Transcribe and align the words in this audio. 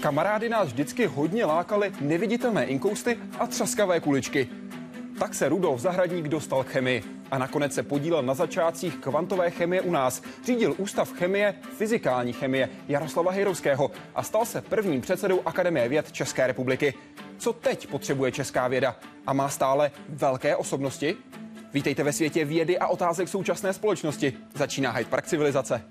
Kamarády 0.00 0.48
nás 0.48 0.68
vždycky 0.68 1.06
hodně 1.06 1.44
lákaly 1.44 1.92
neviditelné 2.00 2.64
inkousty 2.64 3.18
a 3.38 3.46
třaskavé 3.46 4.00
kuličky. 4.00 4.48
Tak 5.18 5.34
se 5.34 5.48
Rudolf 5.48 5.80
Zahradník 5.80 6.28
dostal 6.28 6.64
k 6.64 6.68
chemii 6.68 7.02
a 7.30 7.38
nakonec 7.38 7.74
se 7.74 7.82
podílel 7.82 8.22
na 8.22 8.34
začátcích 8.34 8.96
kvantové 8.96 9.50
chemie 9.50 9.82
u 9.82 9.92
nás. 9.92 10.22
Řídil 10.44 10.74
Ústav 10.78 11.12
chemie, 11.12 11.54
fyzikální 11.76 12.32
chemie 12.32 12.68
Jaroslava 12.88 13.32
Hejrovského 13.32 13.90
a 14.14 14.22
stal 14.22 14.44
se 14.44 14.60
prvním 14.60 15.00
předsedou 15.00 15.40
Akademie 15.44 15.88
věd 15.88 16.12
České 16.12 16.46
republiky. 16.46 16.94
Co 17.38 17.52
teď 17.52 17.86
potřebuje 17.86 18.32
česká 18.32 18.68
věda 18.68 18.96
a 19.26 19.32
má 19.32 19.48
stále 19.48 19.90
velké 20.08 20.56
osobnosti? 20.56 21.16
Vítejte 21.72 22.02
ve 22.02 22.12
světě 22.12 22.44
vědy 22.44 22.78
a 22.78 22.86
otázek 22.86 23.28
současné 23.28 23.72
společnosti. 23.72 24.32
Začíná 24.54 24.90
Hyde 24.90 25.10
Park 25.10 25.26
civilizace. 25.26 25.82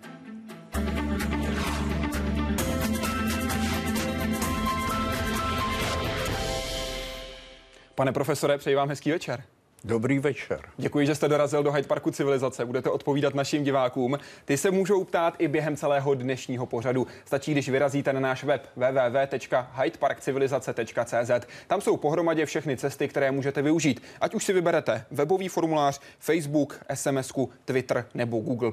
Pane 7.97 8.11
profesore, 8.11 8.57
přeji 8.57 8.75
vám 8.75 8.89
hezký 8.89 9.11
večer. 9.11 9.43
Dobrý 9.83 10.19
večer. 10.19 10.59
Děkuji, 10.77 11.07
že 11.07 11.15
jste 11.15 11.27
dorazil 11.27 11.63
do 11.63 11.71
Hyde 11.71 11.87
Parku 11.87 12.11
civilizace. 12.11 12.65
Budete 12.65 12.89
odpovídat 12.89 13.35
našim 13.35 13.63
divákům. 13.63 14.17
Ty 14.45 14.57
se 14.57 14.71
můžou 14.71 15.03
ptát 15.03 15.35
i 15.39 15.47
během 15.47 15.75
celého 15.75 16.13
dnešního 16.13 16.65
pořadu. 16.65 17.07
Stačí, 17.25 17.51
když 17.51 17.69
vyrazíte 17.69 18.13
na 18.13 18.19
náš 18.19 18.43
web 18.43 18.69
www.hydeparkcivilizace.cz. 18.75 21.47
Tam 21.67 21.81
jsou 21.81 21.97
pohromadě 21.97 22.45
všechny 22.45 22.77
cesty, 22.77 23.07
které 23.07 23.31
můžete 23.31 23.61
využít. 23.61 24.03
Ať 24.21 24.35
už 24.35 24.45
si 24.45 24.53
vyberete 24.53 25.05
webový 25.11 25.47
formulář, 25.47 26.01
Facebook, 26.19 26.79
SMS, 26.93 27.31
Twitter 27.65 28.05
nebo 28.13 28.39
Google+. 28.39 28.71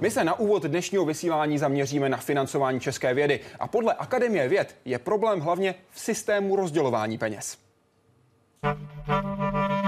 My 0.00 0.10
se 0.10 0.24
na 0.24 0.38
úvod 0.38 0.62
dnešního 0.62 1.04
vysílání 1.04 1.58
zaměříme 1.58 2.08
na 2.08 2.16
financování 2.16 2.80
české 2.80 3.14
vědy 3.14 3.40
a 3.60 3.68
podle 3.68 3.94
Akademie 3.94 4.48
věd 4.48 4.76
je 4.84 4.98
problém 4.98 5.40
hlavně 5.40 5.74
v 5.90 6.00
systému 6.00 6.56
rozdělování 6.56 7.18
peněz. 7.18 7.65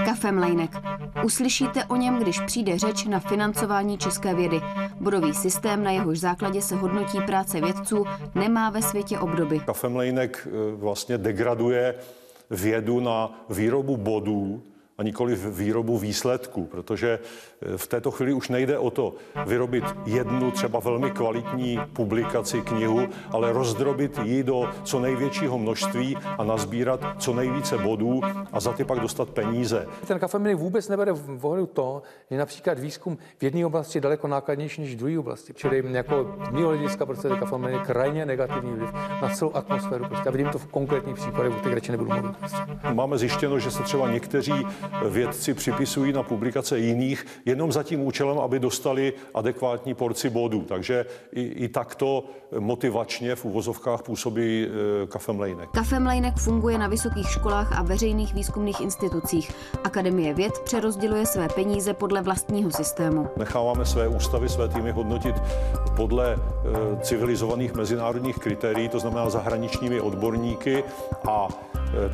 Kafemlejnek. 0.05 0.71
Uslyšíte 1.25 1.85
o 1.85 1.97
něm, 1.97 2.19
když 2.19 2.41
přijde 2.41 2.79
řeč 2.79 3.05
na 3.05 3.21
financování 3.21 3.99
české 3.99 4.35
vědy. 4.35 4.61
Bodový 5.01 5.35
systém, 5.35 5.85
na 5.85 5.91
jehož 5.91 6.21
základě 6.21 6.63
se 6.63 6.77
hodnotí 6.77 7.21
práce 7.27 7.61
vědců, 7.61 8.05
nemá 8.35 8.71
ve 8.71 8.83
světě 8.83 9.19
obdoby. 9.19 9.61
Kafemlejnek 9.61 10.49
eh, 10.51 10.77
vlastně 10.77 11.19
degraduje 11.19 11.95
vědu 12.51 13.01
na 13.01 13.45
výrobu 13.51 13.97
bodů, 13.97 14.63
a 14.99 15.03
nikoli 15.03 15.37
výrobu 15.51 15.99
výsledků, 15.99 16.65
protože 16.65 17.19
v 17.77 17.87
této 17.87 18.11
chvíli 18.11 18.33
už 18.33 18.49
nejde 18.49 18.79
o 18.79 18.91
to 18.91 19.15
vyrobit 19.47 19.85
jednu 20.07 20.51
třeba 20.51 20.81
velmi 20.81 21.11
kvalitní 21.11 21.81
publikaci, 21.93 22.61
knihu, 22.61 23.09
ale 23.31 23.53
rozdrobit 23.53 24.19
ji 24.23 24.43
do 24.43 24.71
co 24.85 25.01
největšího 25.01 25.59
množství 25.59 26.17
a 26.39 26.45
nazbírat 26.45 27.01
co 27.19 27.35
nejvíce 27.35 27.79
bodů 27.79 28.21
a 28.53 28.61
za 28.61 28.73
ty 28.73 28.85
pak 28.85 29.01
dostat 29.01 29.29
peníze. 29.29 29.87
Ten 30.07 30.19
kafeminy 30.19 30.55
vůbec 30.55 30.89
nebere 30.89 31.13
v 31.13 31.47
ohledu 31.47 31.67
to, 31.67 32.03
že 32.31 32.39
například 32.39 32.79
výzkum 32.79 33.19
v 33.39 33.43
jedné 33.43 33.67
oblasti 33.67 33.99
je 33.99 34.03
daleko 34.03 34.29
nákladnější 34.29 34.81
než 34.81 34.95
v 34.95 34.99
druhé 34.99 35.19
oblasti. 35.19 35.55
Čili 35.55 35.85
jako 35.91 36.37
z 36.49 36.51
mého 36.51 36.69
hlediska 36.69 37.07
prostě 37.07 37.29
kafeminy 37.29 37.79
krajně 37.87 38.27
negativní 38.27 38.73
vliv 38.73 38.93
na 39.23 39.29
celou 39.29 39.51
atmosféru. 39.55 40.05
Prostě. 40.05 40.29
A 40.29 40.33
vidím 40.33 40.49
to 40.49 40.59
v 40.59 40.67
konkrétních 40.67 41.17
případech, 41.17 41.53
o 41.53 41.61
těch 41.61 41.73
radši 41.73 41.93
nebudu 41.93 42.11
mluvit. 42.11 42.37
Prostě. 42.37 42.59
Máme 42.93 43.19
zjištěno, 43.19 43.59
že 43.59 43.71
se 43.71 43.83
třeba 43.83 44.11
někteří 44.11 44.67
vědci 45.09 45.55
připisují 45.55 46.13
na 46.13 46.23
publikace 46.23 46.79
jiných 46.79 47.27
jenom 47.49 47.73
za 47.73 47.83
tím 47.83 48.01
účelem, 48.01 48.39
aby 48.39 48.59
dostali 48.59 49.13
adekvátní 49.35 49.95
porci 49.95 50.31
bodů. 50.31 50.61
Takže 50.69 51.07
i, 51.33 51.43
i 51.43 51.69
takto 51.69 52.25
motivačně 52.59 53.35
v 53.35 53.45
uvozovkách 53.45 54.03
působí 54.03 54.67
e, 54.67 55.07
Kafemlejnek. 55.07 55.69
Kafemlejnek 55.71 56.37
funguje 56.37 56.79
na 56.79 56.87
vysokých 56.87 57.31
školách 57.31 57.79
a 57.79 57.83
veřejných 57.83 58.35
výzkumných 58.35 58.81
institucích. 58.81 59.51
Akademie 59.85 60.35
věd 60.35 60.59
přerozděluje 60.59 61.27
své 61.27 61.49
peníze 61.49 61.95
podle 61.95 62.23
vlastního 62.23 62.71
systému. 62.71 63.29
Necháváme 63.37 63.85
své 63.85 64.09
ústavy, 64.09 64.49
své 64.49 64.69
týmy 64.69 64.91
hodnotit 64.91 65.35
podle 65.97 66.33
e, 66.33 66.39
civilizovaných 67.01 67.75
mezinárodních 67.75 68.39
kritérií, 68.39 68.89
to 68.89 68.99
znamená 69.01 69.31
zahraničními 69.31 70.01
odborníky 70.01 70.85
a 71.29 71.49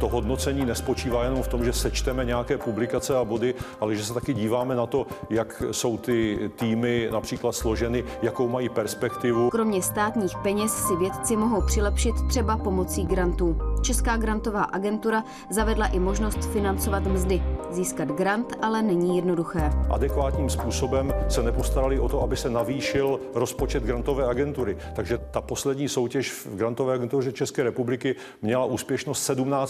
to 0.01 0.09
hodnocení 0.09 0.65
nespočívá 0.65 1.25
jenom 1.25 1.43
v 1.43 1.49
tom, 1.49 1.65
že 1.65 1.73
sečteme 1.73 2.25
nějaké 2.25 2.59
publikace 2.59 3.17
a 3.17 3.25
body, 3.25 3.55
ale 3.81 3.97
že 3.97 4.05
se 4.05 4.15
taky 4.15 4.35
díváme 4.35 4.75
na 4.75 4.87
to, 4.87 5.07
jak 5.31 5.63
jsou 5.71 5.99
ty 5.99 6.51
týmy 6.57 7.09
například 7.13 7.53
složeny, 7.53 8.05
jakou 8.23 8.49
mají 8.49 8.69
perspektivu. 8.69 9.51
Kromě 9.51 9.83
státních 9.83 10.37
peněz 10.43 10.73
si 10.73 10.97
vědci 10.97 11.37
mohou 11.37 11.63
přilepšit 11.67 12.15
třeba 12.29 12.57
pomocí 12.57 13.07
grantů. 13.07 13.59
Česká 13.83 14.17
grantová 14.17 14.63
agentura 14.63 15.25
zavedla 15.51 15.87
i 15.87 15.99
možnost 15.99 16.45
financovat 16.53 17.03
mzdy. 17.03 17.43
Získat 17.71 18.09
grant 18.09 18.53
ale 18.63 18.83
není 18.83 19.17
jednoduché. 19.17 19.73
Adekvátním 19.91 20.51
způsobem 20.51 21.15
se 21.29 21.43
nepostarali 21.43 22.01
o 22.01 22.09
to, 22.09 22.23
aby 22.23 22.37
se 22.37 22.51
navýšil 22.51 23.21
rozpočet 23.35 23.83
grantové 23.83 24.27
agentury. 24.27 24.77
Takže 24.95 25.19
ta 25.19 25.41
poslední 25.41 25.89
soutěž 25.89 26.33
v 26.33 26.57
grantové 26.57 26.95
agentuře 26.95 27.33
České 27.33 27.63
republiky 27.63 28.17
měla 28.43 28.65
úspěšnost 28.65 29.23
17 29.23 29.64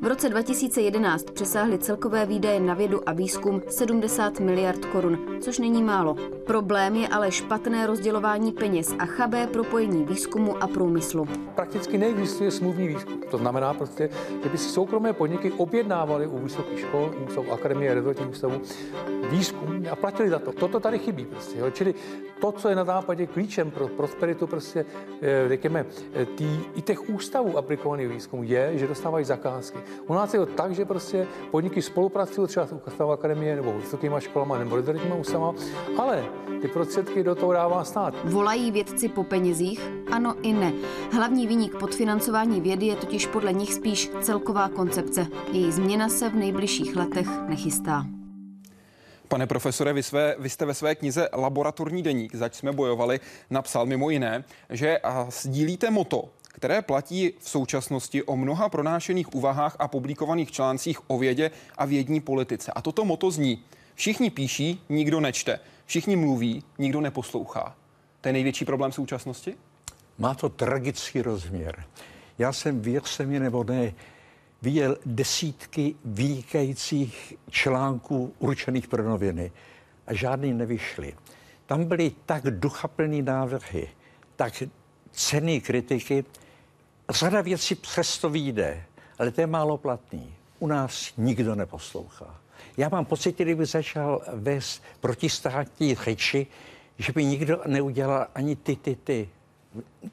V 0.00 0.06
roce 0.06 0.28
2011 0.28 1.30
přesáhly 1.30 1.78
celkové 1.78 2.26
výdaje 2.26 2.60
na 2.60 2.74
vědu 2.74 3.08
a 3.08 3.12
výzkum 3.12 3.62
70 3.68 4.40
miliard 4.40 4.84
korun, 4.84 5.18
což 5.40 5.58
není 5.58 5.82
málo. 5.82 6.16
Problém 6.46 6.96
je 6.96 7.08
ale 7.08 7.32
špatné 7.32 7.86
rozdělování 7.86 8.52
peněz 8.52 8.94
a 8.98 9.06
chabé 9.06 9.46
propojení 9.46 10.04
výzkumu 10.04 10.62
a 10.62 10.66
průmyslu. 10.66 11.28
Prakticky 11.54 11.98
neexistuje 11.98 12.50
smluvní 12.50 12.88
výzkum. 12.88 13.20
To 13.30 13.38
znamená 13.38 13.74
prostě, 13.74 14.08
že 14.42 14.48
by 14.48 14.58
si 14.58 14.68
soukromé 14.68 15.12
podniky 15.12 15.52
objednávaly 15.52 16.26
u 16.26 16.38
vysokých 16.38 16.80
škol, 16.80 17.14
ústavu 17.26 17.52
akademie, 17.52 17.94
rezortních 17.94 18.28
ústavů 18.28 18.60
výzkum 19.30 19.86
a 19.90 19.96
platili 19.96 20.30
za 20.30 20.38
to. 20.38 20.52
Toto 20.52 20.80
tady 20.80 20.98
chybí 20.98 21.24
prostě. 21.24 21.58
Jo. 21.58 21.70
Čili 21.70 21.94
to, 22.40 22.52
co 22.52 22.68
je 22.68 22.76
na 22.76 22.84
západě 22.84 23.26
klíčem 23.26 23.70
pro 23.70 23.88
prosperitu 23.88 24.46
prostě, 24.46 24.84
eh, 25.22 25.48
řekněme, 25.48 25.86
eh, 26.14 26.26
tý, 26.26 26.60
i 26.74 26.82
těch 26.82 27.08
ústavů 27.10 27.58
aplikovaných 27.58 28.08
výzkumu 28.08 28.42
je, 28.42 28.78
že 28.78 28.86
dostávají 28.86 29.11
zakázky. 29.20 29.78
U 30.06 30.14
nás 30.14 30.34
je 30.34 30.40
to 30.40 30.46
tak, 30.46 30.74
že 30.74 30.84
prostě 30.84 31.26
podniky 31.50 31.82
spolupracují 31.82 32.48
třeba 32.48 32.66
s 32.66 32.72
ústavou 32.72 33.10
akademie 33.10 33.56
nebo 33.56 33.72
vysokýma 33.72 34.20
školama 34.20 34.58
nebo 34.58 34.76
rezortníma 34.76 35.14
ústavama, 35.14 35.54
ale 35.98 36.24
ty 36.62 36.68
prostředky 36.68 37.24
do 37.24 37.34
toho 37.34 37.52
dává 37.52 37.84
stát. 37.84 38.14
Volají 38.24 38.70
vědci 38.70 39.08
po 39.08 39.24
penězích? 39.24 39.80
Ano 40.12 40.34
i 40.42 40.52
ne. 40.52 40.72
Hlavní 41.12 41.46
výnik 41.46 41.76
podfinancování 41.78 42.60
vědy 42.60 42.86
je 42.86 42.96
totiž 42.96 43.26
podle 43.26 43.52
nich 43.52 43.74
spíš 43.74 44.10
celková 44.20 44.68
koncepce. 44.68 45.26
Její 45.52 45.72
změna 45.72 46.08
se 46.08 46.30
v 46.30 46.34
nejbližších 46.34 46.96
letech 46.96 47.28
nechystá. 47.48 48.06
Pane 49.28 49.46
profesore, 49.46 49.92
vy, 49.92 50.02
své, 50.02 50.36
vy 50.38 50.50
jste 50.50 50.64
ve 50.64 50.74
své 50.74 50.94
knize 50.94 51.28
Laboratorní 51.32 52.02
deník, 52.02 52.34
zač 52.34 52.54
jsme 52.54 52.72
bojovali, 52.72 53.20
napsal 53.50 53.86
mimo 53.86 54.10
jiné, 54.10 54.44
že 54.70 55.00
sdílíte 55.28 55.90
moto, 55.90 56.28
které 56.52 56.82
platí 56.82 57.32
v 57.38 57.48
současnosti 57.48 58.22
o 58.22 58.36
mnoha 58.36 58.68
pronášených 58.68 59.34
úvahách 59.34 59.76
a 59.78 59.88
publikovaných 59.88 60.52
článcích 60.52 61.10
o 61.10 61.18
vědě 61.18 61.50
a 61.78 61.84
vědní 61.84 62.20
politice. 62.20 62.72
A 62.72 62.82
toto 62.82 63.04
moto 63.04 63.30
zní, 63.30 63.64
všichni 63.94 64.30
píší, 64.30 64.84
nikdo 64.88 65.20
nečte, 65.20 65.60
všichni 65.86 66.16
mluví, 66.16 66.62
nikdo 66.78 67.00
neposlouchá. 67.00 67.76
To 68.20 68.28
je 68.28 68.32
největší 68.32 68.64
problém 68.64 68.92
současnosti? 68.92 69.54
Má 70.18 70.34
to 70.34 70.48
tragický 70.48 71.22
rozměr. 71.22 71.84
Já 72.38 72.52
jsem 72.52 72.80
věřte 72.80 73.26
nebo 73.26 73.64
ne, 73.64 73.92
viděl 74.62 74.96
desítky 75.06 75.94
vynikajících 76.04 77.34
článků 77.50 78.34
určených 78.38 78.88
pro 78.88 79.02
noviny 79.02 79.52
a 80.06 80.14
žádný 80.14 80.52
nevyšly. 80.52 81.14
Tam 81.66 81.84
byly 81.84 82.12
tak 82.26 82.42
duchaplné 82.42 83.22
návrhy, 83.22 83.88
tak 84.36 84.62
cený 85.12 85.60
kritiky. 85.60 86.24
Řada 87.10 87.40
věcí 87.40 87.74
přesto 87.74 88.30
vyjde, 88.30 88.84
ale 89.18 89.30
to 89.30 89.40
je 89.40 89.46
málo 89.46 89.78
platný. 89.78 90.34
U 90.58 90.66
nás 90.66 91.12
nikdo 91.16 91.54
neposlouchá. 91.54 92.40
Já 92.76 92.88
mám 92.88 93.04
pocit, 93.04 93.38
kdyby 93.38 93.66
začal 93.66 94.22
vést 94.32 94.82
protistátní 95.00 95.94
řeči, 95.94 96.46
že 96.98 97.12
by 97.12 97.24
nikdo 97.24 97.60
neudělal 97.66 98.26
ani 98.34 98.56
ty, 98.56 98.76
ty, 98.76 98.96
ty. 99.04 99.28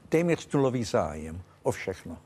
Téměř 0.10 0.52
nulový 0.52 0.84
zájem 0.84 1.42
o 1.64 1.72
všechno. 1.72 2.18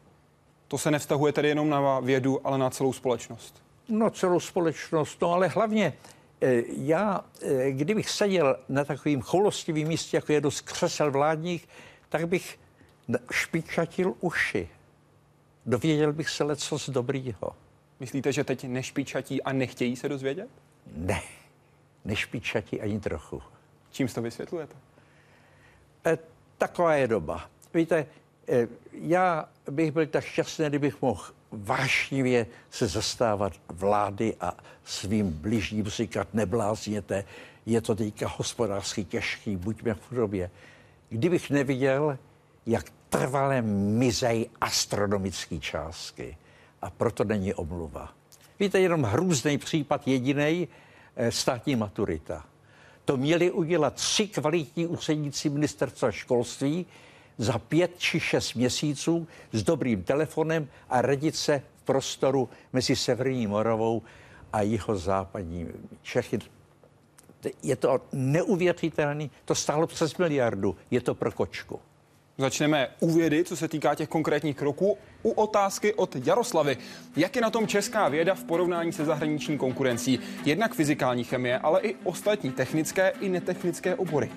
To 0.68 0.78
se 0.78 0.92
nevztahuje 0.92 1.34
tedy 1.34 1.48
jenom 1.48 1.70
na 1.70 2.00
vědu, 2.00 2.48
ale 2.48 2.58
na 2.58 2.70
celou 2.70 2.94
společnost. 2.94 3.64
No, 3.90 4.10
celou 4.10 4.40
společnost, 4.40 5.22
no 5.22 5.32
ale 5.32 5.48
hlavně 5.48 5.94
eh, 6.42 6.64
já, 6.68 7.26
eh, 7.42 7.72
kdybych 7.72 8.10
seděl 8.10 8.58
na 8.70 8.86
takovým 8.86 9.22
choulostivým 9.22 9.88
místě, 9.88 10.18
jako 10.18 10.32
je 10.32 10.42
dost 10.42 10.62
křesel 10.62 11.12
vládních, 11.12 11.68
tak 12.10 12.28
bych 12.28 12.60
špičatil 13.32 14.14
uši. 14.20 14.70
Dověděl 15.66 16.14
bych 16.14 16.30
se 16.30 16.44
leco 16.44 16.80
z 16.80 16.90
dobrýho. 16.90 17.56
Myslíte, 18.00 18.34
že 18.34 18.44
teď 18.44 18.64
nešpičatí 18.64 19.44
a 19.44 19.52
nechtějí 19.54 19.96
se 19.96 20.10
dozvědět? 20.10 20.50
Ne, 20.96 21.22
nešpičatí 22.06 22.82
ani 22.82 23.00
trochu. 23.00 23.42
Čím 23.92 24.08
to 24.08 24.22
vysvětlujete? 24.22 24.76
E, 26.06 26.18
taková 26.58 26.96
je 26.96 27.08
doba. 27.08 27.50
Víte, 27.74 28.06
Eh, 28.48 28.68
já 28.92 29.50
bych 29.72 29.92
byl 29.92 30.06
tak 30.06 30.24
šťastný, 30.24 30.66
kdybych 30.66 31.02
mohl 31.02 31.24
vášnivě 31.52 32.48
se 32.72 32.88
zastávat 32.88 33.54
vlády 33.68 34.36
a 34.42 34.58
svým 34.86 35.30
bližním 35.30 35.88
říkat, 35.88 36.34
neblázněte, 36.34 37.26
je 37.66 37.82
to 37.82 37.96
teďka 37.96 38.28
hospodářsky 38.28 39.04
těžký, 39.04 39.56
buďme 39.56 39.94
v 39.94 40.08
chudobě. 40.08 40.50
Kdybych 41.10 41.50
neviděl, 41.50 42.18
jak 42.66 42.86
trvalé 43.10 43.62
mizej 43.62 44.50
astronomické 44.62 45.60
částky. 45.60 46.38
A 46.82 46.90
proto 46.90 47.24
není 47.24 47.54
omluva. 47.54 48.14
Víte, 48.60 48.80
jenom 48.80 49.04
hrůzný 49.04 49.58
případ 49.58 50.08
jediný 50.08 50.68
eh, 51.16 51.32
státní 51.32 51.76
maturita. 51.76 52.46
To 53.06 53.18
měli 53.18 53.52
udělat 53.52 53.94
tři 53.94 54.28
kvalitní 54.28 54.88
úředníci 54.88 55.50
ministerstva 55.50 56.12
školství 56.12 56.86
za 57.38 57.60
pět 57.60 57.92
či 57.98 58.20
šest 58.20 58.54
měsíců 58.54 59.28
s 59.52 59.64
dobrým 59.64 60.04
telefonem 60.04 60.68
a 60.90 61.02
radit 61.02 61.36
se 61.36 61.62
v 61.76 61.84
prostoru 61.84 62.50
mezi 62.74 62.96
Severní 62.96 63.48
Moravou 63.48 64.02
a 64.54 64.62
jeho 64.62 64.98
západní 64.98 65.68
Čechy. 66.02 66.40
Je 67.64 67.76
to 67.76 68.02
neuvěřitelné, 68.12 69.30
to 69.46 69.56
stálo 69.56 69.88
přes 69.88 70.18
miliardu, 70.18 70.76
je 70.92 71.02
to 71.02 71.16
pro 71.16 71.32
kočku. 71.32 71.80
Začneme 72.38 72.88
u 73.00 73.12
vědy, 73.12 73.44
co 73.44 73.56
se 73.58 73.68
týká 73.68 73.96
těch 73.96 74.10
konkrétních 74.10 74.58
kroků. 74.58 74.98
U 75.24 75.32
otázky 75.32 75.94
od 75.94 76.16
Jaroslavy. 76.26 76.78
Jak 77.16 77.36
je 77.36 77.42
na 77.42 77.50
tom 77.50 77.68
česká 77.68 78.10
věda 78.10 78.36
v 78.36 78.44
porovnání 78.44 78.94
se 78.94 79.06
zahraniční 79.06 79.58
konkurencí? 79.58 80.20
Jednak 80.46 80.74
fyzikální 80.74 81.24
chemie, 81.24 81.60
ale 81.60 81.82
i 81.82 81.96
ostatní 82.04 82.52
technické 82.52 83.14
i 83.22 83.30
netechnické 83.30 83.96
obory. 83.96 84.32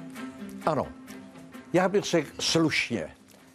Ano, 0.67 0.87
já 1.73 1.89
bych 1.89 2.05
řekl 2.05 2.31
slušně. 2.41 3.09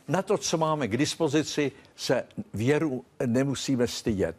Na 0.07 0.21
to, 0.21 0.37
co 0.37 0.57
máme 0.57 0.87
k 0.87 0.97
dispozici, 0.97 1.71
se 1.95 2.23
věru 2.53 3.05
nemusíme 3.25 3.87
stydět. 3.87 4.35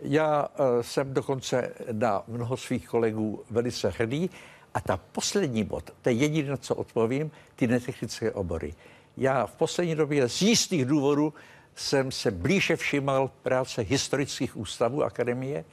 Já 0.00 0.48
uh, 0.48 0.82
jsem 0.82 1.14
dokonce 1.14 1.74
na 1.92 2.22
mnoho 2.28 2.56
svých 2.56 2.88
kolegů 2.88 3.42
velice 3.50 3.88
hrdý. 3.98 4.30
A 4.74 4.80
ta 4.80 4.96
poslední 4.96 5.64
bod, 5.64 5.90
to 6.02 6.08
je 6.08 6.14
jediné, 6.14 6.56
co 6.56 6.74
odpovím, 6.74 7.30
ty 7.56 7.66
netechnické 7.66 8.32
obory. 8.32 8.74
Já 9.20 9.46
v 9.46 9.52
poslední 9.52 9.94
době 9.94 10.28
z 10.28 10.42
jistých 10.42 10.84
důvodů 10.84 11.34
jsem 11.76 12.12
se 12.12 12.30
blíže 12.30 12.76
všímal 12.76 13.30
práce 13.42 13.82
historických 13.82 14.56
ústavů 14.56 15.04
akademie 15.04 15.64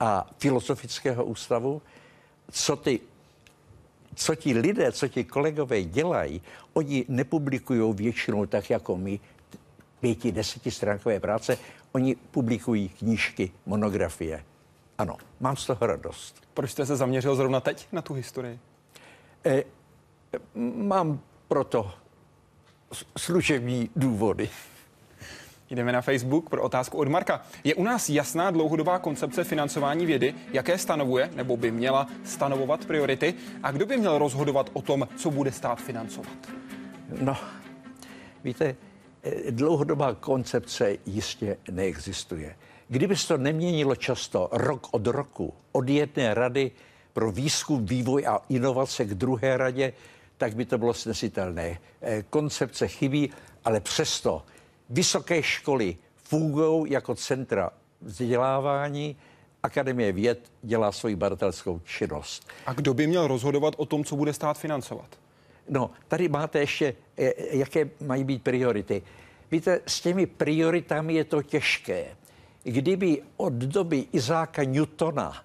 a 0.00 0.30
filozofického 0.38 1.24
ústavu, 1.24 1.82
co 2.50 2.76
ty 2.76 3.00
co 4.14 4.34
ti 4.34 4.52
lidé, 4.58 4.92
co 4.92 5.08
ti 5.08 5.24
kolegové 5.24 5.82
dělají, 5.82 6.42
oni 6.72 7.04
nepublikují 7.08 7.94
většinou 7.94 8.46
tak 8.46 8.70
jako 8.70 8.96
my, 8.96 9.20
pěti, 10.00 10.32
deseti 10.32 10.70
stránkové 10.70 11.20
práce, 11.20 11.58
oni 11.92 12.16
publikují 12.30 12.88
knížky, 12.88 13.52
monografie. 13.66 14.44
Ano, 14.98 15.16
mám 15.40 15.56
z 15.56 15.66
toho 15.66 15.86
radost. 15.86 16.42
Proč 16.54 16.70
jste 16.70 16.86
se 16.86 16.96
zaměřil 16.96 17.36
zrovna 17.36 17.60
teď 17.60 17.88
na 17.92 18.02
tu 18.02 18.14
historii? 18.14 18.58
E, 19.46 19.64
mám 20.74 21.20
proto 21.48 22.01
služební 23.18 23.90
důvody. 23.96 24.48
Jdeme 25.70 25.92
na 25.92 26.00
Facebook 26.00 26.50
pro 26.50 26.62
otázku 26.62 26.98
od 26.98 27.08
Marka. 27.08 27.42
Je 27.64 27.74
u 27.74 27.84
nás 27.84 28.08
jasná 28.08 28.50
dlouhodobá 28.50 28.98
koncepce 28.98 29.44
financování 29.44 30.06
vědy, 30.06 30.34
jaké 30.52 30.78
stanovuje 30.78 31.30
nebo 31.34 31.56
by 31.56 31.70
měla 31.70 32.06
stanovovat 32.24 32.84
priority 32.84 33.34
a 33.62 33.70
kdo 33.70 33.86
by 33.86 33.96
měl 33.96 34.18
rozhodovat 34.18 34.70
o 34.72 34.82
tom, 34.82 35.08
co 35.16 35.30
bude 35.30 35.52
stát 35.52 35.80
financovat? 35.80 36.36
No, 37.20 37.36
víte, 38.44 38.76
eh, 39.22 39.50
dlouhodobá 39.50 40.14
koncepce 40.14 40.96
jistě 41.06 41.56
neexistuje. 41.70 42.56
Kdyby 42.88 43.16
se 43.16 43.28
to 43.28 43.36
neměnilo 43.36 43.96
často 43.96 44.48
rok 44.52 44.88
od 44.90 45.06
roku, 45.06 45.54
od 45.72 45.88
jedné 45.88 46.34
rady 46.34 46.70
pro 47.12 47.32
výzkum, 47.32 47.86
vývoj 47.86 48.26
a 48.26 48.40
inovace 48.48 49.04
k 49.04 49.14
druhé 49.14 49.56
radě, 49.56 49.92
tak 50.42 50.56
by 50.56 50.64
to 50.64 50.78
bylo 50.78 50.94
snesitelné. 50.94 51.78
Eh, 52.02 52.24
koncepce 52.30 52.88
chybí, 52.88 53.30
ale 53.64 53.80
přesto 53.80 54.42
vysoké 54.90 55.42
školy 55.42 55.96
fungují 56.16 56.92
jako 56.92 57.14
centra 57.14 57.70
vzdělávání, 58.00 59.16
Akademie 59.62 60.12
věd 60.12 60.50
dělá 60.62 60.92
svoji 60.92 61.16
badatelskou 61.16 61.80
činnost. 61.84 62.48
A 62.66 62.72
kdo 62.72 62.94
by 62.94 63.06
měl 63.06 63.26
rozhodovat 63.26 63.74
o 63.76 63.86
tom, 63.86 64.04
co 64.04 64.16
bude 64.16 64.32
stát 64.32 64.58
financovat? 64.58 65.06
No, 65.68 65.90
tady 66.08 66.28
máte 66.28 66.58
ještě, 66.60 66.94
eh, 67.18 67.32
jaké 67.56 67.90
mají 68.00 68.24
být 68.24 68.42
priority. 68.42 69.02
Víte, 69.50 69.80
s 69.86 70.00
těmi 70.00 70.26
prioritami 70.26 71.14
je 71.14 71.24
to 71.24 71.42
těžké. 71.42 72.16
Kdyby 72.62 73.22
od 73.36 73.52
doby 73.52 74.06
Izáka 74.12 74.64
Newtona 74.64 75.44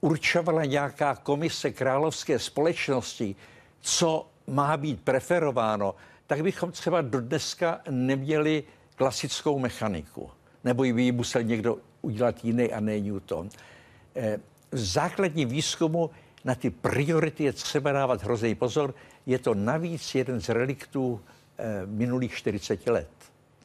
určovala 0.00 0.64
nějaká 0.64 1.14
komise 1.14 1.70
královské 1.70 2.38
společnosti, 2.38 3.36
co 3.80 4.26
má 4.46 4.76
být 4.76 5.00
preferováno, 5.00 5.94
tak 6.26 6.42
bychom 6.42 6.72
třeba 6.72 7.00
do 7.00 7.20
dneska 7.20 7.80
neměli 7.90 8.64
klasickou 8.96 9.58
mechaniku. 9.58 10.30
Nebo 10.64 10.82
by 10.82 11.02
ji 11.02 11.12
musel 11.12 11.42
někdo 11.42 11.78
udělat 12.02 12.44
jiný 12.44 12.72
a 12.72 12.80
ne 12.80 13.00
Newton. 13.00 13.48
Eh, 14.16 14.38
v 14.72 14.78
základním 14.78 15.48
výzkumu 15.48 16.10
na 16.44 16.54
ty 16.54 16.70
priority 16.70 17.44
je 17.44 17.52
třeba 17.52 17.92
dávat 17.92 18.22
hrozný 18.22 18.54
pozor. 18.54 18.94
Je 19.26 19.38
to 19.38 19.54
navíc 19.54 20.14
jeden 20.14 20.40
z 20.40 20.48
reliktů 20.48 21.20
eh, 21.58 21.86
minulých 21.86 22.34
40 22.34 22.86
let. 22.86 23.08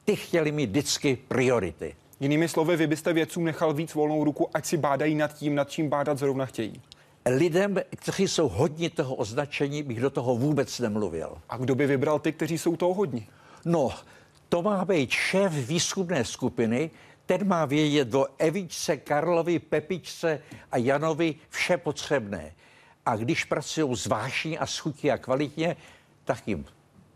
Ty 0.05 0.15
chtěli 0.15 0.51
mít 0.51 0.69
vždycky 0.69 1.15
priority. 1.27 1.95
Jinými 2.19 2.47
slovy, 2.47 2.75
vy 2.75 2.87
byste 2.87 3.13
vědcům 3.13 3.43
nechal 3.43 3.73
víc 3.73 3.93
volnou 3.93 4.23
ruku, 4.23 4.49
ať 4.53 4.65
si 4.65 4.77
bádají 4.77 5.15
nad 5.15 5.33
tím, 5.33 5.55
nad 5.55 5.69
čím 5.69 5.89
bádat 5.89 6.17
zrovna 6.17 6.45
chtějí. 6.45 6.81
Lidem, 7.25 7.81
kteří 7.95 8.27
jsou 8.27 8.49
hodně 8.49 8.89
toho 8.89 9.15
označení, 9.15 9.83
bych 9.83 9.99
do 9.99 10.09
toho 10.09 10.35
vůbec 10.35 10.79
nemluvil. 10.79 11.37
A 11.49 11.57
kdo 11.57 11.75
by 11.75 11.87
vybral 11.87 12.19
ty, 12.19 12.31
kteří 12.31 12.57
jsou 12.57 12.75
toho 12.75 12.93
hodní? 12.93 13.27
No, 13.65 13.91
to 14.49 14.61
má 14.61 14.85
být 14.85 15.11
šéf 15.11 15.53
výzkumné 15.53 16.25
skupiny, 16.25 16.91
ten 17.25 17.47
má 17.47 17.65
vědět 17.65 18.13
o 18.13 18.27
Evičce, 18.37 18.97
Karlovi, 18.97 19.59
Pepičce 19.59 20.39
a 20.71 20.77
Janovi 20.77 21.35
vše 21.49 21.77
potřebné. 21.77 22.53
A 23.05 23.15
když 23.15 23.43
pracují 23.43 23.95
zvážně 23.95 24.59
a 24.59 24.65
schutí 24.65 25.11
a 25.11 25.17
kvalitně, 25.17 25.75
tak 26.23 26.47
jim 26.47 26.65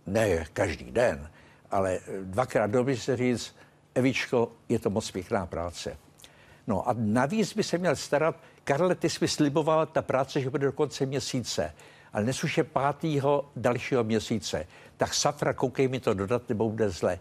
ne 0.06 0.46
každý 0.54 0.92
den, 0.92 1.32
ale 1.72 2.00
dvakrát 2.22 2.68
doby 2.72 2.98
se 2.98 3.18
říct, 3.18 3.56
Evičko, 3.96 4.52
je 4.70 4.80
to 4.80 4.90
moc 4.90 5.12
pěkná 5.12 5.46
práce. 5.46 5.98
No 6.68 6.90
a 6.90 6.96
navíc 6.98 7.54
by 7.54 7.64
se 7.64 7.78
měl 7.78 7.96
starat, 7.96 8.36
Karle, 8.64 8.96
ty 8.96 9.10
jsi 9.10 9.28
sliboval 9.28 9.86
ta 9.86 10.02
práce, 10.02 10.42
že 10.42 10.50
bude 10.50 10.66
do 10.66 10.72
konce 10.72 11.06
měsíce, 11.06 11.74
ale 12.14 12.24
dnes 12.24 12.44
už 12.44 12.58
je 12.58 12.64
pátýho 12.64 13.50
dalšího 13.56 14.04
měsíce. 14.04 14.68
Tak 14.98 15.14
Safra, 15.14 15.54
koukej 15.54 15.88
mi 15.88 16.00
to 16.00 16.14
dodat, 16.14 16.50
nebo 16.50 16.70
bude 16.70 16.90
zle. 16.90 17.20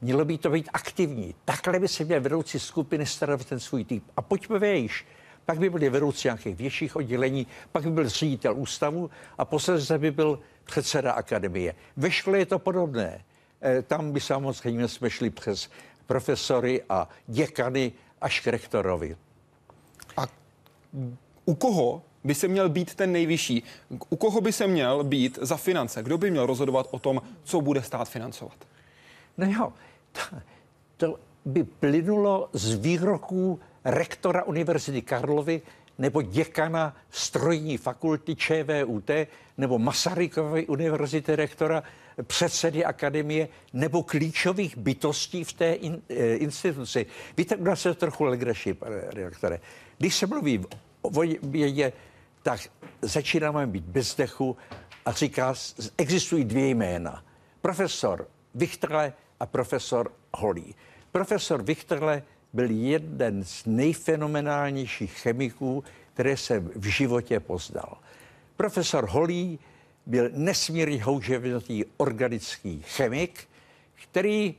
Mělo 0.00 0.24
by 0.24 0.38
to 0.38 0.50
být 0.50 0.68
aktivní. 0.72 1.34
Takhle 1.44 1.78
by 1.78 1.88
se 1.88 2.04
měl 2.04 2.20
vedoucí 2.20 2.58
skupiny 2.58 3.06
starat 3.06 3.44
ten 3.44 3.60
svůj 3.60 3.84
typ. 3.84 4.04
A 4.16 4.22
pojďme 4.22 4.58
vejš. 4.58 5.06
Pak 5.46 5.58
by 5.58 5.70
byli 5.70 5.90
vedoucí 5.90 6.28
nějakých 6.28 6.56
větších 6.56 6.96
oddělení, 6.96 7.46
pak 7.72 7.84
by 7.84 7.90
byl 7.90 8.08
ředitel 8.08 8.54
ústavu 8.56 9.10
a 9.38 9.44
posledně 9.44 9.98
by 9.98 10.10
byl 10.10 10.40
předseda 10.64 11.12
akademie. 11.12 11.74
Ve 11.96 12.10
škole 12.10 12.38
je 12.38 12.46
to 12.46 12.58
podobné. 12.58 13.24
E, 13.62 13.82
tam 13.82 14.12
by 14.12 14.20
samozřejmě 14.20 14.88
jsme 14.88 15.10
šli 15.10 15.30
přes 15.30 15.70
profesory 16.06 16.82
a 16.88 17.08
děkany 17.26 17.92
až 18.24 18.40
k 18.40 18.46
rektorovi. 18.46 19.16
A 20.16 20.26
u 21.44 21.54
koho 21.54 22.02
by 22.24 22.34
se 22.34 22.48
měl 22.48 22.68
být 22.68 22.94
ten 22.94 23.12
nejvyšší? 23.12 23.62
U 24.08 24.16
koho 24.16 24.40
by 24.40 24.52
se 24.52 24.66
měl 24.66 25.04
být 25.04 25.38
za 25.42 25.56
finance? 25.56 26.02
Kdo 26.02 26.18
by 26.18 26.30
měl 26.30 26.46
rozhodovat 26.46 26.88
o 26.90 26.98
tom, 26.98 27.22
co 27.42 27.60
bude 27.60 27.82
stát 27.82 28.08
financovat? 28.08 28.56
No 29.38 29.46
jo, 29.46 29.72
to, 30.12 30.20
to 30.96 31.18
by 31.44 31.64
plynulo 31.64 32.48
z 32.52 32.74
výroků 32.74 33.60
rektora 33.84 34.42
Univerzity 34.42 35.02
Karlovy 35.02 35.62
nebo 35.98 36.22
děkana 36.22 36.96
strojní 37.10 37.76
fakulty 37.76 38.36
ČVUT 38.36 39.10
nebo 39.58 39.78
Masarykovy 39.78 40.66
univerzity 40.66 41.36
rektora 41.36 41.82
předsedy 42.22 42.84
akademie 42.84 43.48
nebo 43.72 44.02
klíčových 44.02 44.76
bytostí 44.76 45.44
v 45.44 45.52
té 45.52 45.72
in, 45.72 46.02
e, 46.08 46.34
instituci. 46.34 47.06
Víte, 47.36 47.56
u 47.56 47.64
nás 47.64 47.84
je 47.84 47.94
trochu 47.94 48.24
legraší, 48.24 48.74
pane 48.74 49.00
redaktore. 49.00 49.60
Když 49.98 50.14
se 50.16 50.26
mluví 50.26 50.64
o 51.02 51.10
vědě, 51.42 51.92
tak 52.42 52.60
začínáme 53.02 53.66
být 53.66 53.84
bez 53.84 54.14
dechu 54.16 54.56
a 55.04 55.12
říká, 55.12 55.54
existují 55.98 56.44
dvě 56.44 56.68
jména. 56.68 57.24
Profesor 57.60 58.28
Vichterle 58.54 59.12
a 59.40 59.46
profesor 59.46 60.12
Holý. 60.34 60.74
Profesor 61.12 61.62
Vichterle 61.62 62.22
byl 62.52 62.70
jeden 62.70 63.44
z 63.44 63.66
nejfenomenálnějších 63.66 65.12
chemiků, 65.12 65.84
které 66.14 66.36
jsem 66.36 66.70
v 66.76 66.86
životě 66.86 67.40
poznal. 67.40 67.98
Profesor 68.56 69.08
Holý 69.08 69.58
byl 70.06 70.30
nesmírně 70.32 71.04
houževnatý 71.04 71.84
organický 71.96 72.82
chemik, 72.82 73.48
který 74.02 74.54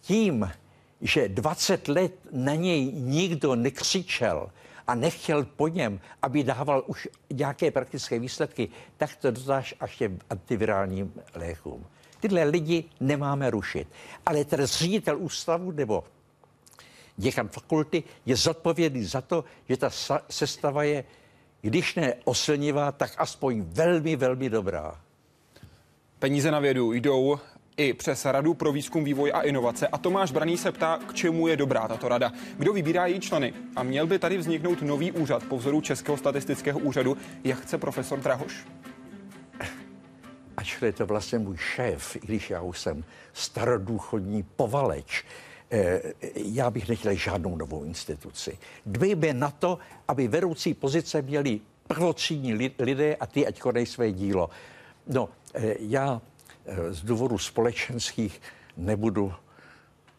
tím, 0.00 0.50
že 1.00 1.28
20 1.28 1.88
let 1.88 2.12
na 2.32 2.54
něj 2.54 2.92
nikdo 2.92 3.54
nekřičel 3.54 4.50
a 4.86 4.94
nechtěl 4.94 5.44
po 5.44 5.68
něm, 5.68 6.00
aby 6.22 6.44
dával 6.44 6.84
už 6.86 7.08
nějaké 7.32 7.70
praktické 7.70 8.18
výsledky, 8.18 8.68
tak 8.96 9.16
to 9.16 9.30
dodáš 9.30 9.74
až 9.80 9.96
těm 9.96 10.18
antivirálním 10.30 11.12
lékům. 11.34 11.86
Tyhle 12.20 12.44
lidi 12.44 12.84
nemáme 13.00 13.50
rušit. 13.50 13.88
Ale 14.26 14.44
ten 14.44 14.66
ředitel 14.66 15.18
ústavu 15.18 15.70
nebo 15.70 16.04
děkan 17.16 17.48
fakulty 17.48 18.02
je 18.26 18.36
zodpovědný 18.36 19.04
za 19.04 19.20
to, 19.20 19.44
že 19.68 19.76
ta 19.76 19.90
sestava 20.30 20.82
je, 20.82 21.04
když 21.60 21.94
ne 21.94 22.14
oslnivá, 22.24 22.92
tak 22.92 23.14
aspoň 23.18 23.60
velmi, 23.66 24.16
velmi 24.16 24.50
dobrá. 24.50 25.00
Peníze 26.18 26.50
na 26.50 26.60
vědu 26.60 26.92
jdou 26.92 27.38
i 27.76 27.92
přes 27.92 28.24
Radu 28.24 28.54
pro 28.54 28.72
výzkum, 28.72 29.04
vývoj 29.04 29.32
a 29.34 29.40
inovace. 29.40 29.88
A 29.88 29.98
Tomáš 29.98 30.32
Braný 30.32 30.56
se 30.56 30.72
ptá, 30.72 30.98
k 31.08 31.14
čemu 31.14 31.48
je 31.48 31.56
dobrá 31.56 31.88
tato 31.88 32.08
rada. 32.08 32.32
Kdo 32.56 32.72
vybírá 32.72 33.06
její 33.06 33.20
členy? 33.20 33.54
A 33.76 33.82
měl 33.82 34.06
by 34.06 34.18
tady 34.18 34.36
vzniknout 34.36 34.82
nový 34.82 35.12
úřad 35.12 35.44
po 35.44 35.58
vzoru 35.58 35.80
Českého 35.80 36.16
statistického 36.16 36.78
úřadu, 36.78 37.16
jak 37.44 37.58
chce 37.58 37.78
profesor 37.78 38.20
Drahoš. 38.20 38.66
Ačkoliv 40.56 40.82
je 40.82 40.92
to 40.92 41.06
vlastně 41.06 41.38
můj 41.38 41.56
šéf, 41.56 42.16
i 42.16 42.18
když 42.18 42.50
já 42.50 42.62
už 42.62 42.80
jsem 42.80 43.04
starodůchodní 43.32 44.42
povaleč, 44.42 45.24
já 46.34 46.70
bych 46.70 46.88
nechtěl 46.88 47.14
žádnou 47.14 47.56
novou 47.56 47.84
instituci. 47.84 48.58
Dbejme 48.86 49.32
na 49.32 49.50
to, 49.50 49.78
aby 50.08 50.28
vedoucí 50.28 50.74
pozice 50.74 51.22
měli 51.22 51.60
prvotřídní 51.88 52.54
lidé 52.78 53.16
a 53.16 53.26
ty 53.26 53.46
ať 53.46 53.60
konají 53.60 53.86
své 53.86 54.12
dílo. 54.12 54.50
No, 55.06 55.28
eh, 55.54 55.74
já 55.78 56.20
Eh, 56.66 56.92
z 56.92 57.02
důvodu 57.02 57.38
společenských 57.38 58.40
nebudu 58.76 59.34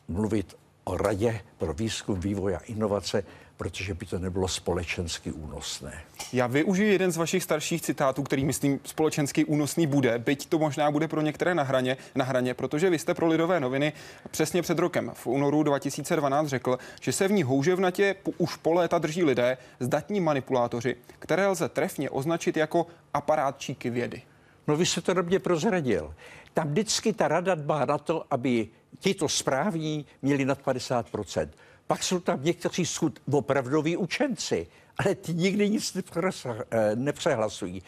mluvit 0.07 0.57
o 0.83 0.97
Radě 0.97 1.41
pro 1.57 1.73
výzkum, 1.73 2.19
vývoj 2.19 2.55
a 2.55 2.59
inovace, 2.59 3.23
protože 3.57 3.93
by 3.93 4.05
to 4.05 4.19
nebylo 4.19 4.47
společensky 4.47 5.31
únosné. 5.31 6.01
Já 6.33 6.47
využiju 6.47 6.91
jeden 6.91 7.11
z 7.11 7.17
vašich 7.17 7.43
starších 7.43 7.81
citátů, 7.81 8.23
který 8.23 8.45
myslím 8.45 8.79
společensky 8.83 9.45
únosný 9.45 9.87
bude, 9.87 10.19
byť 10.19 10.45
to 10.45 10.59
možná 10.59 10.91
bude 10.91 11.07
pro 11.07 11.21
některé 11.21 11.55
na 11.55 11.63
hraně, 11.63 11.97
na 12.15 12.25
hraně, 12.25 12.53
protože 12.53 12.89
vy 12.89 12.99
jste 12.99 13.13
pro 13.13 13.27
Lidové 13.27 13.59
noviny 13.59 13.93
přesně 14.31 14.61
před 14.61 14.79
rokem 14.79 15.11
v 15.13 15.27
únoru 15.27 15.63
2012 15.63 16.47
řekl, 16.47 16.77
že 17.01 17.11
se 17.11 17.27
v 17.27 17.31
ní 17.31 17.43
houževnatě 17.43 18.15
už 18.37 18.55
po 18.55 18.73
léta 18.73 18.97
drží 18.97 19.23
lidé, 19.23 19.57
zdatní 19.79 20.19
manipulátoři, 20.19 20.95
které 21.19 21.47
lze 21.47 21.69
trefně 21.69 22.09
označit 22.09 22.57
jako 22.57 22.87
aparátčíky 23.13 23.89
vědy. 23.89 24.21
No 24.67 24.77
vy 24.77 24.85
se 24.85 25.01
to 25.01 25.13
dobře 25.13 25.39
prozradil. 25.39 26.13
Tam 26.53 26.67
vždycky 26.67 27.13
ta 27.13 27.27
rada 27.27 27.55
dbá 27.55 27.85
na 27.85 27.97
to, 27.97 28.25
aby 28.31 28.67
tito 28.99 29.29
správní 29.29 30.05
měli 30.21 30.45
nad 30.45 30.61
50%. 30.65 31.49
Pak 31.87 32.03
jsou 32.03 32.19
tam 32.19 32.43
někteří 32.43 32.85
schud 32.85 33.19
opravdoví 33.31 33.97
učenci, 33.97 34.67
ale 34.97 35.15
ty 35.15 35.33
nikdy 35.33 35.69
nic 35.69 35.97
eh, 35.97 36.95
nepřehlasují. 36.95 37.83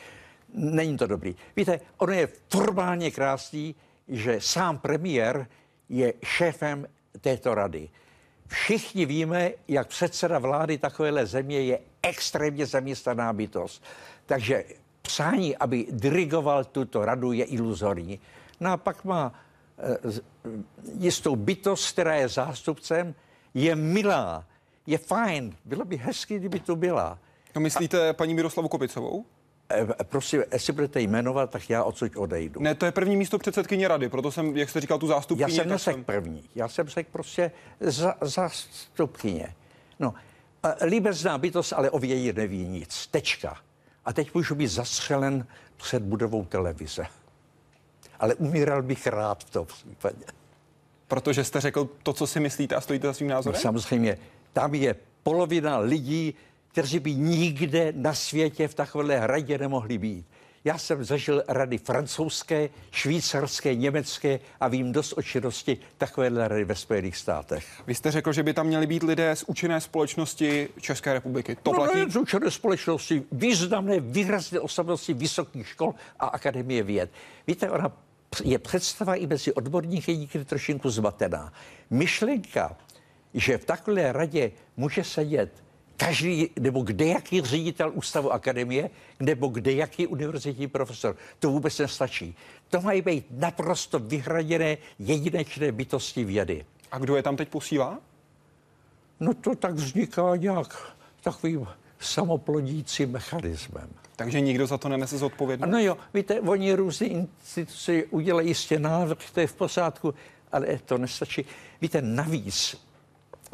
Není 0.54 0.98
to 0.98 1.08
dobrý. 1.08 1.36
Víte, 1.56 1.80
ono 1.98 2.14
je 2.14 2.30
formálně 2.50 3.12
krásný, 3.12 3.76
že 4.08 4.42
sám 4.42 4.78
premiér 4.78 5.48
je 5.90 6.14
šéfem 6.24 6.88
této 7.22 7.56
rady. 7.56 7.90
Všichni 8.48 9.06
víme, 9.06 9.52
jak 9.68 9.88
předseda 9.88 10.40
vlády 10.40 10.78
takovéhle 10.78 11.26
země 11.26 11.62
je 11.62 11.80
extrémně 12.04 12.66
zaměstnaná 12.66 13.34
bytost. 13.34 13.84
Takže 14.26 14.64
přání, 15.02 15.58
aby 15.58 15.88
dirigoval 15.92 16.64
tuto 16.64 17.06
radu, 17.06 17.32
je 17.32 17.46
iluzorní. 17.46 18.20
No 18.60 18.72
a 18.72 18.78
pak 18.78 19.06
má 19.06 19.34
e, 19.78 20.22
jistou 20.94 21.36
bytost, 21.36 21.92
která 21.92 22.16
je 22.16 22.28
zástupcem, 22.28 23.16
je 23.54 23.76
milá, 23.76 24.46
je 24.88 24.98
fajn. 24.98 25.56
Bylo 25.66 25.86
by 25.86 25.98
hezky, 25.98 26.40
kdyby 26.40 26.60
to 26.60 26.76
byla. 26.76 27.20
To 27.54 27.60
myslíte 27.60 28.10
a, 28.10 28.14
paní 28.14 28.34
Miroslavu 28.34 28.68
Kopicovou? 28.68 29.26
E, 29.72 30.04
prosím, 30.04 30.44
jestli 30.54 30.74
budete 30.74 31.02
jmenovat, 31.02 31.50
tak 31.50 31.70
já 31.70 31.84
odsud 31.84 32.12
odejdu. 32.16 32.62
Ne, 32.62 32.76
to 32.76 32.86
je 32.86 32.92
první 32.92 33.18
místo 33.18 33.38
předsedkyně 33.38 33.88
rady, 33.88 34.10
proto 34.10 34.32
jsem, 34.32 34.58
jak 34.58 34.70
jste 34.70 34.82
říkal, 34.82 35.00
tu 35.00 35.08
zástupkyně. 35.08 35.52
Já 35.52 35.64
jsem 35.64 35.70
neřekl 35.70 35.98
jsem... 35.98 36.04
první, 36.04 36.44
já 36.56 36.68
jsem 36.68 36.88
řekl 36.88 37.10
prostě 37.12 37.52
za, 37.80 38.16
zástupkyně. 38.22 39.56
No, 40.00 40.14
líbezná 40.86 41.38
bytost, 41.38 41.74
ale 41.74 41.90
o 41.90 42.00
věji 42.00 42.34
neví 42.34 42.66
nic. 42.66 43.08
Tečka. 43.08 43.58
A 44.06 44.14
teď 44.14 44.34
můžu 44.34 44.56
být 44.56 44.68
zastřelen 44.68 45.48
před 45.78 46.04
budovou 46.04 46.46
televize. 46.46 47.06
Ale 48.20 48.36
umíral 48.36 48.84
bych 48.84 49.08
rád 49.08 49.44
v 49.44 49.50
tom 49.50 49.66
případě. 49.66 50.26
Protože 51.10 51.44
jste 51.44 51.62
řekl 51.62 51.90
to, 52.04 52.14
co 52.14 52.28
si 52.28 52.40
myslíte 52.40 52.76
a 52.76 52.82
stojíte 52.82 53.08
za 53.08 53.14
svým 53.14 53.30
názorem? 53.30 53.58
No, 53.58 53.62
samozřejmě. 53.62 54.18
Tam 54.54 54.76
je 54.76 54.96
polovina 55.24 55.78
lidí, 55.78 56.34
kteří 56.72 57.00
by 57.00 57.16
nikde 57.16 57.94
na 57.96 58.14
světě 58.14 58.68
v 58.68 58.74
takovéhle 58.74 59.20
hradě 59.20 59.58
nemohli 59.58 59.98
být. 59.98 60.26
Já 60.64 60.78
jsem 60.78 61.04
zažil 61.04 61.44
rady 61.48 61.78
francouzské, 61.78 62.70
švýcarské, 62.92 63.76
německé 63.76 64.40
a 64.60 64.68
vím 64.68 64.92
dost 64.92 65.14
o 65.18 65.22
činnosti 65.22 65.78
takovéhle 65.98 66.48
rady 66.48 66.64
ve 66.64 66.76
Spojených 66.76 67.18
státech. 67.18 67.66
Vy 67.88 67.96
jste 67.96 68.12
řekl, 68.12 68.34
že 68.34 68.44
by 68.44 68.54
tam 68.54 68.68
měli 68.68 68.88
být 68.88 69.04
lidé 69.04 69.36
z 69.36 69.44
učené 69.48 69.82
společnosti 69.82 70.70
České 70.82 71.14
republiky. 71.14 71.58
To 71.64 71.72
no, 71.72 71.76
platí? 71.76 72.00
Ne, 72.00 72.10
z 72.10 72.16
učené 72.16 72.52
společnosti, 72.52 73.24
významné, 73.32 74.00
výrazné 74.00 74.60
osobnosti 74.60 75.14
vysokých 75.14 75.68
škol 75.68 75.94
a 76.20 76.26
akademie 76.26 76.84
věd. 76.84 77.12
Víte, 77.48 77.70
ona 77.70 77.92
je 78.44 78.60
představa 78.60 79.16
i 79.16 79.28
mezi 79.28 79.54
odborníky 79.54 80.18
někdy 80.18 80.46
trošinku 80.46 80.90
zmatená. 80.90 81.54
Myšlenka, 81.90 82.78
že 83.34 83.58
v 83.58 83.66
takové 83.66 84.12
radě 84.12 84.52
může 84.78 85.04
sedět 85.04 85.64
každý 86.00 86.50
nebo 86.60 86.82
kde 86.82 87.06
jaký 87.06 87.42
ředitel 87.42 87.92
ústavu 87.94 88.34
akademie, 88.34 88.90
nebo 89.20 89.48
kde 89.48 89.72
jaký 89.72 90.08
univerzitní 90.08 90.68
profesor. 90.68 91.16
To 91.40 91.52
vůbec 91.52 91.80
nestačí. 91.80 92.36
To 92.70 92.82
mají 92.82 93.02
být 93.02 93.26
naprosto 93.32 94.00
vyhraděné 94.00 94.78
jedinečné 95.00 95.72
bytosti 95.72 96.24
vědy. 96.24 96.66
A 96.92 96.98
kdo 96.98 97.16
je 97.16 97.24
tam 97.24 97.36
teď 97.36 97.50
posílá? 97.50 98.00
No 99.20 99.34
to 99.34 99.56
tak 99.56 99.74
vzniká 99.74 100.36
nějak 100.36 100.96
takovým 101.22 101.68
samoplodícím 102.00 103.12
mechanismem. 103.12 103.90
Takže 104.16 104.42
nikdo 104.42 104.68
za 104.68 104.78
to 104.78 104.90
nenese 104.90 105.18
zodpovědnost? 105.18 105.72
No 105.72 105.80
jo, 105.80 105.98
víte, 106.14 106.42
oni 106.42 106.74
různé 106.74 107.08
instituce 107.08 108.04
udělají 108.04 108.48
jistě 108.48 108.80
návrh, 108.80 109.18
to 109.34 109.40
je 109.40 109.48
v 109.48 109.56
pořádku, 109.56 110.14
ale 110.52 110.80
to 110.86 110.98
nestačí. 110.98 111.46
Víte, 111.82 112.02
navíc, 112.02 112.76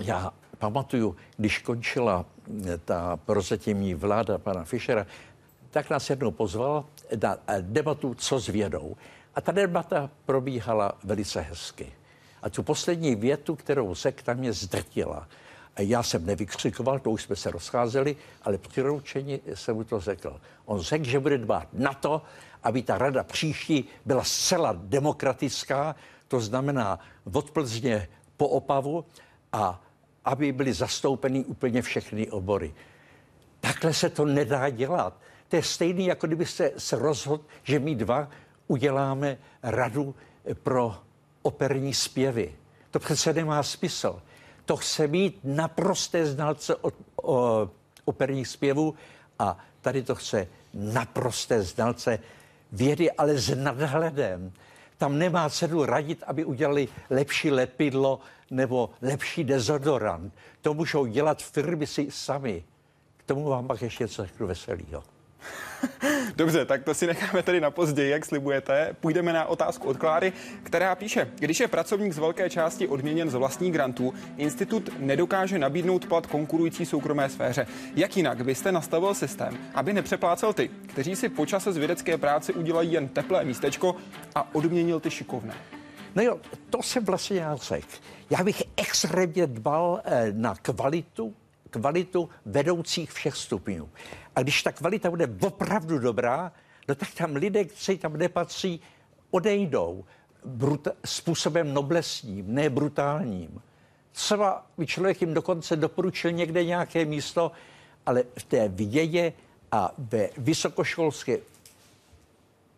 já 0.02 0.34
pamatuju, 0.58 1.16
když 1.38 1.60
končila 1.60 2.26
eh, 2.66 2.78
ta 2.78 3.18
prozatímní 3.18 3.94
vláda 3.94 4.38
pana 4.38 4.64
Fischera, 4.64 5.06
tak 5.72 5.90
nás 5.90 6.10
jednou 6.10 6.32
pozval 6.32 6.86
na 7.22 7.38
eh, 7.48 7.62
debatu, 7.62 8.14
co 8.14 8.40
s 8.40 8.48
vědou. 8.48 8.96
A 9.36 9.42
ta 9.42 9.52
debata 9.52 10.10
probíhala 10.26 10.98
velice 11.04 11.42
hezky. 11.42 11.92
A 12.42 12.50
tu 12.50 12.64
poslední 12.64 13.16
větu, 13.16 13.56
kterou 13.56 13.94
řekl, 13.94 14.24
tam 14.24 14.38
mě 14.38 14.54
zdrtila. 14.54 15.28
Já 15.80 16.04
jsem 16.04 16.26
nevykřikoval, 16.26 17.00
to 17.00 17.12
už 17.12 17.24
jsme 17.24 17.36
se 17.36 17.52
rozcházeli, 17.52 18.16
ale 18.44 18.58
přiroučení 18.58 19.40
jsem 19.54 19.76
mu 19.76 19.84
to 19.84 20.00
řekl. 20.00 20.42
On 20.66 20.80
řekl, 20.80 21.06
že 21.06 21.20
bude 21.20 21.38
dbát 21.38 21.68
na 21.74 21.94
to, 21.94 22.22
aby 22.64 22.82
ta 22.82 22.98
rada 22.98 23.24
příští 23.24 23.86
byla 24.06 24.24
zcela 24.24 24.76
demokratická, 24.78 25.96
to 26.28 26.40
znamená 26.40 27.00
od 27.34 27.52
Plzně 27.52 28.08
po 28.38 28.48
Opavu 28.48 29.06
a 29.54 29.82
aby 30.26 30.52
byly 30.52 30.74
zastoupeny 30.74 31.46
úplně 31.46 31.82
všechny 31.82 32.32
obory. 32.32 32.74
Takhle 33.60 33.94
se 33.94 34.10
to 34.10 34.26
nedá 34.26 34.70
dělat. 34.70 35.22
To 35.48 35.56
je 35.56 35.64
stejný, 35.64 36.06
jako 36.06 36.28
kdybyste 36.28 36.72
se 36.78 36.96
rozhodl, 36.96 37.44
že 37.64 37.80
my 37.80 37.96
dva 37.96 38.30
uděláme 38.68 39.38
radu 39.64 40.16
pro 40.54 40.96
operní 41.42 41.94
zpěvy. 41.94 42.56
To 42.92 43.00
přece 43.00 43.34
nemá 43.34 43.64
smysl. 43.64 44.22
To 44.66 44.78
chce 44.78 45.08
mít 45.08 45.40
naprosté 45.44 46.26
znalce 46.26 46.76
od 46.76 46.94
o, 47.24 47.70
operních 48.06 48.48
zpěvů 48.48 48.96
a 49.40 49.58
tady 49.82 50.04
to 50.04 50.16
chce 50.16 50.48
naprosté 50.74 51.64
znalce 51.64 52.20
vědy, 52.72 53.12
ale 53.12 53.38
s 53.38 53.56
nadhledem. 53.56 54.54
Tam 54.98 55.18
nemá 55.18 55.50
cenu 55.50 55.86
radit, 55.86 56.24
aby 56.28 56.46
udělali 56.46 56.88
lepší 57.10 57.52
lepidlo 57.52 58.20
nebo 58.52 58.90
lepší 59.02 59.44
dezodorant. 59.44 60.34
To 60.62 60.74
můžou 60.74 61.06
dělat 61.06 61.42
firmy 61.42 61.88
si 61.88 62.12
sami. 62.12 62.64
K 63.18 63.24
tomu 63.24 63.50
vám 63.50 63.68
pak 63.68 63.82
ještě 63.82 64.04
něco 64.04 64.26
řeknu 64.26 64.48
veselýho. 64.48 65.04
Dobře, 66.36 66.66
tak 66.66 66.84
to 66.84 66.94
si 66.94 67.08
necháme 67.08 67.44
tady 67.44 67.62
na 67.62 67.72
později, 67.72 68.12
jak 68.12 68.26
slibujete. 68.26 68.96
Půjdeme 69.00 69.34
na 69.34 69.46
otázku 69.46 69.88
od 69.88 69.98
Kláry, 69.98 70.34
která 70.64 70.96
píše, 70.96 71.28
když 71.36 71.60
je 71.60 71.68
pracovník 71.68 72.14
z 72.14 72.18
velké 72.18 72.50
části 72.50 72.88
odměněn 72.88 73.30
z 73.30 73.34
vlastních 73.34 73.72
grantů, 73.72 74.14
institut 74.38 74.90
nedokáže 75.00 75.60
nabídnout 75.60 76.06
plat 76.06 76.28
konkurující 76.28 76.86
soukromé 76.86 77.30
sféře. 77.30 77.68
Jak 77.96 78.18
jinak 78.18 78.46
byste 78.46 78.72
nastavil 78.72 79.14
systém, 79.14 79.58
aby 79.74 79.94
nepřeplácel 79.94 80.54
ty, 80.54 80.70
kteří 80.88 81.16
si 81.16 81.30
počase 81.30 81.74
z 81.74 81.78
vědecké 81.78 82.18
práce 82.18 82.54
udělají 82.54 82.92
jen 82.92 83.08
teplé 83.08 83.46
místečko 83.46 83.96
a 84.36 84.56
odměnil 84.56 85.00
ty 85.00 85.12
šikovné? 85.12 85.54
No 86.16 86.24
jo, 86.24 86.40
to 86.70 86.84
jsem 86.84 87.06
vlastně 87.06 87.40
já 87.40 87.56
řekl. 87.56 87.88
Já 88.30 88.44
bych 88.44 88.64
extrémně 88.78 89.48
dbal 89.48 90.02
eh, 90.06 90.28
na 90.32 90.56
kvalitu, 90.56 91.34
kvalitu 91.70 92.30
vedoucích 92.46 93.12
všech 93.12 93.36
stupňů. 93.36 93.90
A 94.36 94.42
když 94.42 94.64
ta 94.64 94.72
kvalita 94.72 95.10
bude 95.10 95.30
opravdu 95.42 96.00
dobrá, 96.00 96.52
no 96.88 96.96
tak 96.96 97.14
tam 97.14 97.36
lidé, 97.36 97.66
kteří 97.66 97.98
tam 97.98 98.18
nepatří, 98.18 98.82
odejdou 99.32 100.06
bruta- 100.46 100.96
způsobem 101.06 101.74
noblesním, 101.74 102.54
ne 102.54 102.70
brutálním. 102.70 103.62
Třeba 104.12 104.66
by 104.78 104.88
člověk 104.88 105.22
jim 105.22 105.34
dokonce 105.34 105.76
doporučil 105.76 106.32
někde 106.32 106.66
nějaké 106.66 107.06
místo, 107.06 107.52
ale 108.06 108.24
v 108.40 108.44
té 108.44 108.68
vědě 108.68 109.34
a 109.72 109.92
ve 109.98 110.30
vysokoškolské 110.38 111.38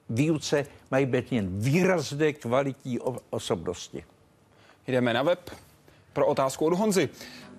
výuce 0.10 0.66
mají 0.92 1.06
být 1.06 1.32
jen 1.32 1.60
výrazné 1.60 2.34
kvalitní 2.34 3.00
osobnosti. 3.30 4.04
Jdeme 4.88 5.14
na 5.14 5.24
web 5.24 5.50
pro 6.14 6.26
otázku 6.26 6.66
od 6.66 6.74
Honzy. 6.74 7.10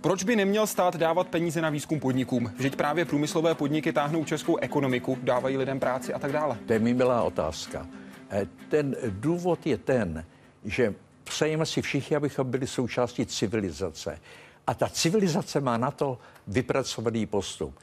Proč 0.00 0.24
by 0.24 0.36
neměl 0.36 0.66
stát 0.66 0.96
dávat 0.96 1.28
peníze 1.28 1.60
na 1.60 1.70
výzkum 1.70 2.00
podnikům? 2.00 2.52
Vždyť 2.56 2.76
právě 2.76 3.04
průmyslové 3.04 3.54
podniky 3.54 3.92
táhnou 3.92 4.24
českou 4.24 4.56
ekonomiku, 4.56 5.18
dávají 5.22 5.56
lidem 5.56 5.80
práci 5.80 6.14
a 6.14 6.18
tak 6.18 6.32
dále. 6.32 6.58
To 6.66 6.72
je 6.72 6.78
mi 6.78 6.94
milá 6.94 7.22
otázka. 7.22 7.86
Eh, 8.30 8.46
ten 8.68 8.96
důvod 9.08 9.66
je 9.66 9.78
ten, 9.78 10.24
že 10.64 10.94
přejeme 11.24 11.66
si 11.66 11.82
všichni, 11.82 12.16
abychom 12.16 12.50
byli 12.50 12.66
součástí 12.66 13.26
civilizace. 13.26 14.20
A 14.66 14.74
ta 14.74 14.88
civilizace 14.88 15.60
má 15.60 15.76
na 15.76 15.90
to 15.90 16.18
vypracovaný 16.46 17.26
postup. 17.26 17.78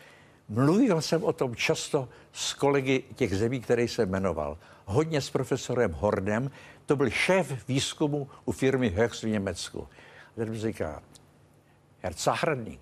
Mluvil 0.50 1.02
jsem 1.02 1.24
o 1.24 1.34
tom 1.34 1.56
často 1.56 2.10
s 2.34 2.54
kolegy 2.54 3.04
těch 3.16 3.38
zemí, 3.38 3.60
které 3.60 3.84
jsem 3.84 4.10
jmenoval. 4.10 4.58
Hodně 4.86 5.22
s 5.22 5.30
profesorem 5.30 5.92
Hornem, 5.92 6.52
to 6.86 6.96
byl 6.96 7.10
šéf 7.10 7.68
výzkumu 7.68 8.28
u 8.46 8.52
firmy 8.52 8.90
Höchst 8.90 9.24
v 9.24 9.30
Německu. 9.30 9.88
A 10.28 10.36
ten 10.36 10.56
říká, 10.56 11.02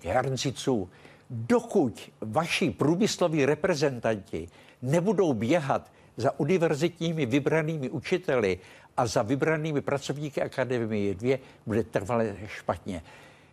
Herr 0.02 0.36
Zicu, 0.36 0.90
dokud 1.30 2.10
vaši 2.20 2.70
průmysloví 2.70 3.46
reprezentanti 3.46 4.48
nebudou 4.82 5.34
běhat 5.34 5.92
za 6.16 6.40
univerzitními 6.40 7.26
vybranými 7.26 7.90
učiteli 7.90 8.58
a 8.96 9.06
za 9.06 9.22
vybranými 9.22 9.80
pracovníky 9.80 10.42
akademie 10.42 11.14
dvě, 11.14 11.38
bude 11.66 11.84
trvale 11.84 12.36
špatně. 12.46 13.02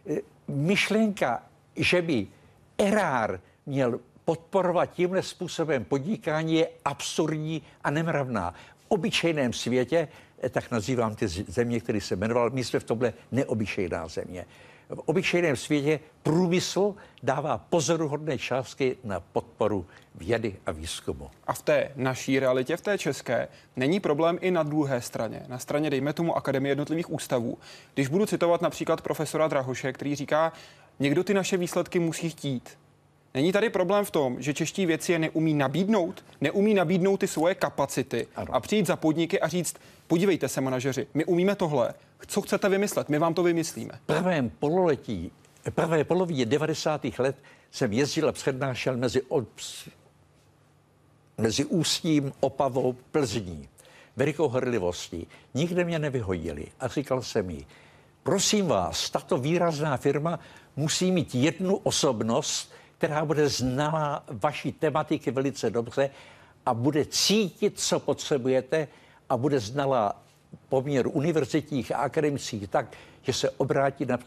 E, 0.09 0.17
myšlenka, 0.47 1.43
že 1.75 2.01
by 2.01 2.27
erár 2.77 3.39
měl 3.65 3.99
podporovat 4.25 4.85
tímhle 4.85 5.23
způsobem 5.23 5.83
podnikání 5.83 6.55
je 6.55 6.67
absurdní 6.85 7.61
a 7.83 7.91
nemravná. 7.91 8.53
V 8.77 8.85
obyčejném 8.87 9.53
světě, 9.53 10.07
e, 10.43 10.49
tak 10.49 10.71
nazývám 10.71 11.15
ty 11.15 11.27
země, 11.27 11.79
které 11.79 12.01
se 12.01 12.15
jmenoval, 12.15 12.49
my 12.49 12.63
jsme 12.63 12.79
v 12.79 12.83
tomhle 12.83 13.13
neobyčejná 13.31 14.07
země 14.07 14.45
v 14.95 14.99
obyčejném 15.05 15.55
světě 15.55 15.99
průmysl 16.23 16.95
dává 17.23 17.57
pozoruhodné 17.57 18.37
částky 18.37 18.97
na 19.03 19.19
podporu 19.19 19.85
vědy 20.15 20.55
a 20.65 20.71
výzkumu. 20.71 21.29
A 21.47 21.53
v 21.53 21.61
té 21.61 21.91
naší 21.95 22.39
realitě, 22.39 22.77
v 22.77 22.81
té 22.81 22.97
české, 22.97 23.47
není 23.75 23.99
problém 23.99 24.37
i 24.41 24.51
na 24.51 24.63
druhé 24.63 25.01
straně, 25.01 25.43
na 25.47 25.59
straně, 25.59 25.89
dejme 25.89 26.13
tomu, 26.13 26.37
Akademie 26.37 26.71
jednotlivých 26.71 27.11
ústavů. 27.11 27.57
Když 27.93 28.07
budu 28.07 28.25
citovat 28.25 28.61
například 28.61 29.01
profesora 29.01 29.47
Drahoše, 29.47 29.93
který 29.93 30.15
říká, 30.15 30.53
někdo 30.99 31.23
ty 31.23 31.33
naše 31.33 31.57
výsledky 31.57 31.99
musí 31.99 32.29
chtít. 32.29 32.77
Není 33.33 33.51
tady 33.51 33.69
problém 33.69 34.05
v 34.05 34.11
tom, 34.11 34.41
že 34.41 34.53
čeští 34.53 34.85
věci 34.85 35.11
je 35.11 35.19
neumí 35.19 35.53
nabídnout, 35.53 36.25
neumí 36.41 36.73
nabídnout 36.73 37.17
ty 37.17 37.27
svoje 37.27 37.55
kapacity 37.55 38.27
ano. 38.35 38.55
a 38.55 38.59
přijít 38.59 38.87
za 38.87 38.95
podniky 38.95 39.39
a 39.39 39.47
říct, 39.47 39.75
podívejte 40.07 40.47
se, 40.47 40.61
manažeři, 40.61 41.07
my 41.13 41.25
umíme 41.25 41.55
tohle, 41.55 41.93
co 42.27 42.41
chcete 42.41 42.69
vymyslet, 42.69 43.09
my 43.09 43.19
vám 43.19 43.33
to 43.33 43.43
vymyslíme. 43.43 43.91
V 44.03 44.05
prvém 44.05 44.49
pololetí, 44.49 45.31
prvé 45.69 46.03
polovině 46.03 46.45
90. 46.45 47.05
let 47.19 47.35
jsem 47.71 47.93
jezdil 47.93 48.29
a 48.29 48.31
přednášel 48.31 48.97
mezi, 48.97 49.21
mezi 51.37 51.65
Ústím, 51.65 52.33
Opavou, 52.39 52.95
Plzní. 53.11 53.69
Velikou 54.15 54.47
horlivostí. 54.47 55.27
Nikde 55.53 55.85
mě 55.85 55.99
nevyhodili. 55.99 56.65
A 56.79 56.87
říkal 56.87 57.21
jsem 57.21 57.49
jí, 57.49 57.67
prosím 58.23 58.67
vás, 58.67 59.09
tato 59.09 59.37
výrazná 59.37 59.97
firma 59.97 60.39
musí 60.75 61.11
mít 61.11 61.35
jednu 61.35 61.75
osobnost, 61.75 62.71
která 63.01 63.25
bude 63.25 63.49
znala 63.49 64.23
vaší 64.27 64.71
tematiky 64.71 65.31
velice 65.31 65.69
dobře 65.69 66.09
a 66.65 66.73
bude 66.73 67.05
cítit, 67.05 67.79
co 67.79 67.99
potřebujete 67.99 68.87
a 69.29 69.37
bude 69.37 69.59
znala 69.59 70.21
poměr 70.69 71.07
univerzitních 71.07 71.91
a 71.91 71.97
akademických 71.97 72.67
tak, 72.67 72.85
že 73.21 73.33
se 73.33 73.49
obrátí 73.49 74.05
na 74.05 74.19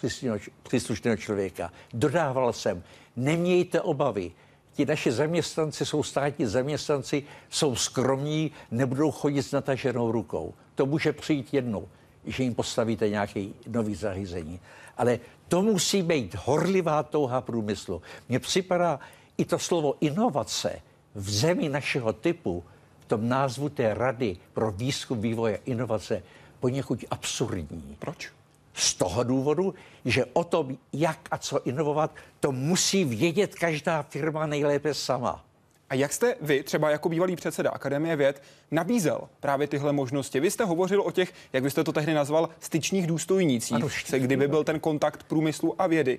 příslušného 0.63 1.17
člověka. 1.17 1.73
Dodával 1.93 2.53
jsem, 2.53 2.83
nemějte 3.17 3.81
obavy, 3.81 4.33
ti 4.73 4.87
naši 4.87 5.13
zaměstnanci 5.13 5.87
jsou 5.87 6.03
státní 6.03 6.47
zaměstnanci, 6.47 7.25
jsou 7.51 7.77
skromní, 7.77 8.51
nebudou 8.71 9.11
chodit 9.11 9.43
s 9.43 9.53
nataženou 9.53 10.13
rukou. 10.13 10.55
To 10.75 10.87
může 10.87 11.13
přijít 11.13 11.55
jednou, 11.55 11.89
že 12.27 12.43
jim 12.43 12.55
postavíte 12.55 13.09
nějaký 13.09 13.55
nový 13.67 13.95
zařízení. 13.95 14.61
Ale 14.97 15.19
to 15.49 15.63
musí 15.63 16.03
být 16.03 16.35
horlivá 16.35 17.03
touha 17.03 17.41
průmyslu. 17.41 18.03
Mně 18.29 18.39
připadá 18.39 19.01
i 19.39 19.45
to 19.45 19.59
slovo 19.59 19.95
inovace 20.01 20.83
v 21.15 21.31
zemi 21.31 21.69
našeho 21.69 22.13
typu, 22.13 22.65
v 23.01 23.05
tom 23.05 23.29
názvu 23.29 23.69
té 23.69 23.95
Rady 23.95 24.37
pro 24.53 24.71
výzkum, 24.71 25.21
vývoj 25.21 25.55
a 25.55 25.59
inovace 25.65 26.23
poněkud 26.61 27.05
absurdní. 27.11 27.97
Proč? 27.99 28.33
Z 28.75 28.95
toho 28.95 29.25
důvodu, 29.25 29.75
že 30.05 30.25
o 30.25 30.45
tom, 30.45 30.79
jak 30.93 31.29
a 31.31 31.39
co 31.39 31.67
inovovat, 31.67 32.11
to 32.41 32.53
musí 32.53 33.05
vědět 33.05 33.55
každá 33.55 34.03
firma 34.03 34.47
nejlépe 34.47 34.95
sama. 34.95 35.45
A 35.91 35.95
jak 35.95 36.13
jste 36.13 36.35
vy, 36.41 36.63
třeba 36.63 36.91
jako 36.91 37.09
bývalý 37.09 37.37
předseda 37.37 37.71
Akademie 37.71 38.17
věd, 38.17 38.43
nabízel 38.71 39.21
právě 39.41 39.67
tyhle 39.67 39.93
možnosti? 39.93 40.41
Vy 40.41 40.51
jste 40.51 40.65
hovořil 40.65 41.03
o 41.03 41.11
těch, 41.11 41.33
jak 41.53 41.63
byste 41.63 41.85
to 41.85 41.93
tehdy 41.93 42.15
nazval, 42.15 42.49
styčních 42.61 43.07
důstojnících, 43.07 43.77
ano, 43.77 43.89
se, 44.05 44.19
kdyby 44.19 44.49
byl 44.49 44.65
ten 44.65 44.81
kontakt 44.81 45.23
průmyslu 45.23 45.83
a 45.83 45.87
vědy. 45.87 46.19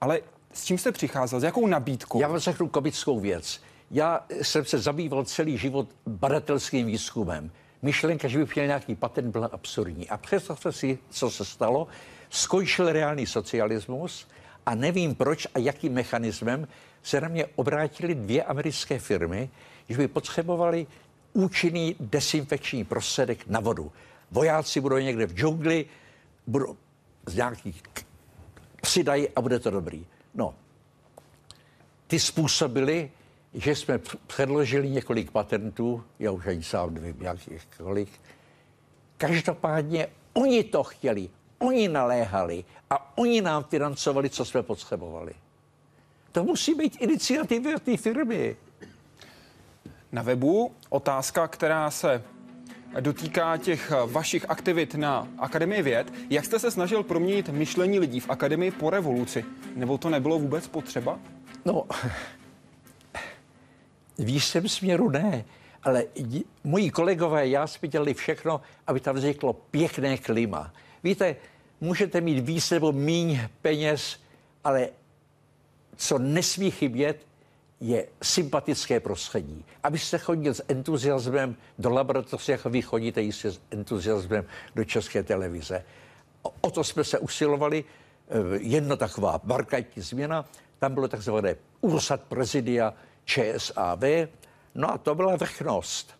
Ale 0.00 0.20
s 0.52 0.64
čím 0.64 0.78
jste 0.78 0.92
přicházel? 0.92 1.40
S 1.40 1.42
jakou 1.42 1.66
nabídkou? 1.66 2.20
Já 2.20 2.28
vám 2.28 2.38
řeknu 2.38 2.68
komickou 2.68 3.20
věc. 3.20 3.60
Já 3.90 4.26
jsem 4.42 4.64
se 4.64 4.78
zabýval 4.78 5.24
celý 5.24 5.58
život 5.58 5.88
badatelským 6.06 6.86
výzkumem. 6.86 7.50
Myšlenka, 7.82 8.28
že 8.28 8.38
bych 8.38 8.54
měl 8.54 8.66
nějaký 8.66 8.94
patent, 8.94 9.32
byla 9.32 9.46
absurdní. 9.46 10.08
A 10.08 10.16
představte 10.16 10.72
si, 10.72 10.98
co 11.10 11.30
se 11.30 11.44
stalo. 11.44 11.86
Skončil 12.30 12.92
reálný 12.92 13.26
socialismus 13.26 14.28
a 14.66 14.74
nevím 14.74 15.14
proč 15.14 15.46
a 15.54 15.58
jakým 15.58 15.92
mechanismem 15.92 16.68
se 17.04 17.20
na 17.20 17.28
mě 17.28 17.46
obrátili 17.46 18.14
dvě 18.14 18.42
americké 18.42 18.98
firmy, 18.98 19.50
že 19.88 19.96
by 19.96 20.08
potřebovali 20.08 20.86
účinný 21.32 21.96
desinfekční 22.00 22.84
prostředek 22.84 23.46
na 23.46 23.60
vodu. 23.60 23.92
Vojáci 24.30 24.80
budou 24.80 24.96
někde 24.96 25.26
v 25.26 25.34
džungli, 25.34 25.86
budou 26.46 26.76
z 27.26 27.34
nějakých 27.34 27.82
přidají 28.80 29.28
a 29.28 29.40
bude 29.40 29.58
to 29.58 29.70
dobrý. 29.70 30.06
No, 30.34 30.54
ty 32.06 32.20
způsobily, 32.20 33.10
že 33.54 33.76
jsme 33.76 34.00
předložili 34.26 34.90
několik 34.90 35.30
patentů, 35.30 36.04
já 36.18 36.30
už 36.30 36.46
ani 36.46 36.62
sám 36.62 36.94
nevím, 36.94 37.22
jakých 37.22 37.66
kolik. 37.76 38.08
Každopádně 39.16 40.08
oni 40.32 40.64
to 40.64 40.84
chtěli, 40.84 41.28
oni 41.58 41.88
naléhali 41.88 42.64
a 42.90 43.18
oni 43.18 43.40
nám 43.40 43.64
financovali, 43.64 44.30
co 44.30 44.44
jsme 44.44 44.62
potřebovali. 44.62 45.34
To 46.34 46.44
musí 46.44 46.74
být 46.74 46.96
iniciativa 47.00 47.78
té 47.78 47.96
firmy. 47.96 48.56
Na 50.12 50.22
webu 50.22 50.74
otázka, 50.88 51.48
která 51.48 51.90
se 51.90 52.22
dotýká 53.00 53.56
těch 53.56 53.92
vašich 54.06 54.50
aktivit 54.50 54.94
na 54.94 55.28
Akademii 55.38 55.82
věd. 55.82 56.12
Jak 56.30 56.44
jste 56.44 56.58
se 56.58 56.70
snažil 56.70 57.02
proměnit 57.02 57.48
myšlení 57.48 57.98
lidí 57.98 58.20
v 58.20 58.30
Akademii 58.30 58.70
po 58.70 58.90
revoluci? 58.90 59.44
Nebo 59.76 59.98
to 59.98 60.10
nebylo 60.10 60.38
vůbec 60.38 60.66
potřeba? 60.66 61.18
No, 61.64 61.84
v 64.18 64.28
jistém 64.28 64.68
směru 64.68 65.10
ne, 65.10 65.44
ale 65.82 66.04
moji 66.64 66.90
kolegové, 66.90 67.48
já 67.48 67.66
jsme 67.66 67.88
dělali 67.88 68.14
všechno, 68.14 68.60
aby 68.86 69.00
tam 69.00 69.16
vzniklo 69.16 69.52
pěkné 69.52 70.18
klima. 70.18 70.72
Víte, 71.04 71.36
můžete 71.80 72.20
mít 72.20 72.40
víc 72.40 72.70
nebo 72.70 72.92
míň 72.92 73.40
peněz, 73.62 74.20
ale 74.64 74.88
co 75.96 76.18
nesmí 76.18 76.70
chybět, 76.70 77.26
je 77.80 78.06
sympatické 78.22 79.00
prostředí. 79.00 79.64
Abyste 79.82 80.18
chodil 80.18 80.54
s 80.54 80.64
entuziasmem 80.68 81.56
do 81.78 81.90
laboratoře, 81.90 82.52
jako 82.52 82.70
vy 82.70 82.82
chodíte 82.82 83.22
jistě 83.22 83.50
s 83.50 83.60
entuziasmem 83.70 84.44
do 84.74 84.84
české 84.84 85.22
televize. 85.22 85.84
O, 86.60 86.70
to 86.70 86.84
jsme 86.84 87.04
se 87.04 87.18
usilovali. 87.18 87.84
Eh, 88.28 88.58
jedno 88.60 88.96
taková 88.96 89.40
markantní 89.44 90.02
změna, 90.02 90.44
tam 90.78 90.94
bylo 90.94 91.08
takzvané 91.08 91.56
úřad 91.80 92.20
prezidia 92.20 92.94
ČSAV, 93.24 94.02
no 94.74 94.90
a 94.90 94.98
to 94.98 95.14
byla 95.14 95.36
vrchnost. 95.36 96.14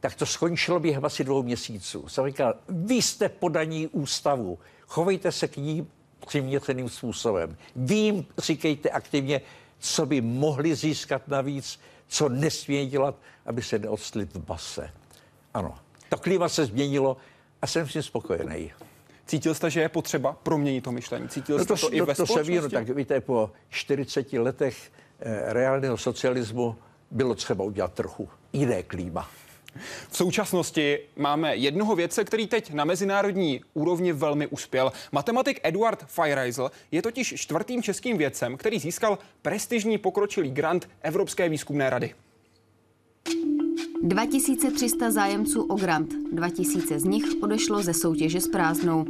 tak 0.00 0.14
to 0.14 0.26
skončilo 0.26 0.80
během 0.80 1.04
asi 1.04 1.24
dvou 1.24 1.42
měsíců. 1.42 2.08
Jsem 2.08 2.26
říkal, 2.26 2.54
vy 2.68 2.94
jste 2.94 3.28
podaní 3.28 3.88
ústavu, 3.88 4.58
chovejte 4.86 5.32
se 5.32 5.48
k 5.48 5.56
ní 5.56 5.90
přiměřeným 6.26 6.88
způsobem. 6.88 7.56
Vy 7.76 7.94
jim 7.94 8.26
říkejte 8.38 8.90
aktivně, 8.90 9.40
co 9.78 10.06
by 10.06 10.20
mohli 10.20 10.74
získat 10.74 11.28
navíc, 11.28 11.80
co 12.08 12.28
nesmí 12.28 12.86
dělat, 12.86 13.14
aby 13.46 13.62
se 13.62 13.78
neodstli 13.78 14.24
v 14.24 14.36
base. 14.36 14.90
Ano, 15.54 15.74
to 16.08 16.16
klima 16.16 16.48
se 16.48 16.64
změnilo 16.66 17.16
a 17.62 17.66
jsem 17.66 17.88
s 17.88 17.92
tím 17.92 18.02
spokojený. 18.02 18.72
Cítil 19.26 19.54
jste, 19.54 19.70
že 19.70 19.80
je 19.80 19.88
potřeba 19.88 20.32
proměnit 20.32 20.84
to 20.84 20.92
myšlení? 20.92 21.28
Cítil 21.28 21.58
jste 21.58 21.72
no 21.72 21.76
to, 21.76 21.80
to, 21.80 21.88
to 21.90 21.96
i 21.96 22.00
ve 22.00 22.14
to 22.14 22.26
se 22.26 22.42
ví, 22.42 22.56
no, 22.56 22.70
tak 22.70 22.88
víte, 22.88 23.20
po 23.20 23.50
40 23.68 24.32
letech 24.32 24.92
eh, 25.20 25.52
reálného 25.52 25.96
socialismu 25.96 26.76
bylo 27.10 27.34
třeba 27.34 27.64
udělat 27.64 27.92
trochu 27.92 28.28
jiné 28.52 28.82
klíma. 28.82 29.30
V 30.10 30.16
současnosti 30.16 30.98
máme 31.16 31.56
jednoho 31.56 31.96
vědce, 31.96 32.24
který 32.24 32.46
teď 32.46 32.72
na 32.72 32.84
mezinárodní 32.84 33.60
úrovni 33.74 34.12
velmi 34.12 34.46
uspěl. 34.46 34.92
Matematik 35.12 35.60
Eduard 35.62 36.04
Feiereisel 36.06 36.70
je 36.90 37.02
totiž 37.02 37.34
čtvrtým 37.36 37.82
českým 37.82 38.18
vědcem, 38.18 38.56
který 38.56 38.78
získal 38.78 39.18
prestižní 39.42 39.98
pokročilý 39.98 40.50
grant 40.50 40.88
Evropské 41.02 41.48
výzkumné 41.48 41.90
rady. 41.90 42.14
2300 44.02 45.10
zájemců 45.10 45.62
o 45.62 45.76
grant, 45.76 46.14
2000 46.32 46.98
z 46.98 47.04
nich 47.04 47.24
odešlo 47.40 47.82
ze 47.82 47.94
soutěže 47.94 48.40
s 48.40 48.48
prázdnou. 48.48 49.04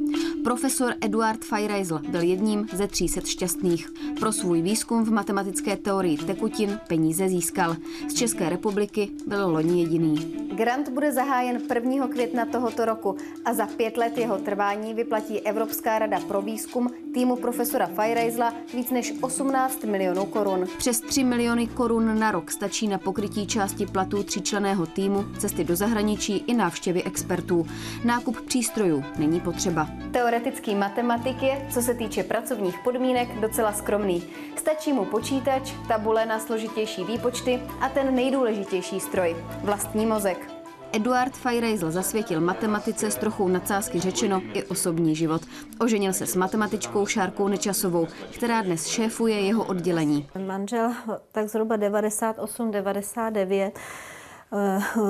Profesor 0.45 0.95
Eduard 1.01 1.45
Feiereisel 1.45 2.01
byl 2.09 2.21
jedním 2.21 2.67
ze 2.73 2.89
300 2.89 3.21
šťastných. 3.21 3.93
Pro 4.21 4.33
svůj 4.33 4.63
výzkum 4.63 5.05
v 5.05 5.11
matematické 5.11 5.77
teorii 5.77 6.17
tekutin 6.17 6.81
peníze 6.89 7.29
získal. 7.29 7.77
Z 8.09 8.15
České 8.15 8.49
republiky 8.49 9.11
byl 9.27 9.51
loni 9.51 9.83
jediný. 9.83 10.17
Grant 10.55 10.89
bude 10.89 11.13
zahájen 11.13 11.61
1. 11.75 12.09
května 12.09 12.47
tohoto 12.47 12.85
roku 12.85 13.17
a 13.45 13.55
za 13.55 13.67
pět 13.67 13.97
let 13.97 14.19
jeho 14.19 14.39
trvání 14.39 14.95
vyplatí 14.95 15.41
Evropská 15.41 15.99
rada 15.99 16.21
pro 16.21 16.43
výzkum 16.43 16.91
týmu 17.15 17.37
profesora 17.37 17.87
Feiereisla 17.87 18.55
víc 18.75 18.91
než 18.91 19.15
18 19.21 19.85
milionů 19.85 20.27
korun. 20.27 20.65
Přes 20.79 21.01
3 21.01 21.25
miliony 21.25 21.67
korun 21.67 22.19
na 22.19 22.31
rok 22.31 22.51
stačí 22.51 22.89
na 22.89 22.99
pokrytí 22.99 23.47
části 23.47 23.87
platů 23.87 24.23
tříčleného 24.23 24.78
týmu, 24.87 25.25
cesty 25.39 25.65
do 25.65 25.77
zahraničí 25.77 26.37
i 26.47 26.55
návštěvy 26.55 27.03
expertů. 27.03 27.67
Nákup 28.05 28.41
přístrojů 28.41 29.05
není 29.19 29.41
potřeba. 29.41 29.89
Teoretický 30.13 30.75
matematik 30.75 31.43
je, 31.43 31.67
co 31.71 31.83
se 31.83 31.95
týče 31.95 32.23
pracovních 32.23 32.79
podmínek, 32.85 33.41
docela 33.41 33.73
skromný. 33.73 34.23
Stačí 34.57 34.93
mu 34.93 35.05
počítač, 35.05 35.73
tabule 35.89 36.27
na 36.27 36.39
složitější 36.39 37.05
výpočty 37.05 37.61
a 37.81 37.89
ten 37.89 38.15
nejdůležitější 38.15 39.01
stroj– 39.01 39.37
vlastní 39.63 40.07
mozek. 40.07 40.59
Eduard 40.93 41.37
Feiereisel 41.37 41.91
zasvětil 41.91 42.41
matematice 42.41 43.11
s 43.11 43.17
trochou 43.17 43.49
nadsázky 43.49 44.01
řečeno 44.01 44.43
i 44.53 44.65
osobní 44.65 45.17
život. 45.17 45.43
Oženil 45.81 46.13
se 46.13 46.27
s 46.27 46.37
matematičkou 46.37 47.07
Šárkou 47.07 47.49
Nečasovou, 47.49 48.07
která 48.35 48.63
dnes 48.63 48.87
šéfuje 48.87 49.41
jeho 49.41 49.65
oddělení. 49.65 50.29
Manžel 50.47 50.93
tak 51.33 51.49
zhruba 51.49 51.77
98-99 51.77 53.53
eh, 53.53 53.73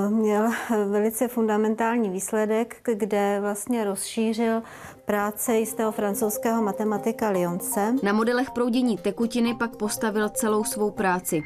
měl 0.09 0.51
velice 0.87 1.29
fundamentální 1.29 2.11
výsledek, 2.11 2.77
kde 2.95 3.39
vlastně 3.41 3.85
rozšířil 3.85 4.63
práce 5.05 5.57
jistého 5.57 5.93
francouzského 5.93 6.63
matematika 6.63 7.31
Lyonce. 7.31 7.95
Na 8.03 8.13
modelech 8.13 8.51
proudění 8.51 8.97
tekutiny 8.97 9.55
pak 9.55 9.77
postavil 9.77 10.29
celou 10.29 10.65
svou 10.65 10.91
práci. 10.91 11.43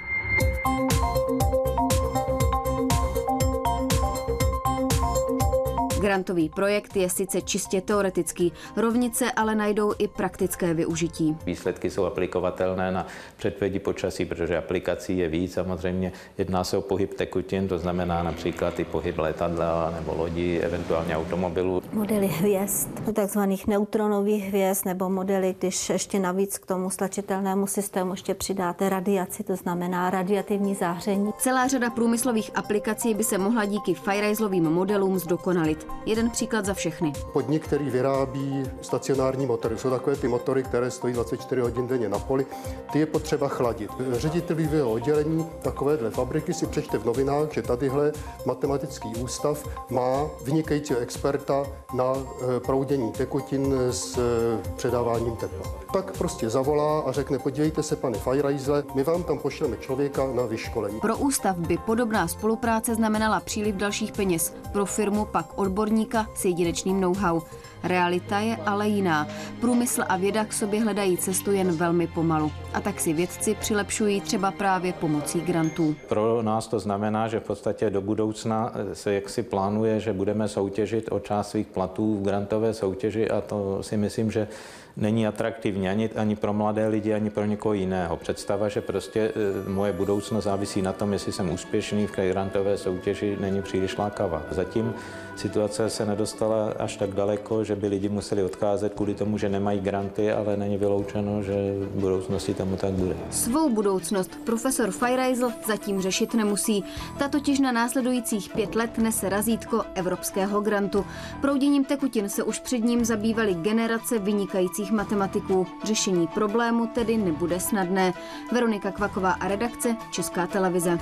Grantový 6.03 6.49
projekt 6.49 6.97
je 6.97 7.11
sice 7.11 7.43
čistě 7.43 7.81
teoretický, 7.81 8.53
rovnice 8.77 9.33
ale 9.33 9.55
najdou 9.55 9.93
i 9.99 10.09
praktické 10.09 10.75
využití. 10.75 11.37
Výsledky 11.47 11.91
jsou 11.91 12.05
aplikovatelné 12.05 12.93
na 12.93 13.07
předpovědi 13.37 13.79
počasí, 13.79 14.25
protože 14.25 14.59
aplikací 14.59 15.19
je 15.19 15.29
víc. 15.29 15.53
Samozřejmě 15.53 16.13
jedná 16.39 16.65
se 16.65 16.77
o 16.77 16.83
pohyb 16.83 17.15
tekutin, 17.15 17.69
to 17.69 17.79
znamená 17.79 18.23
například 18.23 18.81
i 18.81 18.85
pohyb 18.85 19.19
letadla 19.19 19.91
nebo 19.91 20.15
lodi, 20.15 20.59
eventuálně 20.59 21.17
automobilu. 21.17 21.83
Modely 21.93 22.27
hvězd, 22.27 22.89
takzvaných 23.13 23.67
neutronových 23.67 24.45
hvězd 24.45 24.87
nebo 24.87 25.11
modely, 25.11 25.55
když 25.59 25.91
ještě 25.91 26.19
navíc 26.19 26.59
k 26.59 26.67
tomu 26.67 26.91
stlačitelnému 26.91 27.67
systému 27.67 28.13
ještě 28.13 28.35
přidáte 28.35 28.89
radiaci, 28.89 29.45
to 29.45 29.57
znamená 29.57 30.11
radiativní 30.11 30.75
záření. 30.75 31.33
Celá 31.39 31.67
řada 31.67 31.91
průmyslových 31.91 32.51
aplikací 32.55 33.15
by 33.15 33.25
se 33.25 33.39
mohla 33.39 33.65
díky 33.65 33.95
Firejzlovým 33.95 34.65
modelům 34.65 35.19
zdokonalit. 35.19 35.92
Jeden 36.07 36.31
příklad 36.31 36.65
za 36.65 36.75
všechny. 36.75 37.13
Podnik, 37.33 37.65
který 37.65 37.91
vyrábí 37.91 38.63
stacionární 38.83 39.47
motory, 39.47 39.79
jsou 39.79 39.91
takové 39.91 40.17
ty 40.17 40.29
motory, 40.29 40.63
které 40.63 40.91
stojí 40.91 41.15
24 41.15 41.61
hodin 41.61 41.87
denně 41.87 42.09
na 42.09 42.19
poli, 42.19 42.47
ty 42.93 42.99
je 42.99 43.07
potřeba 43.07 43.49
chladit. 43.49 43.91
Ředitel 44.13 44.57
vývojového 44.57 44.91
oddělení 44.91 45.47
takovéhle 45.63 46.11
fabriky 46.11 46.55
si 46.55 46.67
přečte 46.67 46.99
v 46.99 47.05
novinách, 47.05 47.53
že 47.53 47.63
tadyhle 47.63 48.13
matematický 48.47 49.09
ústav 49.09 49.69
má 49.91 50.31
vynikajícího 50.45 50.99
experta 50.99 51.67
na 51.95 52.13
eh, 52.17 52.61
proudění 52.61 53.13
tekutin 53.13 53.75
s 53.91 54.19
eh, 54.19 54.73
předáváním 54.77 55.37
tepla. 55.37 55.82
Tak 55.93 56.19
prostě 56.19 56.51
zavolá 56.51 57.01
a 57.01 57.13
řekne, 57.13 57.39
podívejte 57.39 57.83
se, 57.83 57.97
pane 57.97 58.19
Fajrajzle, 58.19 58.85
my 58.95 59.03
vám 59.05 59.23
tam 59.23 59.39
pošleme 59.39 59.77
člověka 59.77 60.27
na 60.35 60.43
vyškolení. 60.43 61.01
Pro 61.01 61.17
ústav 61.17 61.57
by 61.57 61.79
podobná 61.79 62.29
spolupráce 62.29 62.95
znamenala 62.95 63.41
příliv 63.41 63.75
dalších 63.75 64.13
peněz, 64.13 64.55
pro 64.73 64.87
firmu 64.87 65.25
pak 65.25 65.47
odbor 65.55 65.83
odborníka 65.83 66.27
s 66.35 66.45
jedinečným 66.45 67.01
know-how. 67.01 67.43
Realita 67.83 68.39
je 68.39 68.57
ale 68.57 68.89
jiná. 68.89 69.27
Průmysl 69.61 70.03
a 70.09 70.17
věda 70.17 70.45
k 70.45 70.53
sobě 70.53 70.81
hledají 70.81 71.17
cestu 71.17 71.53
jen 71.53 71.73
velmi 71.73 72.07
pomalu. 72.07 72.53
A 72.75 72.81
tak 72.81 73.01
si 73.01 73.13
vědci 73.13 73.55
přilepšují 73.55 74.21
třeba 74.21 74.51
právě 74.51 74.93
pomocí 74.93 75.41
grantů. 75.41 75.95
Pro 76.09 76.43
nás 76.43 76.67
to 76.67 76.79
znamená, 76.79 77.29
že 77.29 77.41
v 77.41 77.45
podstatě 77.45 77.91
do 77.91 78.01
budoucna 78.01 78.73
se 78.93 79.15
jaksi 79.15 79.43
plánuje, 79.43 80.01
že 80.01 80.13
budeme 80.13 80.49
soutěžit 80.49 81.09
o 81.11 81.21
část 81.21 81.51
svých 81.51 81.67
platů 81.67 82.17
v 82.17 82.23
grantové 82.23 82.75
soutěži 82.75 83.31
a 83.31 83.41
to 83.41 83.83
si 83.83 83.97
myslím, 83.97 84.31
že 84.31 84.49
není 84.97 85.27
atraktivní 85.27 85.89
ani, 85.89 86.11
ani 86.17 86.37
pro 86.37 86.53
mladé 86.53 86.89
lidi, 86.89 87.15
ani 87.15 87.31
pro 87.31 87.45
někoho 87.45 87.73
jiného. 87.73 88.17
Představa, 88.17 88.69
že 88.69 88.81
prostě 88.81 89.21
e, 89.21 89.71
moje 89.71 89.93
budoucnost 89.93 90.45
závisí 90.45 90.83
na 90.83 90.93
tom, 90.93 91.13
jestli 91.13 91.33
jsem 91.33 91.53
úspěšný 91.53 92.07
v 92.07 92.17
grantové 92.17 92.79
soutěži, 92.79 93.37
není 93.41 93.63
příliš 93.63 93.97
lákavá. 93.97 94.43
Zatím 94.51 94.95
situace 95.37 95.91
se 95.91 96.07
nedostala 96.07 96.73
až 96.79 96.97
tak 96.97 97.11
daleko, 97.11 97.65
že 97.65 97.77
by 97.77 97.89
lidi 97.89 98.09
museli 98.09 98.43
odcházet 98.43 98.95
kvůli 98.95 99.15
tomu, 99.15 99.39
že 99.39 99.49
nemají 99.49 99.81
granty, 99.81 100.33
ale 100.33 100.57
není 100.57 100.77
vyloučeno, 100.77 101.43
že 101.43 101.53
v 101.81 102.01
budoucnosti 102.01 102.55
tomu 102.55 102.77
tak 102.77 102.93
bude. 102.93 103.17
Svou 103.31 103.69
budoucnost 103.71 104.31
profesor 104.45 104.91
Fajrajzl 104.91 105.51
zatím 105.67 106.01
řešit 106.01 106.35
nemusí. 106.35 106.85
Ta 107.19 107.29
totiž 107.29 107.61
na 107.61 107.73
následujících 107.73 108.51
pět 108.53 108.75
let 108.75 108.99
nese 108.99 109.29
razítko 109.29 109.83
evropského 109.95 110.61
grantu. 110.61 111.05
Prouděním 111.41 111.85
tekutin 111.85 112.29
se 112.29 112.43
už 112.43 112.59
před 112.61 112.79
ním 112.79 113.05
zabývaly 113.05 113.55
generace 113.55 114.19
vynikajících 114.19 114.93
matematiků. 114.93 115.67
Řešení 115.85 116.27
problému 116.27 116.87
tedy 116.87 117.17
nebude 117.17 117.61
snadné. 117.61 118.13
Veronika 118.53 118.91
Kvaková 118.91 119.33
a 119.33 119.49
redakce 119.49 119.97
Česká 120.11 120.47
televize. 120.47 120.99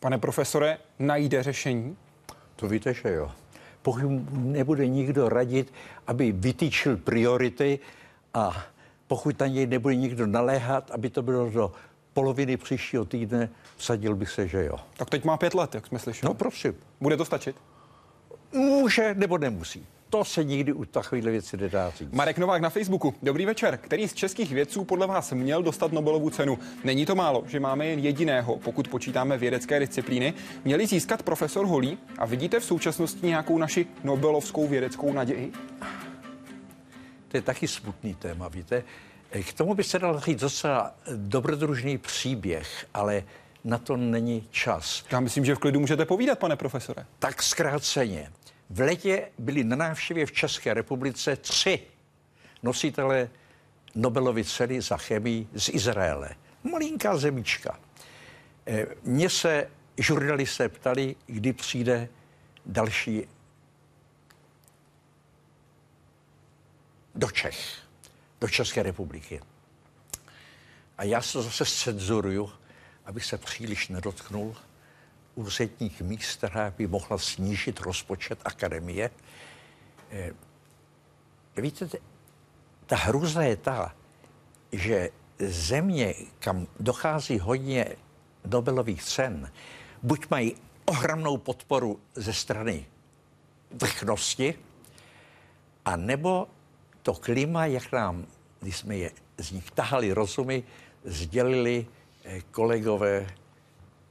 Pane 0.00 0.18
profesore, 0.18 0.78
najde 0.98 1.42
řešení? 1.42 1.96
To 2.60 2.68
víte, 2.68 2.94
že 2.94 3.12
jo. 3.12 3.32
Pokud 3.82 4.02
nebude 4.32 4.88
nikdo 4.88 5.28
radit, 5.28 5.72
aby 6.06 6.32
vytýčil 6.32 6.96
priority 6.96 7.78
a 8.34 8.64
pokud 9.06 9.40
na 9.40 9.46
něj 9.46 9.66
nebude 9.66 9.96
nikdo 9.96 10.26
naléhat, 10.26 10.90
aby 10.90 11.10
to 11.10 11.22
bylo 11.22 11.50
do 11.50 11.72
poloviny 12.12 12.56
příštího 12.56 13.04
týdne, 13.04 13.48
vsadil 13.76 14.14
bych 14.14 14.30
se, 14.30 14.48
že 14.48 14.64
jo. 14.64 14.76
Tak 14.96 15.10
teď 15.10 15.24
má 15.24 15.36
pět 15.36 15.54
let, 15.54 15.74
jak 15.74 15.86
jsme 15.86 15.98
slyšeli. 15.98 16.28
No 16.28 16.34
prosím. 16.34 16.74
Bude 17.00 17.16
to 17.16 17.24
stačit? 17.24 17.56
Může 18.52 19.14
nebo 19.14 19.38
nemusí 19.38 19.86
to 20.10 20.24
se 20.24 20.44
nikdy 20.44 20.72
u 20.72 20.84
takovéhle 20.84 21.30
věci 21.30 21.56
nedá 21.56 21.90
říct. 21.90 22.12
Marek 22.12 22.38
Novák 22.38 22.62
na 22.62 22.70
Facebooku. 22.70 23.14
Dobrý 23.22 23.46
večer. 23.46 23.78
Který 23.82 24.08
z 24.08 24.14
českých 24.14 24.52
vědců 24.52 24.84
podle 24.84 25.06
vás 25.06 25.32
měl 25.32 25.62
dostat 25.62 25.92
Nobelovu 25.92 26.30
cenu? 26.30 26.58
Není 26.84 27.06
to 27.06 27.14
málo, 27.14 27.44
že 27.46 27.60
máme 27.60 27.86
jen 27.86 27.98
jediného, 27.98 28.56
pokud 28.56 28.88
počítáme 28.88 29.38
vědecké 29.38 29.80
disciplíny. 29.80 30.34
Měli 30.64 30.86
získat 30.86 31.22
profesor 31.22 31.66
Holý 31.66 31.98
a 32.18 32.26
vidíte 32.26 32.60
v 32.60 32.64
současnosti 32.64 33.26
nějakou 33.26 33.58
naši 33.58 33.86
Nobelovskou 34.04 34.68
vědeckou 34.68 35.12
naději? 35.12 35.52
To 37.28 37.36
je 37.36 37.42
taky 37.42 37.68
smutný 37.68 38.14
téma, 38.14 38.48
víte. 38.48 38.82
K 39.48 39.52
tomu 39.52 39.74
by 39.74 39.84
se 39.84 39.98
dal 39.98 40.20
říct 40.20 40.40
docela 40.40 40.94
dobrodružný 41.16 41.98
příběh, 41.98 42.86
ale 42.94 43.24
na 43.64 43.78
to 43.78 43.96
není 43.96 44.48
čas. 44.50 45.04
Já 45.12 45.20
myslím, 45.20 45.44
že 45.44 45.54
v 45.54 45.58
klidu 45.58 45.80
můžete 45.80 46.04
povídat, 46.04 46.38
pane 46.38 46.56
profesore. 46.56 47.06
Tak 47.18 47.42
zkráceně. 47.42 48.30
V 48.70 48.80
letě 48.80 49.30
byli 49.38 49.64
na 49.64 49.76
návštěvě 49.76 50.26
v 50.26 50.32
České 50.32 50.74
republice 50.74 51.36
tři 51.36 51.80
nositelé 52.62 53.30
Nobelovy 53.94 54.44
ceny 54.44 54.80
za 54.80 54.96
chemii 54.96 55.48
z 55.54 55.68
Izraele. 55.68 56.36
Malinká 56.64 57.16
zemička. 57.16 57.80
Eh, 58.66 58.86
mně 59.02 59.30
se 59.30 59.70
žurnalisté 59.98 60.68
ptali, 60.68 61.16
kdy 61.26 61.52
přijde 61.52 62.08
další 62.66 63.28
do 67.14 67.30
Čech, 67.30 67.78
do 68.40 68.48
České 68.48 68.82
republiky. 68.82 69.40
A 70.98 71.04
já 71.04 71.22
se 71.22 71.42
zase 71.42 71.64
cenzuruju, 71.66 72.52
abych 73.04 73.24
se 73.24 73.38
příliš 73.38 73.88
nedotknul 73.88 74.56
úředních 75.40 76.02
míst, 76.02 76.36
která 76.36 76.70
by 76.70 76.86
mohla 76.86 77.18
snížit 77.18 77.80
rozpočet 77.80 78.38
akademie. 78.44 79.10
Eh, 80.10 80.32
víte, 81.56 81.88
ta 82.86 82.96
hrůza 82.96 83.42
je 83.42 83.56
ta, 83.56 83.94
že 84.72 85.10
země, 85.38 86.14
kam 86.38 86.66
dochází 86.80 87.38
hodně 87.38 87.86
Nobelových 88.44 89.02
cen, 89.02 89.52
buď 90.02 90.30
mají 90.30 90.56
ohromnou 90.84 91.36
podporu 91.36 92.00
ze 92.14 92.32
strany 92.32 92.86
vrchnosti, 93.70 94.54
a 95.84 95.96
nebo 95.96 96.48
to 97.02 97.14
klima, 97.14 97.66
jak 97.66 97.92
nám, 97.92 98.26
když 98.60 98.76
jsme 98.76 98.96
je 98.96 99.10
z 99.38 99.50
nich 99.50 99.70
tahali 99.70 100.12
rozumy, 100.12 100.64
sdělili 101.04 101.86
eh, 102.24 102.40
kolegové 102.40 103.26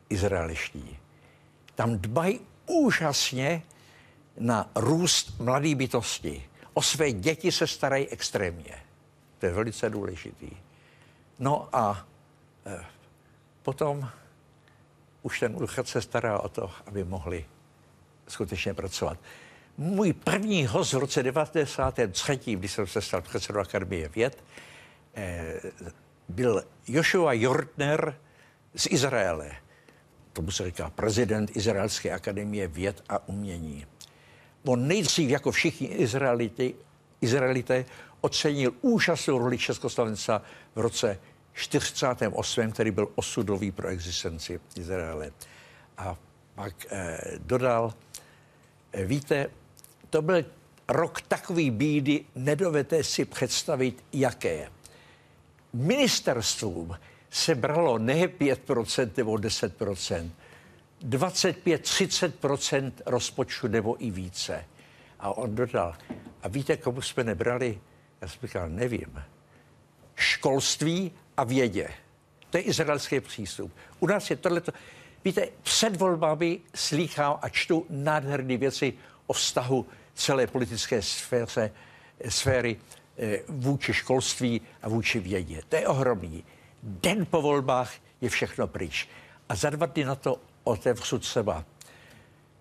izraeliští. 0.10 0.99
Tam 1.80 1.98
dbají 1.98 2.40
úžasně 2.66 3.64
na 4.38 4.70
růst 4.76 5.40
mladé 5.40 5.76
bytosti. 5.76 6.50
O 6.74 6.82
své 6.82 7.12
děti 7.12 7.52
se 7.52 7.68
starají 7.68 8.08
extrémně. 8.08 8.84
To 9.38 9.46
je 9.46 9.52
velice 9.52 9.90
důležitý. 9.90 10.50
No 11.40 11.70
a 11.74 12.08
e, 12.66 12.86
potom 13.64 14.10
už 15.22 15.40
ten 15.40 15.56
úchod 15.64 15.88
se 15.88 16.02
stará 16.02 16.40
o 16.40 16.50
to, 16.50 16.72
aby 16.86 17.04
mohli 17.04 17.46
skutečně 18.28 18.74
pracovat. 18.74 19.18
Můj 19.78 20.14
první 20.14 20.66
host 20.66 20.94
v 20.94 20.98
roce 20.98 21.24
1993, 21.24 22.56
když 22.56 22.72
jsem 22.72 22.88
se 22.88 23.02
stal 23.02 23.22
předsedou 23.22 23.60
Akademie 23.60 24.10
věd, 24.10 24.44
eh, 25.16 25.62
byl 26.30 26.64
Joshua 26.88 27.34
Jordner 27.34 28.18
z 28.76 28.88
Izraele. 28.92 29.69
Tomu 30.40 30.52
se 30.52 30.66
říká 30.66 30.90
prezident 30.90 31.58
Izraelské 31.58 32.12
akademie 32.12 32.68
věd 32.68 33.04
a 33.10 33.28
umění. 33.28 33.86
On 34.64 34.88
nejdřív 34.88 35.30
jako 35.30 35.52
všichni 35.52 35.88
Izraelity, 35.88 36.76
Izraelité 37.22 37.86
ocenil 38.22 38.74
úžasnou 38.82 39.38
roli 39.38 39.58
Československa 39.58 40.42
v 40.76 40.80
roce 40.80 41.20
48., 41.54 42.72
který 42.72 42.92
byl 42.92 43.08
osudový 43.16 43.72
pro 43.72 43.88
existenci 43.88 44.60
Izraele. 44.76 45.32
A 45.98 46.18
pak 46.56 46.74
eh, 46.90 47.20
dodal, 47.38 47.94
eh, 48.94 49.06
víte, 49.06 49.50
to 50.10 50.22
byl 50.22 50.46
rok 50.88 51.22
takový 51.22 51.72
bídy, 51.72 52.26
nedovedete 52.36 53.04
si 53.04 53.26
představit, 53.26 54.04
jaké. 54.14 54.72
Ministerstvům 55.74 56.96
se 57.30 57.56
bralo 57.56 57.98
ne 57.98 58.28
5% 58.28 59.12
nebo 59.18 59.34
10%, 59.34 60.30
25-30% 61.04 62.92
rozpočtu 63.06 63.68
nebo 63.68 64.04
i 64.04 64.12
více. 64.12 64.66
A 65.20 65.38
on 65.38 65.56
dodal, 65.56 65.96
a 66.42 66.48
víte, 66.48 66.78
komu 66.78 67.02
jsme 67.02 67.24
nebrali? 67.24 67.80
Já 68.22 68.28
jsem 68.28 68.40
říkal, 68.44 68.70
nevím. 68.70 69.24
Školství 70.16 71.12
a 71.38 71.44
vědě. 71.44 71.90
To 72.50 72.58
je 72.58 72.64
izraelský 72.64 73.20
přístup. 73.20 73.74
U 74.00 74.08
nás 74.08 74.30
je 74.30 74.36
tohleto. 74.36 74.72
Víte, 75.26 75.48
před 75.64 75.96
volbami 75.96 76.60
slýchám 76.76 77.40
a 77.42 77.50
čtu 77.50 77.86
nádherné 77.90 78.58
věci 78.58 78.94
o 79.28 79.34
vztahu 79.34 79.86
celé 80.14 80.48
politické 80.48 81.02
sféře, 81.02 81.72
sféry 82.30 82.78
eh, 83.18 83.40
vůči 83.48 83.94
školství 83.94 84.62
a 84.82 84.90
vůči 84.90 85.20
vědě. 85.20 85.62
To 85.70 85.76
je 85.76 85.88
ohromný. 85.88 86.44
Den 86.84 87.26
po 87.26 87.42
volbách 87.42 87.94
je 88.22 88.30
všechno 88.30 88.68
pryč. 88.68 89.08
A 89.50 89.56
za 89.56 89.70
dva 89.70 89.86
dny 89.86 90.06
na 90.06 90.16
to 90.16 90.42
otevřu 90.64 91.20
třeba 91.20 91.66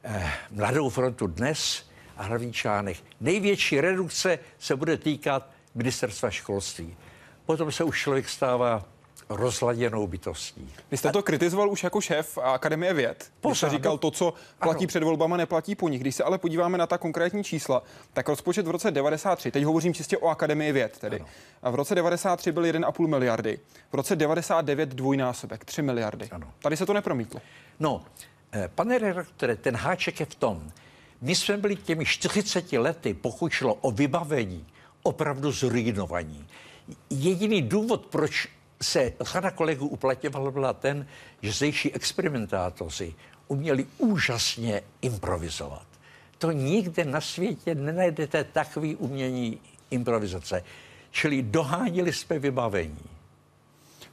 eh, 0.05 0.33
Mladou 0.51 0.89
frontu 0.89 1.27
dnes 1.27 1.91
a 2.17 2.23
hlavní 2.23 2.53
článek. 2.53 2.97
Největší 3.21 3.81
redukce 3.81 4.39
se 4.59 4.77
bude 4.77 4.97
týkat 4.97 5.51
ministerstva 5.75 6.31
školství. 6.31 6.97
Potom 7.47 7.73
se 7.73 7.85
už 7.85 8.01
člověk 8.01 8.29
stává 8.29 8.85
rozladěnou 9.29 10.07
bytostí. 10.07 10.75
Vy 10.91 10.97
jste 10.97 11.13
to 11.13 11.23
kritizoval 11.23 11.71
už 11.71 11.85
jako 11.85 12.01
šéf 12.01 12.39
Akademie 12.39 12.95
věd. 12.95 13.31
Když 13.41 13.59
jste 13.59 13.71
říkal, 13.71 13.99
to, 13.99 14.11
co 14.11 14.35
platí 14.59 14.85
ano. 14.85 14.89
před 14.89 15.03
volbama, 15.03 15.37
neplatí 15.37 15.75
po 15.75 15.89
nich. 15.89 16.01
Když 16.01 16.15
se 16.15 16.25
ale 16.25 16.39
podíváme 16.39 16.79
na 16.79 16.87
ta 16.87 16.99
konkrétní 16.99 17.45
čísla, 17.45 17.83
tak 18.13 18.29
rozpočet 18.29 18.67
v 18.67 18.71
roce 18.71 18.91
93, 18.91 19.51
teď 19.51 19.65
hovořím 19.65 19.95
čistě 19.95 20.19
o 20.19 20.29
Akademii 20.29 20.73
věd 20.73 20.99
tedy, 20.99 21.17
ano. 21.17 21.29
a 21.63 21.71
v 21.71 21.75
roce 21.75 21.95
93 21.95 22.53
byl 22.53 22.63
1,5 22.63 23.07
miliardy, 23.07 23.59
v 23.93 23.95
roce 23.95 24.17
99 24.17 24.89
dvojnásobek, 24.89 25.65
3 25.65 25.83
miliardy. 25.83 26.29
Ano. 26.31 26.53
Tady 26.59 26.77
se 26.77 26.87
to 26.87 26.93
nepromítlo. 26.93 27.41
No, 27.81 28.05
eh, 28.53 28.71
pane 28.75 28.99
redaktore, 28.99 29.57
ten 29.57 29.77
háček 29.77 30.21
je 30.21 30.27
v 30.27 30.35
tom, 30.35 30.71
my 31.21 31.35
jsme 31.35 31.57
byli 31.57 31.77
těmi 31.77 32.07
40 32.07 32.79
lety, 32.79 33.15
pokud 33.15 33.53
šlo 33.53 33.75
o 33.75 33.91
vybavení, 33.91 34.67
opravdu 35.03 35.53
zrujnovaní. 35.53 36.47
Jediný 37.11 37.63
důvod, 37.63 38.07
proč 38.07 38.49
se 38.83 39.13
řada 39.21 39.51
kolegů 39.51 39.89
uplatňovala, 39.89 40.51
byla 40.51 40.73
ten, 40.73 41.07
že 41.43 41.53
zdejší 41.53 41.95
experimentátoři 41.95 43.15
uměli 43.49 43.87
úžasně 43.99 44.83
improvizovat. 45.03 45.87
To 46.39 46.53
nikde 46.53 47.05
na 47.05 47.21
světě 47.21 47.75
nenajdete 47.75 48.45
takový 48.45 48.97
umění 48.97 49.61
improvizace. 49.91 50.65
Čili 51.11 51.43
dohánili 51.43 52.13
jsme 52.13 52.39
vybavení. 52.39 52.99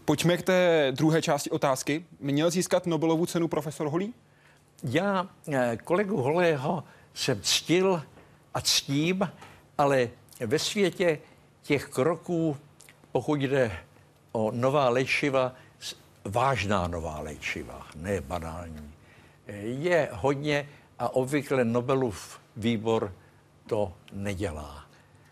Pojďme 0.06 0.38
k 0.38 0.42
té 0.42 0.92
druhé 0.96 1.22
části 1.22 1.50
otázky. 1.50 2.06
Měl 2.20 2.50
získat 2.50 2.86
Nobelovu 2.86 3.26
cenu 3.26 3.48
profesor 3.48 3.88
Holý? 3.88 4.14
Já 4.84 5.30
eh, 5.54 5.78
kolegu 5.84 6.22
Holého 6.22 6.84
jsem 7.14 7.42
ctil 7.42 8.04
a 8.54 8.62
ctím, 8.62 9.30
ale 9.78 10.10
ve 10.40 10.60
světě 10.60 11.20
těch 11.64 11.86
kroků, 11.86 12.58
pokud 13.12 13.42
jde 13.42 13.72
o 14.36 14.52
nová 14.52 14.90
léčiva, 14.90 15.56
vážná 16.26 16.88
nová 16.88 17.20
léčiva, 17.20 17.88
ne 17.96 18.22
banální, 18.22 18.92
je 19.64 20.10
hodně 20.12 20.70
a 21.00 21.16
obvykle 21.16 21.66
Nobelův 21.66 22.40
výbor 22.56 23.14
to 23.68 23.94
nedělá. 24.12 24.86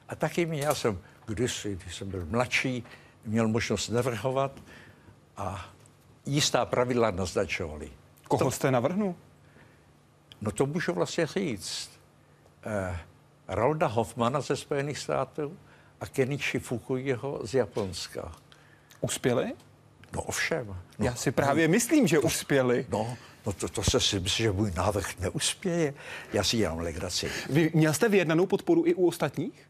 A 0.10 0.16
taky 0.16 0.46
mě, 0.46 0.62
já 0.62 0.76
jsem 0.76 1.00
kdysi, 1.26 1.76
když 1.76 1.96
jsem 1.96 2.10
byl 2.10 2.26
mladší, 2.26 2.84
měl 3.26 3.48
možnost 3.48 3.90
navrhovat 3.90 4.52
a 5.38 5.66
jistá 6.26 6.66
pravidla 6.66 7.12
naznačovali. 7.12 7.92
Koho 8.28 8.46
to, 8.46 8.52
jste 8.52 8.72
navrhnul? 8.72 9.16
No 10.42 10.52
to 10.52 10.66
můžu 10.66 10.94
vlastně 10.94 11.28
říct. 11.28 11.90
Eh, 12.66 13.00
Ralda 13.48 13.88
Hoffmana 13.88 14.42
ze 14.42 14.56
Spojených 14.56 14.98
států 14.98 15.58
a 16.02 16.08
Kenichi 16.08 16.60
Fukuiho 16.60 17.40
z 17.44 17.54
Japonska. 17.54 18.32
Uspěli? 19.04 19.54
No 20.14 20.22
ovšem. 20.22 20.68
No, 21.00 21.06
Já 21.06 21.16
si 21.16 21.32
právě 21.32 21.68
no, 21.68 21.72
myslím, 21.72 22.08
že 22.08 22.16
to, 22.16 22.22
uspěli. 22.22 22.86
No, 22.90 23.18
no 23.46 23.54
to, 23.54 23.70
to 23.70 23.84
se 23.84 24.00
si 24.00 24.20
myslím, 24.20 24.46
že 24.46 24.52
můj 24.52 24.72
návrh 24.76 25.20
neuspěje. 25.20 25.94
Já 26.34 26.44
si 26.44 26.58
dělám 26.58 26.80
legraci. 26.80 27.30
Vy 27.50 27.72
měl 27.74 27.94
jste 27.94 28.10
vyjednanou 28.10 28.46
podporu 28.46 28.84
i 28.86 28.94
u 28.94 29.08
ostatních? 29.08 29.70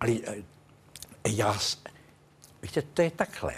Ale 0.00 0.12
eh, 0.26 0.42
já, 1.28 1.58
víte, 2.62 2.82
to 2.82 3.02
je 3.02 3.10
takhle. 3.10 3.54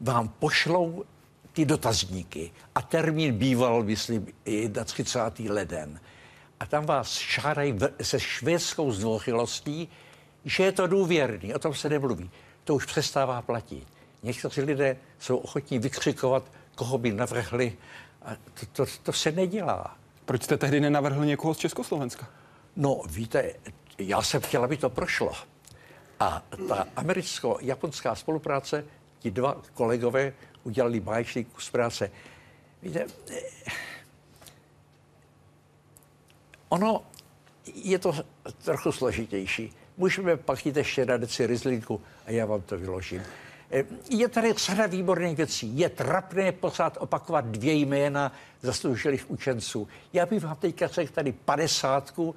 Vám 0.00 0.28
pošlou 0.28 1.04
ty 1.52 1.64
dotazníky 1.64 2.50
a 2.74 2.82
termín 2.82 3.38
býval, 3.38 3.82
myslím, 3.82 4.26
i 4.44 4.68
30. 4.84 5.20
leden. 5.38 6.00
A 6.60 6.66
tam 6.66 6.86
vás 6.86 7.18
šárají 7.18 7.78
se 8.02 8.20
švédskou 8.20 8.92
zdvořilostí, 8.92 9.88
že 10.44 10.62
je 10.62 10.72
to 10.72 10.86
důvěrný, 10.86 11.54
o 11.54 11.58
tom 11.58 11.74
se 11.74 11.88
nemluví. 11.88 12.30
To 12.64 12.74
už 12.74 12.84
přestává 12.84 13.42
platit. 13.42 13.95
Někteří 14.22 14.60
lidé 14.60 14.96
jsou 15.18 15.36
ochotní 15.36 15.78
vykřikovat, 15.78 16.52
koho 16.74 16.98
by 16.98 17.12
navrhli. 17.12 17.76
A 18.22 18.30
to, 18.54 18.66
to, 18.72 18.86
to 19.02 19.12
se 19.12 19.32
nedělá. 19.32 19.96
Proč 20.24 20.42
jste 20.42 20.56
tehdy 20.56 20.80
nenavrhl 20.80 21.24
někoho 21.24 21.54
z 21.54 21.58
Československa? 21.58 22.28
No, 22.76 23.00
víte, 23.10 23.52
já 23.98 24.22
jsem 24.22 24.40
chtěl, 24.40 24.64
aby 24.64 24.76
to 24.76 24.90
prošlo. 24.90 25.32
A 26.20 26.42
ta 26.68 26.86
americko-japonská 26.96 28.14
spolupráce, 28.14 28.84
ti 29.18 29.30
dva 29.30 29.62
kolegové 29.74 30.32
udělali 30.64 31.00
báječný 31.00 31.44
kus 31.44 31.70
práce. 31.70 32.10
Víte, 32.82 33.06
ono 36.68 37.02
je 37.74 37.98
to 37.98 38.14
trochu 38.64 38.92
složitější. 38.92 39.72
Můžeme 39.96 40.36
pak 40.36 40.66
jít 40.66 40.76
ještě 40.76 41.06
na 41.06 41.16
deci 41.16 41.46
rizlinku 41.46 42.00
a 42.26 42.30
já 42.30 42.46
vám 42.46 42.62
to 42.62 42.78
vyložím. 42.78 43.22
Eh, 43.70 43.84
je 44.10 44.28
tady 44.28 44.52
řada 44.52 44.86
výborných 44.86 45.36
věcí. 45.36 45.78
Je 45.78 45.88
trapné 45.88 46.52
pořád 46.52 46.96
opakovat 47.00 47.44
dvě 47.44 47.74
jména 47.74 48.32
zasloužilých 48.62 49.30
učenců. 49.30 49.88
Já 50.12 50.26
bych 50.26 50.44
vám 50.44 50.56
teďka 50.56 50.86
řekl 50.86 51.12
tady 51.12 51.32
padesátku 51.32 52.34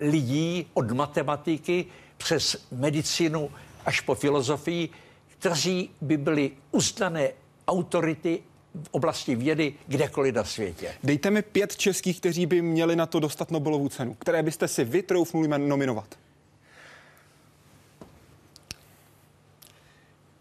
lidí 0.00 0.66
od 0.74 0.90
matematiky 0.90 1.86
přes 2.16 2.66
medicínu 2.72 3.50
až 3.86 4.00
po 4.00 4.14
filozofii, 4.14 4.88
kteří 5.28 5.90
by 6.00 6.16
byli 6.16 6.50
uznané 6.70 7.30
autority 7.68 8.42
v 8.74 8.88
oblasti 8.90 9.34
vědy 9.34 9.74
kdekoliv 9.86 10.34
na 10.34 10.44
světě. 10.44 10.94
Dejte 11.04 11.30
mi 11.30 11.42
pět 11.42 11.76
českých, 11.76 12.20
kteří 12.20 12.46
by 12.46 12.62
měli 12.62 12.96
na 12.96 13.06
to 13.06 13.20
dostat 13.20 13.50
Nobelovu 13.50 13.88
cenu, 13.88 14.14
které 14.14 14.42
byste 14.42 14.68
si 14.68 14.84
vytroufnuli 14.84 15.48
nominovat. 15.48 16.21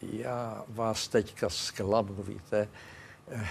Já 0.01 0.63
vás 0.67 1.07
teďka 1.07 1.49
zklamu, 1.49 2.23
víte. 2.23 2.67
Eh, 3.31 3.47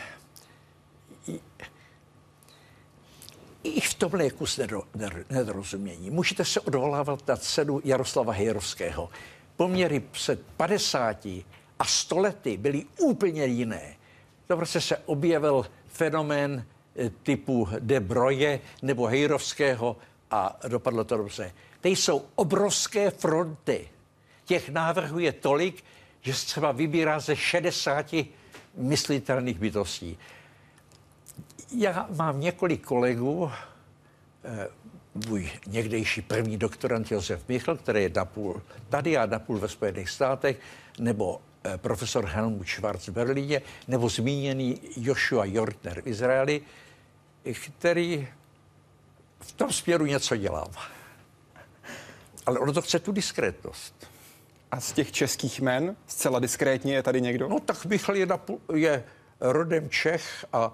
I, 3.65 3.81
v 3.81 3.95
tomhle 3.95 4.25
je 4.25 4.31
kus 4.31 4.61
nedorozumění. 5.31 6.11
Můžete 6.11 6.45
se 6.45 6.61
odvolávat 6.61 7.29
na 7.29 7.37
cenu 7.37 7.81
Jaroslava 7.85 8.33
Hejrovského. 8.33 9.11
Poměry 9.57 10.01
před 10.01 10.43
50 10.57 11.27
a 11.79 11.85
100 11.85 12.19
lety 12.19 12.57
byly 12.57 12.85
úplně 12.99 13.47
jiné. 13.47 13.97
To 14.47 14.57
prostě 14.57 14.81
se 14.81 14.97
objevil 14.97 15.67
fenomén 15.87 16.65
eh, 16.97 17.11
typu 17.11 17.69
De 17.79 18.01
Broje 18.01 18.61
nebo 18.83 19.07
Hejrovského 19.07 19.97
a 20.31 20.57
dopadlo 20.69 21.05
to 21.05 21.17
dobře. 21.17 21.53
Teď 21.81 21.99
jsou 21.99 22.25
obrovské 22.35 23.11
fronty. 23.11 23.89
Těch 24.45 24.69
návrhů 24.69 25.19
je 25.19 25.33
tolik, 25.33 25.85
že 26.21 26.35
se 26.35 26.47
třeba 26.47 26.73
vybírá 26.73 27.21
ze 27.21 27.37
60 27.37 28.15
myslitelných 28.77 29.59
bytostí. 29.59 30.19
Já 31.77 32.07
mám 32.17 32.41
několik 32.41 32.83
kolegů, 32.83 33.51
eh, 34.45 34.69
můj 35.15 35.51
někdejší 35.67 36.23
první 36.23 36.57
doktorant 36.57 37.11
Josef 37.11 37.49
Michl, 37.49 37.77
který 37.77 38.03
je 38.03 38.11
napůl 38.17 38.63
tady 38.89 39.17
a 39.17 39.27
napůl 39.27 39.59
ve 39.59 39.69
Spojených 39.69 40.11
státech, 40.11 40.61
nebo 40.99 41.41
eh, 41.65 41.79
profesor 41.79 42.27
Helmut 42.27 42.69
Schwarz 42.69 43.09
v 43.09 43.13
Berlíně, 43.13 43.63
nebo 43.89 44.09
zmíněný 44.09 44.81
Joshua 44.97 45.45
Jortner 45.45 46.03
v 46.03 46.07
Izraeli, 46.07 46.61
který 47.79 48.29
v 49.41 49.53
tom 49.53 49.73
směru 49.73 50.07
něco 50.07 50.37
dělá. 50.37 50.67
Ale 52.47 52.59
ono 52.59 52.73
to 52.73 52.83
chce 52.83 52.99
tu 52.99 53.13
diskrétnost. 53.13 54.11
A 54.71 54.81
z 54.81 54.93
těch 54.93 55.13
českých 55.13 55.61
men, 55.61 55.97
zcela 56.07 56.39
diskrétně, 56.39 56.95
je 56.95 57.03
tady 57.03 57.21
někdo? 57.21 57.49
No 57.49 57.61
tak 57.61 57.85
Michl 57.85 58.17
je, 58.17 58.27
napůl, 58.27 58.61
je 58.75 59.05
rodem 59.41 59.91
Čech 59.91 60.47
a 60.53 60.73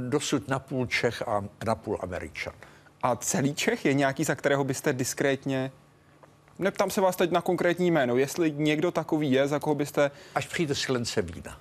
dosud 0.00 0.48
napůl 0.48 0.86
Čech 0.86 1.28
a 1.28 1.44
napůl 1.66 1.98
Američan. 2.00 2.54
A 3.02 3.16
celý 3.16 3.54
Čech 3.54 3.84
je 3.84 3.94
nějaký, 3.94 4.24
za 4.24 4.34
kterého 4.34 4.64
byste 4.64 4.92
diskrétně 4.92 5.72
Neptám 6.58 6.90
se 6.90 7.00
vás 7.00 7.16
teď 7.16 7.30
na 7.30 7.40
konkrétní 7.40 7.90
jméno, 7.90 8.16
jestli 8.16 8.52
někdo 8.56 8.90
takový 8.90 9.32
je, 9.32 9.48
za 9.48 9.58
koho 9.58 9.74
byste... 9.74 10.10
Až 10.34 10.46
přijde 10.46 10.74
sklence 10.74 11.22
vína. 11.22 11.58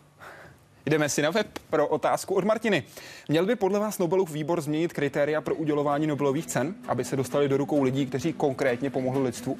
Jdeme 0.85 1.09
si 1.09 1.21
na 1.21 1.29
web 1.29 1.47
pro 1.69 1.87
otázku 1.87 2.35
od 2.35 2.43
Martiny. 2.43 2.83
Měl 3.27 3.45
by 3.45 3.55
podle 3.55 3.79
vás 3.79 3.99
Nobelův 3.99 4.31
výbor 4.31 4.61
změnit 4.61 4.93
kritéria 4.93 5.41
pro 5.41 5.55
udělování 5.55 6.07
Nobelových 6.07 6.45
cen, 6.45 6.75
aby 6.87 7.03
se 7.03 7.15
dostali 7.15 7.49
do 7.49 7.57
rukou 7.57 7.83
lidí, 7.83 8.05
kteří 8.05 8.33
konkrétně 8.33 8.89
pomohli 8.89 9.23
lidstvu? 9.23 9.57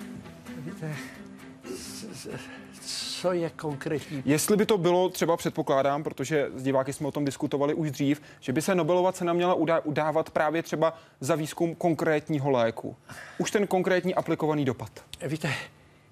Co 2.86 3.34
je 3.34 3.50
konkrétní? 3.50 4.24
Jestli 4.26 4.58
by 4.58 4.66
to 4.66 4.78
bylo, 4.78 5.10
třeba 5.10 5.38
předpokládám, 5.38 6.04
protože 6.04 6.50
s 6.56 6.64
diváky 6.64 6.94
jsme 6.94 7.08
o 7.08 7.12
tom 7.12 7.26
diskutovali 7.26 7.74
už 7.74 7.92
dřív, 7.92 8.22
že 8.40 8.54
by 8.54 8.62
se 8.62 8.76
Nobelova 8.76 9.12
cena 9.12 9.34
měla 9.34 9.56
udávat 9.84 10.30
právě 10.30 10.64
třeba 10.64 10.98
za 11.20 11.36
výzkum 11.36 11.76
konkrétního 11.76 12.50
léku. 12.50 12.96
Už 13.38 13.52
ten 13.52 13.68
konkrétní 13.68 14.16
aplikovaný 14.16 14.66
dopad. 14.66 14.92
Víte, 15.28 15.54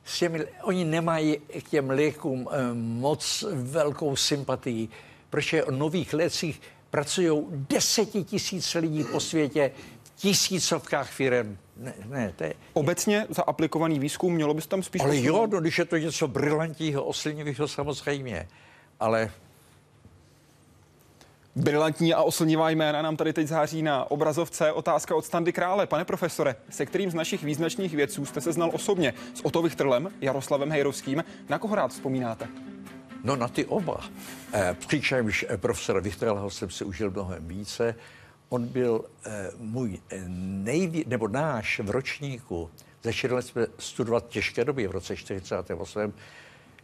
s 0.05 0.19
těmi, 0.19 0.45
oni 0.63 0.85
nemají 0.85 1.37
k 1.37 1.69
těm 1.69 1.89
lékům 1.89 2.49
eh, 2.51 2.73
moc 2.73 3.45
velkou 3.53 4.15
sympatii, 4.15 4.89
protože 5.29 5.63
o 5.63 5.71
nových 5.71 6.13
lécích 6.13 6.61
pracují 6.89 7.45
desetitisíce 7.51 8.79
lidí 8.79 9.03
po 9.03 9.19
světě, 9.19 9.71
tisícovkách 10.21 11.11
firm. 11.11 11.57
Ne, 11.77 11.93
ne, 12.05 12.33
to 12.35 12.43
je... 12.43 12.53
Obecně 12.73 13.25
za 13.29 13.43
aplikovaný 13.43 13.99
výzkum 13.99 14.33
mělo 14.33 14.53
by 14.53 14.61
se 14.61 14.67
tam 14.67 14.83
spíš... 14.83 15.01
Ale 15.01 15.21
jo, 15.21 15.47
no, 15.51 15.61
když 15.61 15.79
je 15.79 15.85
to 15.85 15.97
něco 15.97 16.27
brilantního, 16.27 17.03
oslnivého 17.03 17.67
samozřejmě. 17.67 18.47
Ale 18.99 19.31
Brilantní 21.55 22.13
a 22.13 22.21
oslnivá 22.21 22.69
jména 22.69 23.01
nám 23.01 23.17
tady 23.17 23.33
teď 23.33 23.47
září 23.47 23.81
na 23.81 24.11
obrazovce. 24.11 24.71
Otázka 24.71 25.15
od 25.15 25.25
Standy 25.25 25.53
Krále. 25.53 25.87
Pane 25.87 26.05
profesore, 26.05 26.55
se 26.69 26.85
kterým 26.85 27.11
z 27.11 27.13
našich 27.13 27.43
význačných 27.43 27.95
vědců 27.95 28.25
jste 28.25 28.41
se 28.41 28.53
znal 28.53 28.69
osobně? 28.73 29.13
S 29.33 29.45
Oto 29.45 29.61
Vichtrlem, 29.61 30.09
Jaroslavem 30.21 30.71
Hejrovským? 30.71 31.23
Na 31.49 31.59
koho 31.59 31.75
rád 31.75 31.91
vzpomínáte? 31.91 32.47
No 33.23 33.35
na 33.35 33.47
ty 33.47 33.65
oba. 33.65 33.99
Eh, 34.53 34.75
přičemž 34.79 35.45
eh, 35.49 35.57
profesora 35.57 35.99
Vichtrelho 35.99 36.49
jsem 36.49 36.69
si 36.69 36.83
užil 36.85 37.11
mnohem 37.11 37.47
více. 37.47 37.95
On 38.53 38.67
byl 38.67 39.05
eh, 39.25 39.51
můj 39.57 39.99
eh, 40.09 40.23
nejví, 40.27 41.03
nebo 41.07 41.27
náš 41.27 41.79
v 41.79 41.89
ročníku, 41.89 42.69
začínali 43.03 43.43
jsme 43.43 43.67
studovat 43.79 44.27
těžké 44.27 44.65
doby 44.65 44.87
v 44.87 44.91
roce 44.91 45.15
48. 45.15 46.13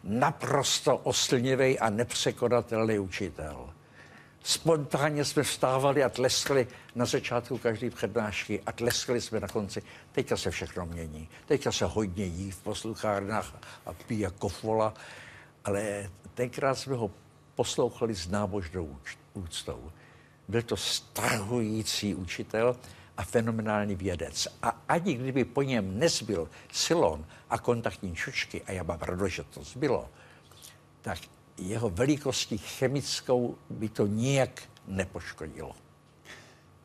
Naprosto 0.03 0.97
oslnivý 0.97 1.79
a 1.79 1.89
nepřekonatelný 1.89 2.99
učitel. 2.99 3.69
Spontánně 4.43 5.25
jsme 5.25 5.43
vstávali 5.43 6.03
a 6.03 6.09
tleskali 6.09 6.67
na 6.95 7.05
začátku 7.05 7.57
každé 7.57 7.89
přednášky 7.89 8.61
a 8.65 8.71
tleskali 8.71 9.21
jsme 9.21 9.39
na 9.39 9.47
konci. 9.47 9.81
Teďka 10.11 10.37
se 10.37 10.51
všechno 10.51 10.85
mění. 10.85 11.29
Teďka 11.45 11.71
se 11.71 11.85
hodně 11.85 12.25
jí 12.25 12.51
v 12.51 12.63
posluchárnách 12.63 13.53
a 13.85 13.93
pí 13.93 14.19
jako 14.19 14.49
fola, 14.49 14.93
ale 15.65 16.09
tenkrát 16.33 16.75
jsme 16.75 16.95
ho 16.95 17.11
poslouchali 17.55 18.15
s 18.15 18.27
nábožnou 18.27 18.97
úctou. 19.33 19.91
Byl 20.47 20.61
to 20.61 20.77
stahující 20.77 22.15
učitel 22.15 22.75
a 23.17 23.23
fenomenální 23.23 23.95
vědec. 23.95 24.47
A 24.61 24.81
ani 24.89 25.13
kdyby 25.13 25.45
po 25.45 25.61
něm 25.61 25.99
nezbyl 25.99 26.49
silon 26.71 27.25
a 27.49 27.57
kontaktní 27.57 28.15
čočky, 28.15 28.61
a 28.61 28.71
já 28.71 28.83
mám 28.83 28.99
radost, 29.01 29.31
že 29.31 29.43
to 29.43 29.63
zbylo, 29.63 30.09
tak 31.01 31.17
jeho 31.57 31.89
velikostí 31.89 32.57
chemickou 32.57 33.55
by 33.69 33.89
to 33.89 34.07
nijak 34.07 34.63
nepoškodilo. 34.87 35.71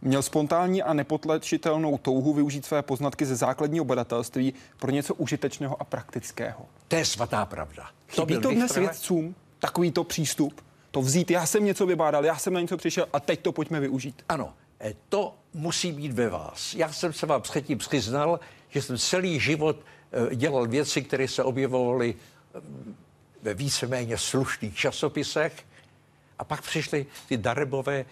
Měl 0.01 0.22
spontánní 0.22 0.83
a 0.83 0.92
nepotlečitelnou 0.92 1.98
touhu 1.98 2.33
využít 2.33 2.64
své 2.64 2.83
poznatky 2.83 3.27
ze 3.27 3.37
základního 3.37 3.85
badatelství 3.85 4.55
pro 4.79 4.90
něco 4.90 5.14
užitečného 5.14 5.81
a 5.81 5.85
praktického. 5.85 6.66
To 6.88 6.96
je 6.96 7.05
svatá 7.05 7.46
pravda. 7.46 7.90
Chybí 8.09 8.35
to, 8.35 8.40
to 8.40 8.51
dnes 8.51 8.75
vědcům, 8.77 9.35
takovýto 9.59 10.05
přístup? 10.05 10.61
To 10.92 11.02
vzít, 11.02 11.31
já 11.31 11.46
jsem 11.46 11.64
něco 11.64 11.87
vybádal, 11.87 12.24
já 12.24 12.37
jsem 12.37 12.52
na 12.52 12.61
něco 12.61 12.76
přišel 12.76 13.07
a 13.12 13.20
teď 13.20 13.40
to 13.40 13.52
pojďme 13.52 13.81
využít. 13.81 14.24
Ano, 14.28 14.55
e, 14.81 14.94
to 15.09 15.35
musí 15.55 15.92
být 15.92 16.12
ve 16.12 16.28
vás. 16.28 16.74
Já 16.74 16.92
jsem 16.92 17.12
se 17.12 17.26
vám 17.26 17.42
předtím 17.42 17.78
přiznal, 17.78 18.40
že 18.68 18.83
jsem 18.83 18.98
celý 18.98 19.40
život 19.40 19.76
e, 20.33 20.37
dělal 20.37 20.66
věci, 20.66 21.02
které 21.02 21.28
se 21.28 21.42
objevovaly 21.42 22.14
e, 22.14 22.61
ve 23.42 23.55
víceméně 23.55 24.18
slušných 24.18 24.76
časopisech 24.76 25.64
a 26.38 26.44
pak 26.44 26.62
přišly 26.62 27.07
ty 27.28 27.37
darebové 27.37 28.05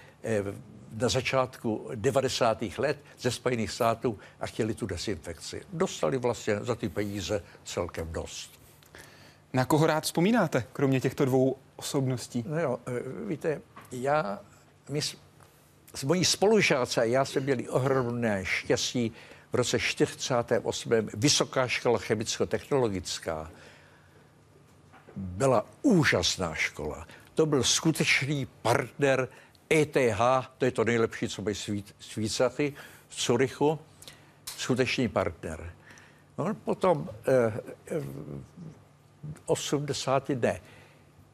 na 0.92 1.08
začátku 1.08 1.90
90. 1.94 2.62
let 2.78 2.98
ze 3.20 3.30
Spojených 3.30 3.70
států 3.70 4.18
a 4.40 4.46
chtěli 4.46 4.74
tu 4.74 4.86
desinfekci. 4.86 5.62
Dostali 5.72 6.18
vlastně 6.18 6.58
za 6.60 6.74
ty 6.74 6.88
peníze 6.88 7.42
celkem 7.64 8.12
dost. 8.12 8.60
Na 9.52 9.64
koho 9.64 9.86
rád 9.86 10.04
vzpomínáte, 10.04 10.64
kromě 10.72 11.00
těchto 11.00 11.24
dvou 11.24 11.56
osobností? 11.80 12.44
No 12.46 12.60
jo, 12.60 12.78
e, 12.86 13.26
víte, 13.28 13.60
já, 13.92 14.40
my 14.88 15.02
s, 15.02 15.16
mojí 16.04 16.24
spolužáce, 16.24 17.08
já 17.08 17.24
jsme 17.24 17.40
měli 17.40 17.68
ohromné 17.68 18.44
štěstí 18.44 19.12
v 19.52 19.54
roce 19.54 19.78
48. 19.78 20.92
Vysoká 21.14 21.68
škola 21.68 21.98
chemicko-technologická 21.98 23.50
byla 25.16 25.66
úžasná 25.82 26.54
škola. 26.54 27.06
To 27.34 27.46
byl 27.46 27.62
skutečný 27.62 28.46
partner 28.62 29.28
ETH, 29.72 30.20
to 30.58 30.64
je 30.64 30.70
to 30.70 30.84
nejlepší, 30.84 31.28
co 31.28 31.42
by 31.42 31.54
Švýcaři 32.00 32.74
v 33.08 33.16
Curychu, 33.16 33.78
skutečný 34.56 35.08
partner. 35.08 35.72
No, 36.38 36.54
potom 36.54 37.08
eh, 37.28 38.00
80. 39.46 40.28
ne, 40.28 40.60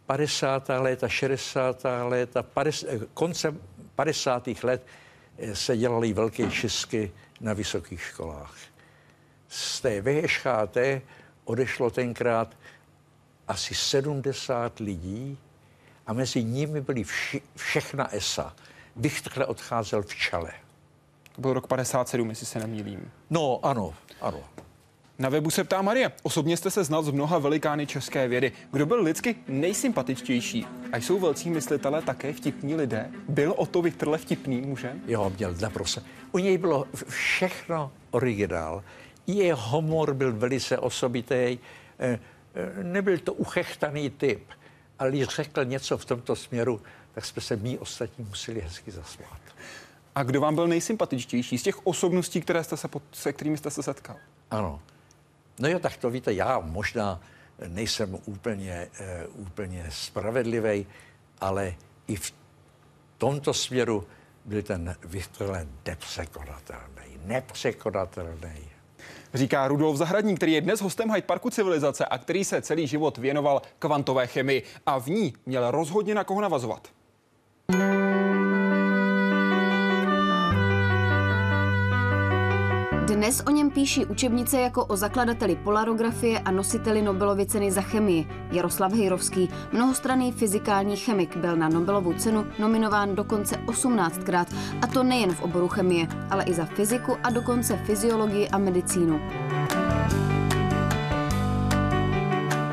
50. 0.06 0.68
léta, 0.68 1.08
60. 1.08 1.82
léta, 2.08 2.42
50, 2.42 2.88
koncem 3.14 3.60
50. 3.94 4.48
let 4.62 4.86
eh, 5.38 5.56
se 5.56 5.76
dělaly 5.76 6.12
velké 6.12 6.50
čistky 6.50 7.12
na 7.40 7.52
vysokých 7.52 8.02
školách. 8.02 8.56
Z 9.48 9.80
té 9.80 10.00
VŠHT 10.00 10.76
odešlo 11.44 11.90
tenkrát 11.90 12.56
asi 13.48 13.74
70 13.74 14.78
lidí 14.78 15.38
a 16.06 16.12
mezi 16.12 16.44
nimi 16.44 16.80
byly 16.80 17.04
vši, 17.04 17.42
všechna 17.56 18.14
ESA. 18.14 18.56
Bych 18.96 19.22
odcházel 19.46 20.02
v 20.02 20.14
čele. 20.14 20.52
To 21.32 21.40
byl 21.40 21.52
rok 21.52 21.66
57, 21.66 22.30
jestli 22.30 22.46
se 22.46 22.58
nemýlím. 22.58 23.12
No, 23.30 23.60
ano, 23.62 23.94
ano. 24.20 24.40
Na 25.18 25.28
webu 25.28 25.50
se 25.50 25.64
ptá 25.64 25.82
Marie. 25.82 26.12
Osobně 26.22 26.56
jste 26.56 26.70
se 26.70 26.84
znal 26.84 27.02
z 27.02 27.10
mnoha 27.10 27.38
velikány 27.38 27.86
české 27.86 28.28
vědy. 28.28 28.52
Kdo 28.72 28.86
byl 28.86 29.02
lidsky 29.02 29.36
nejsympatičtější? 29.48 30.66
A 30.92 30.96
jsou 30.96 31.18
velcí 31.18 31.50
myslitelé 31.50 32.02
také 32.02 32.32
vtipní 32.32 32.74
lidé? 32.74 33.10
Byl 33.28 33.54
o 33.56 33.66
to 33.66 33.82
Viktorle 33.82 34.18
vtipný 34.18 34.60
mužem? 34.60 35.02
Jo, 35.06 35.32
měl 35.36 35.54
naprosto. 35.60 36.00
U 36.32 36.38
něj 36.38 36.58
bylo 36.58 36.84
všechno 37.08 37.92
originál. 38.10 38.82
Jeho 39.26 39.70
humor 39.70 40.14
byl 40.14 40.32
velice 40.32 40.78
osobitý. 40.78 41.34
Eh, 41.34 41.58
eh, 41.98 42.18
nebyl 42.84 43.18
to 43.18 43.32
uchechtaný 43.32 44.10
typ, 44.10 44.42
ale 44.98 45.10
když 45.10 45.28
řekl 45.28 45.64
něco 45.64 45.98
v 45.98 46.04
tomto 46.04 46.36
směru, 46.36 46.80
tak 47.14 47.24
jsme 47.24 47.42
se 47.42 47.56
my 47.56 47.78
ostatní 47.78 48.24
museli 48.24 48.60
hezky 48.60 48.90
zasmát. 48.90 49.40
A 50.14 50.22
kdo 50.22 50.40
vám 50.40 50.54
byl 50.54 50.68
nejsympatičtější 50.68 51.58
z 51.58 51.62
těch 51.62 51.86
osobností, 51.86 52.40
které 52.40 52.64
jste 52.64 52.76
se, 52.76 52.88
se 53.12 53.32
kterými 53.32 53.56
jste 53.56 53.70
se 53.70 53.82
setkal? 53.82 54.16
Ano. 54.50 54.80
No 55.58 55.68
jo, 55.68 55.78
tak 55.78 55.96
to 55.96 56.10
víte, 56.10 56.32
já 56.32 56.60
možná 56.60 57.20
nejsem 57.68 58.18
úplně, 58.24 58.88
uh, 59.34 59.46
úplně 59.46 59.86
spravedlivý, 59.90 60.86
ale 61.40 61.74
i 62.06 62.16
v 62.16 62.34
tomto 63.18 63.54
směru 63.54 64.06
byl 64.44 64.62
ten 64.62 64.96
Viktor 65.04 65.66
nepřekonatelný. 65.86 67.18
Nepřekonatelný. 67.24 68.70
Říká 69.34 69.68
Rudolf 69.68 69.96
Zahradník, 69.96 70.36
který 70.36 70.52
je 70.52 70.60
dnes 70.60 70.80
hostem 70.80 71.10
Hyde 71.10 71.26
Parku 71.26 71.50
civilizace 71.50 72.04
a 72.04 72.18
který 72.18 72.44
se 72.44 72.62
celý 72.62 72.86
život 72.86 73.18
věnoval 73.18 73.62
kvantové 73.78 74.26
chemii 74.26 74.62
a 74.86 74.98
v 74.98 75.06
ní 75.06 75.34
měl 75.46 75.70
rozhodně 75.70 76.14
na 76.14 76.24
koho 76.24 76.40
navazovat. 76.40 76.88
Dnes 83.06 83.42
o 83.46 83.50
něm 83.50 83.70
píší 83.70 84.06
učebnice 84.06 84.60
jako 84.60 84.84
o 84.84 84.96
zakladateli 84.96 85.56
polarografie 85.56 86.38
a 86.38 86.50
nositeli 86.50 87.02
Nobelovy 87.02 87.46
ceny 87.46 87.70
za 87.72 87.80
chemii. 87.80 88.28
Jaroslav 88.52 88.92
Hejrovský, 88.92 89.48
mnohostranný 89.72 90.32
fyzikální 90.32 90.96
chemik, 90.96 91.36
byl 91.36 91.56
na 91.56 91.68
Nobelovu 91.68 92.12
cenu 92.12 92.46
nominován 92.58 93.14
dokonce 93.14 93.56
18krát, 93.56 94.46
a 94.82 94.86
to 94.86 95.02
nejen 95.02 95.34
v 95.34 95.42
oboru 95.42 95.68
chemie, 95.68 96.08
ale 96.30 96.44
i 96.44 96.54
za 96.54 96.64
fyziku 96.64 97.16
a 97.22 97.30
dokonce 97.30 97.76
fyziologii 97.76 98.48
a 98.48 98.58
medicínu. 98.58 99.20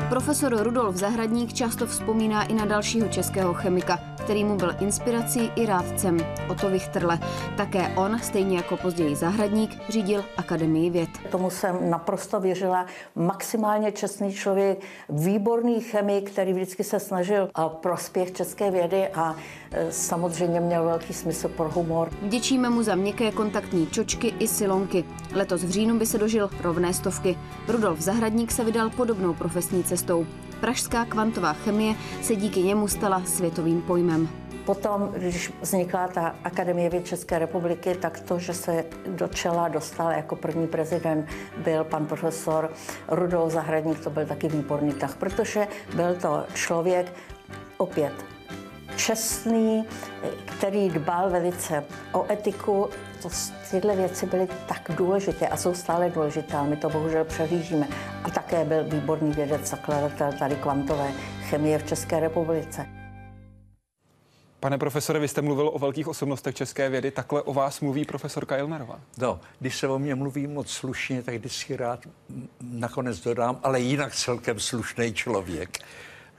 Profesor 0.08 0.62
Rudolf 0.62 0.96
Zahradník 0.96 1.52
často 1.52 1.86
vzpomíná 1.86 2.44
i 2.44 2.54
na 2.54 2.64
dalšího 2.64 3.08
českého 3.08 3.54
chemika, 3.54 3.98
který 4.24 4.44
mu 4.44 4.56
byl 4.56 4.74
inspirací 4.80 5.50
i 5.56 5.66
rádcem, 5.66 6.18
Otto 6.48 6.70
Wichterle. 6.70 7.18
Také 7.56 7.88
on, 7.88 8.18
stejně 8.18 8.56
jako 8.56 8.76
později 8.76 9.16
Zahradník, 9.16 9.70
řídil 9.88 10.24
Akademii 10.36 10.90
věd. 10.90 11.08
Tomu 11.30 11.50
jsem 11.50 11.90
naprosto 11.90 12.40
věřila. 12.40 12.86
Maximálně 13.14 13.92
čestný 13.92 14.32
člověk, 14.32 14.78
výborný 15.08 15.80
chemik, 15.80 16.30
který 16.30 16.52
vždycky 16.52 16.84
se 16.84 17.00
snažil 17.00 17.48
o 17.64 17.68
prospěch 17.68 18.32
české 18.32 18.70
vědy 18.70 19.08
a 19.08 19.36
e, 19.72 19.92
samozřejmě 19.92 20.60
měl 20.60 20.84
velký 20.84 21.12
smysl 21.12 21.48
pro 21.48 21.70
humor. 21.70 22.10
Vděčíme 22.22 22.70
mu 22.70 22.82
za 22.82 22.94
měkké 22.94 23.30
kontaktní 23.30 23.86
čočky 23.86 24.34
i 24.38 24.48
silonky. 24.48 25.04
Letos 25.32 25.64
v 25.64 25.70
říjnu 25.70 25.98
by 25.98 26.06
se 26.06 26.18
dožil 26.18 26.50
rovné 26.60 26.94
stovky. 26.94 27.38
Rudolf 27.68 28.00
Zahradník 28.00 28.52
se 28.52 28.64
vydal 28.64 28.90
podobnou 28.90 29.34
profesní 29.34 29.84
cestou. 29.84 30.26
Pražská 30.64 31.04
kvantová 31.04 31.52
chemie 31.52 31.94
se 32.22 32.36
díky 32.36 32.62
němu 32.62 32.88
stala 32.88 33.22
světovým 33.24 33.82
pojmem. 33.82 34.28
Potom, 34.66 35.12
když 35.16 35.52
vznikla 35.60 36.08
ta 36.08 36.34
Akademie 36.44 36.90
věd 36.90 37.06
České 37.06 37.38
republiky, 37.38 37.94
tak 37.94 38.20
to, 38.20 38.38
že 38.38 38.54
se 38.54 38.84
do 39.06 39.28
čela 39.28 39.68
dostal 39.68 40.10
jako 40.10 40.36
první 40.36 40.66
prezident, 40.66 41.26
byl 41.56 41.84
pan 41.84 42.06
profesor 42.06 42.72
Rudolf 43.08 43.52
Zahradník, 43.52 44.00
to 44.00 44.10
byl 44.10 44.26
taky 44.26 44.48
výborný 44.48 44.92
tah, 44.92 45.16
protože 45.16 45.68
byl 45.94 46.14
to 46.14 46.44
člověk 46.54 47.12
opět 47.76 48.12
čestný, 48.96 49.84
který 50.44 50.88
dbal 50.88 51.30
velice 51.30 51.84
o 52.12 52.26
etiku. 52.32 52.88
To, 53.24 53.30
tyhle 53.70 53.96
věci 53.96 54.26
byly 54.26 54.48
tak 54.68 54.90
důležité 54.96 55.48
a 55.48 55.56
jsou 55.56 55.74
stále 55.74 56.10
důležité, 56.10 56.62
my 56.62 56.76
to 56.76 56.90
bohužel 56.90 57.24
přehlížíme. 57.24 57.88
A 58.24 58.30
také 58.30 58.64
byl 58.64 58.84
výborný 58.84 59.32
vědec, 59.32 59.66
zakladatel 59.66 60.32
tady 60.38 60.56
kvantové 60.56 61.12
chemie 61.40 61.78
v 61.78 61.86
České 61.86 62.20
republice. 62.20 62.86
Pane 64.60 64.78
profesore, 64.78 65.18
vy 65.18 65.28
jste 65.28 65.42
mluvil 65.42 65.70
o 65.74 65.78
velkých 65.78 66.08
osobnostech 66.08 66.54
české 66.54 66.88
vědy, 66.88 67.10
takhle 67.10 67.42
o 67.42 67.54
vás 67.54 67.80
mluví 67.80 68.04
profesorka 68.04 68.56
Ilnerová. 68.56 69.00
No, 69.18 69.40
když 69.60 69.76
se 69.76 69.88
o 69.88 69.98
mě 69.98 70.14
mluví 70.14 70.46
moc 70.46 70.70
slušně, 70.70 71.22
tak 71.22 71.34
si 71.46 71.76
rád 71.76 72.00
nakonec 72.60 73.20
dodám, 73.20 73.60
ale 73.62 73.80
jinak 73.80 74.14
celkem 74.14 74.60
slušný 74.60 75.14
člověk. 75.14 75.78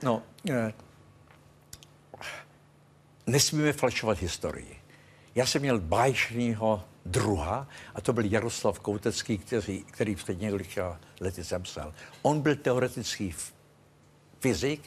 No, 0.03 0.21
eh, 0.49 0.73
nesmíme 3.27 3.73
falšovat 3.73 4.21
historii. 4.21 4.74
Já 5.35 5.45
jsem 5.45 5.61
měl 5.61 5.79
báječného 5.79 6.83
druha 7.05 7.67
a 7.95 8.01
to 8.01 8.13
byl 8.13 8.25
Jaroslav 8.25 8.79
Koutecký, 8.79 9.37
který, 9.37 9.83
který 9.83 10.15
před 10.15 10.41
několika 10.41 10.99
lety 11.19 11.43
zemřel. 11.43 11.93
On 12.21 12.41
byl 12.41 12.55
teoretický 12.55 13.35
fyzik 14.39 14.81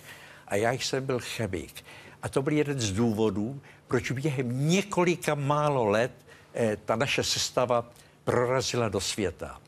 a 0.47 0.57
já 0.57 0.73
jsem 0.73 1.07
byl 1.07 1.21
chemik. 1.23 1.85
A 2.23 2.29
to 2.29 2.43
byl 2.43 2.53
jeden 2.53 2.81
z 2.81 2.93
důvodů, 2.93 3.61
proč 3.87 4.11
během 4.11 4.69
několika 4.69 5.35
málo 5.35 5.85
let 5.85 6.13
eh, 6.55 6.77
ta 6.77 6.97
naše 6.97 7.25
sestava 7.25 7.91
prorazila 8.25 8.89
do 8.89 9.01
světa. 9.01 9.61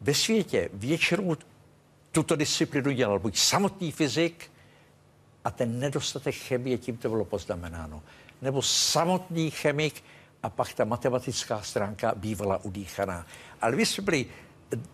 Ve 0.00 0.14
světě 0.14 0.68
většinou 0.72 1.36
tuto 2.12 2.36
disciplínu 2.36 2.90
dělal 2.90 3.18
buď 3.18 3.38
samotný 3.38 3.92
fyzik, 3.92 4.52
a 5.44 5.50
ten 5.50 5.78
nedostatek 5.78 6.34
chemie 6.34 6.78
tím 6.78 6.96
to 6.96 7.08
bylo 7.08 7.24
poznamenáno, 7.24 8.02
nebo 8.42 8.62
samotný 8.62 9.50
chemik 9.50 10.04
a 10.42 10.50
pak 10.50 10.72
ta 10.72 10.84
matematická 10.84 11.62
stránka 11.62 12.12
bývala 12.16 12.64
udýchaná. 12.64 13.26
Ale 13.60 13.76
my 13.76 13.86
jsme 13.86 14.04
byli 14.04 14.26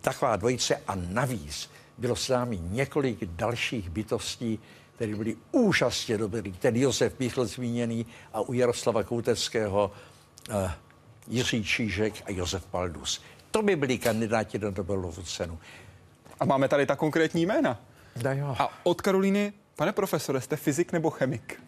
taková 0.01 0.37
dvojice 0.37 0.77
a 0.87 0.95
navíc 0.95 1.71
bylo 1.99 2.17
s 2.17 2.29
námi 2.29 2.59
několik 2.63 3.25
dalších 3.25 3.91
bytostí, 3.91 4.59
které 4.95 5.15
byly 5.15 5.37
úžasně 5.53 6.19
dobrý. 6.19 6.53
Ten 6.53 6.77
Josef 6.77 7.19
Michl 7.19 7.47
zmíněný 7.47 8.07
a 8.33 8.41
u 8.41 8.53
Jaroslava 8.53 9.03
Kouteckého 9.03 9.93
uh, 10.51 10.71
Jiří 11.29 11.65
Čížek 11.65 12.15
a 12.27 12.31
Josef 12.31 12.67
Paldus. 12.67 13.23
To 13.51 13.63
by 13.63 13.77
byli 13.77 13.99
kandidáti 13.99 14.59
na 14.59 14.71
Nobelovu 14.71 15.23
cenu. 15.23 15.59
A 16.41 16.45
máme 16.45 16.69
tady 16.69 16.87
ta 16.87 16.97
konkrétní 16.97 17.47
jména. 17.47 17.81
Da 18.17 18.33
jo. 18.33 18.57
A 18.59 18.71
od 18.83 19.01
Karolíny, 19.01 19.53
pane 19.77 19.93
profesore, 19.93 20.41
jste 20.41 20.57
fyzik 20.57 20.93
nebo 20.93 21.11
chemik? 21.11 21.61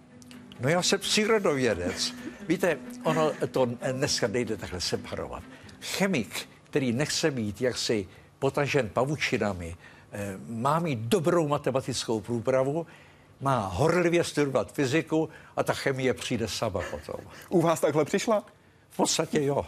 No 0.61 0.69
já 0.69 0.83
jsem 0.83 1.01
přírodovědec. 1.01 2.15
Víte, 2.49 2.79
ono 3.05 3.33
to 3.51 3.67
dneska 3.93 4.27
nejde 4.27 4.57
takhle 4.57 4.81
separovat. 4.81 5.43
Chemik, 5.81 6.49
který 6.65 6.93
nechce 6.93 7.31
být 7.31 7.61
jaksi 7.61 8.09
potažen 8.39 8.89
pavučinami, 8.89 9.77
eh, 10.13 10.37
má 10.49 10.79
mít 10.79 10.99
dobrou 10.99 11.49
matematickou 11.49 12.21
průpravu, 12.21 12.87
má 13.41 13.67
horlivě 13.67 14.25
studovat 14.25 14.73
fyziku 14.73 15.29
a 15.57 15.63
ta 15.63 15.73
chemie 15.73 16.15
přijde 16.15 16.49
sama 16.49 16.81
potom. 16.91 17.21
U 17.49 17.61
vás 17.61 17.81
takhle 17.81 18.05
přišla? 18.05 18.45
V 18.91 18.97
podstatě 18.97 19.45
jo. 19.45 19.67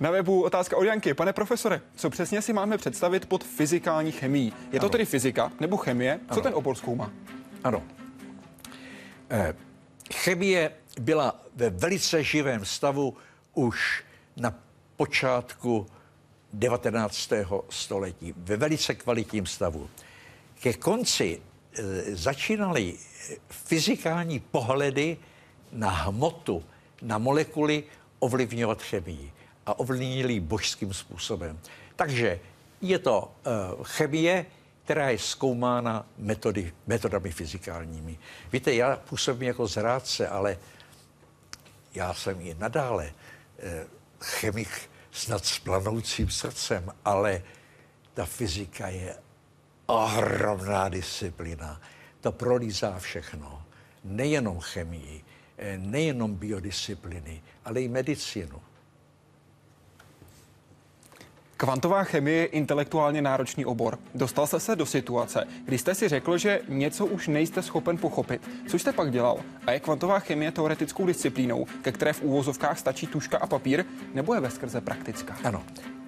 Na 0.00 0.10
webu 0.10 0.44
otázka 0.44 0.76
od 0.76 0.84
Janky. 0.84 1.14
Pane 1.14 1.32
profesore, 1.32 1.80
co 1.96 2.10
přesně 2.10 2.42
si 2.42 2.52
máme 2.52 2.78
představit 2.78 3.26
pod 3.26 3.44
fyzikální 3.44 4.12
chemií? 4.12 4.52
Je 4.72 4.80
to 4.80 4.86
ano. 4.86 4.90
tedy 4.90 5.04
fyzika 5.04 5.52
nebo 5.60 5.76
chemie? 5.76 6.20
Co 6.28 6.32
ano. 6.32 6.42
ten 6.42 6.54
obor 6.54 6.74
zkoumá? 6.74 7.10
Ano. 7.64 7.82
Eh, 9.30 9.54
chemie 10.14 10.72
byla 11.00 11.40
ve 11.56 11.70
velice 11.70 12.22
živém 12.22 12.64
stavu 12.64 13.16
už 13.54 14.04
na 14.36 14.54
počátku 14.96 15.86
19. 16.52 17.64
století, 17.70 18.34
ve 18.36 18.56
velice 18.56 18.94
kvalitním 18.94 19.46
stavu. 19.46 19.90
Ke 20.62 20.72
konci 20.72 21.40
e, 21.72 21.82
začínaly 22.16 22.94
fyzikální 23.48 24.40
pohledy 24.40 25.16
na 25.72 25.90
hmotu, 25.90 26.64
na 27.02 27.18
molekuly 27.18 27.84
ovlivňovat 28.18 28.82
chemii 28.82 29.32
a 29.66 29.78
ovlivnili 29.78 30.40
božským 30.40 30.94
způsobem. 30.94 31.58
Takže 31.96 32.40
je 32.80 32.98
to 32.98 33.32
chemie, 33.82 34.46
která 34.90 35.10
je 35.10 35.18
zkoumána 35.18 36.06
metody, 36.18 36.72
metodami 36.86 37.30
fyzikálními. 37.30 38.18
Víte, 38.52 38.74
já 38.74 38.96
působím 38.96 39.48
jako 39.48 39.66
zrádce, 39.66 40.28
ale 40.28 40.58
já 41.94 42.14
jsem 42.14 42.40
i 42.40 42.54
nadále 42.58 43.12
eh, 43.58 43.86
chemik 44.20 44.90
snad 45.10 45.44
s 45.44 45.58
planoucím 45.58 46.30
srdcem, 46.30 46.92
ale 47.04 47.42
ta 48.14 48.26
fyzika 48.26 48.88
je 48.88 49.16
ohromná 49.86 50.88
disciplína. 50.88 51.80
To 52.20 52.32
prolízá 52.32 52.98
všechno. 52.98 53.62
Nejenom 54.04 54.60
chemii, 54.60 55.24
eh, 55.58 55.78
nejenom 55.78 56.34
biodisciplíny, 56.34 57.42
ale 57.64 57.80
i 57.80 57.88
medicínu. 57.88 58.62
Kvantová 61.60 62.04
chemie 62.04 62.36
je 62.36 62.46
intelektuálně 62.46 63.22
náročný 63.22 63.64
obor. 63.64 63.98
Dostal 64.14 64.46
jste 64.46 64.60
se 64.60 64.76
do 64.76 64.86
situace, 64.86 65.44
kdy 65.64 65.78
jste 65.78 65.94
si 65.94 66.08
řekl, 66.08 66.38
že 66.38 66.60
něco 66.68 67.06
už 67.06 67.28
nejste 67.28 67.62
schopen 67.62 67.98
pochopit. 67.98 68.48
Co 68.68 68.78
jste 68.78 68.92
pak 68.92 69.10
dělal? 69.10 69.40
A 69.66 69.72
je 69.72 69.80
kvantová 69.80 70.18
chemie 70.18 70.52
teoretickou 70.52 71.06
disciplínou, 71.06 71.66
ke 71.82 71.92
které 71.92 72.12
v 72.12 72.22
úvozovkách 72.22 72.78
stačí 72.78 73.06
tuška 73.06 73.38
a 73.38 73.46
papír, 73.46 73.84
nebo 74.14 74.34
je 74.34 74.40
ve 74.40 74.50
skrze 74.50 74.80
praktická? 74.80 75.38
Ano, 75.44 75.62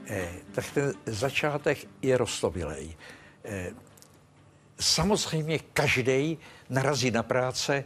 eh, 0.07 0.29
tak 0.53 0.65
ten 0.71 0.95
začátek 1.07 1.79
je 2.03 2.17
roztomilej. 2.19 2.97
Eh, 3.45 3.71
samozřejmě 4.81 5.59
každý 5.59 6.39
narazí 6.71 7.11
na 7.11 7.23
práce, 7.23 7.85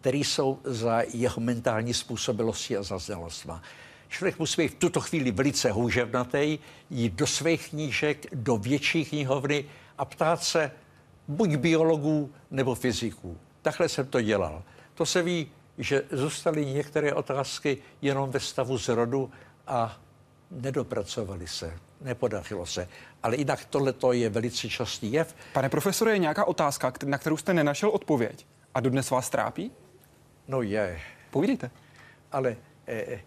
které 0.00 0.18
jsou 0.18 0.58
za 0.64 1.02
jeho 1.14 1.40
mentální 1.40 1.94
způsobilosti 1.94 2.76
a 2.76 2.82
za 2.82 2.98
znalostma. 2.98 3.62
Člověk 4.08 4.38
musí 4.38 4.62
být 4.62 4.68
v 4.68 4.74
tuto 4.74 5.00
chvíli 5.00 5.30
velice 5.30 5.70
houževnatý, 5.70 6.58
jít 6.90 7.12
do 7.12 7.26
svých 7.26 7.68
knížek, 7.68 8.26
do 8.34 8.56
větší 8.56 9.04
knihovny 9.04 9.64
a 9.98 10.04
ptát 10.04 10.42
se 10.42 10.70
buď 11.28 11.56
biologů 11.56 12.32
nebo 12.50 12.74
fyziků. 12.74 13.38
Takhle 13.62 13.88
jsem 13.88 14.06
to 14.06 14.20
dělal. 14.20 14.62
To 14.94 15.06
se 15.06 15.22
ví, 15.22 15.48
že 15.78 16.02
zůstaly 16.10 16.66
některé 16.66 17.14
otázky 17.14 17.78
jenom 18.02 18.30
ve 18.30 18.40
stavu 18.40 18.78
zrodu 18.78 19.30
a 19.66 20.00
nedopracovali 20.50 21.46
se, 21.46 21.78
nepodařilo 22.00 22.66
se. 22.66 22.88
Ale 23.22 23.36
jinak 23.36 23.64
tohle 23.64 23.94
je 24.12 24.28
velice 24.28 24.68
častý 24.68 25.12
jev. 25.12 25.36
Pane 25.52 25.68
profesore, 25.68 26.12
je 26.12 26.18
nějaká 26.18 26.44
otázka, 26.44 26.92
na 27.04 27.18
kterou 27.18 27.36
jste 27.36 27.54
nenašel 27.54 27.88
odpověď 27.88 28.46
a 28.74 28.80
dodnes 28.80 29.10
vás 29.10 29.30
trápí? 29.30 29.72
No 30.48 30.62
je. 30.62 31.00
Povídejte. 31.30 31.70
Ale 32.32 32.56
eh, 32.86 33.20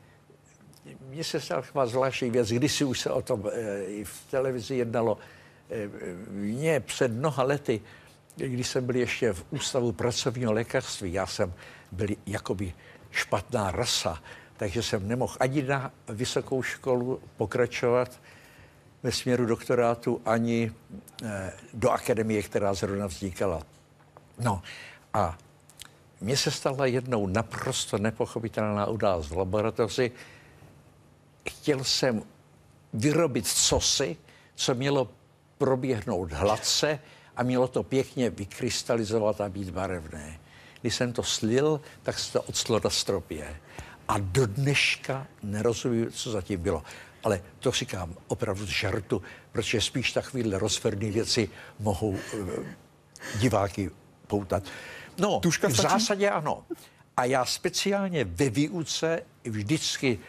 mně 1.10 1.24
se 1.24 1.40
stala 1.40 1.62
taková 1.62 1.86
zvláštní 1.86 2.30
věc, 2.30 2.50
když 2.50 2.74
si 2.74 2.84
už 2.84 3.00
se 3.00 3.10
o 3.10 3.22
tom 3.22 3.44
e, 3.54 3.84
i 3.84 4.04
v 4.04 4.26
televizi 4.32 4.76
jednalo. 4.76 5.18
E, 5.70 5.90
mně 6.32 6.80
před 6.80 7.12
mnoha 7.12 7.44
lety, 7.44 7.82
když 8.36 8.68
jsem 8.68 8.86
byl 8.86 8.96
ještě 8.96 9.34
v 9.34 9.46
ústavu 9.52 9.92
pracovního 9.92 10.54
lékařství, 10.54 11.14
já 11.14 11.28
jsem 11.28 11.54
byl 11.92 12.08
jakoby 12.26 12.74
špatná 13.12 13.72
rasa, 13.72 14.24
takže 14.58 14.84
jsem 14.84 15.08
nemohl 15.08 15.38
ani 15.40 15.64
na 15.64 15.92
vysokou 16.08 16.64
školu 16.64 17.22
pokračovat 17.38 18.20
ve 19.04 19.12
směru 19.12 19.46
doktorátu, 19.46 20.22
ani 20.26 20.72
e, 21.24 21.54
do 21.74 21.90
akademie, 21.90 22.44
která 22.44 22.74
zrovna 22.74 23.08
vznikala. 23.08 23.64
No 24.40 24.62
a 25.14 25.38
mně 26.22 26.38
se 26.38 26.52
stala 26.52 26.86
jednou 26.86 27.28
naprosto 27.28 27.98
nepochopitelná 27.98 28.86
událost 28.86 29.30
v 29.30 29.38
laboratoři, 29.38 30.12
chtěl 31.50 31.84
jsem 31.84 32.24
vyrobit 32.94 33.48
cosi, 33.48 34.18
co 34.56 34.76
mělo 34.76 35.10
proběhnout 35.58 36.32
hladce 36.32 37.00
a 37.36 37.44
mělo 37.44 37.68
to 37.68 37.84
pěkně 37.84 38.30
vykrystalizovat 38.30 39.42
a 39.42 39.50
být 39.50 39.70
barevné. 39.70 40.40
Když 40.82 40.96
jsem 40.96 41.14
to 41.14 41.24
slil, 41.24 41.82
tak 42.04 42.20
se 42.20 42.34
to 42.34 42.42
odstlo 42.42 42.82
na 42.84 42.90
stropě. 42.90 43.58
A 44.08 44.18
do 44.18 44.48
dneška 44.48 45.28
nerozumím, 45.44 46.12
co 46.12 46.32
zatím 46.32 46.62
bylo. 46.62 46.84
Ale 47.24 47.42
to 47.60 47.72
říkám 47.72 48.16
opravdu 48.28 48.66
z 48.66 48.70
žartu, 48.70 49.22
protože 49.52 49.82
spíš 49.82 50.12
takovéhle 50.12 50.60
rozferné 50.60 51.12
věci 51.12 51.50
mohou 51.80 52.10
uh, 52.10 52.20
diváky 53.40 53.92
poutat. 54.28 54.64
No, 55.18 55.40
Tuška 55.40 55.68
v 55.68 55.76
zásadě 55.76 56.30
ano. 56.30 56.66
A 57.18 57.26
já 57.26 57.46
speciálně 57.46 58.26
ve 58.26 58.50
výuce 58.50 59.24
vždycky 59.44 60.20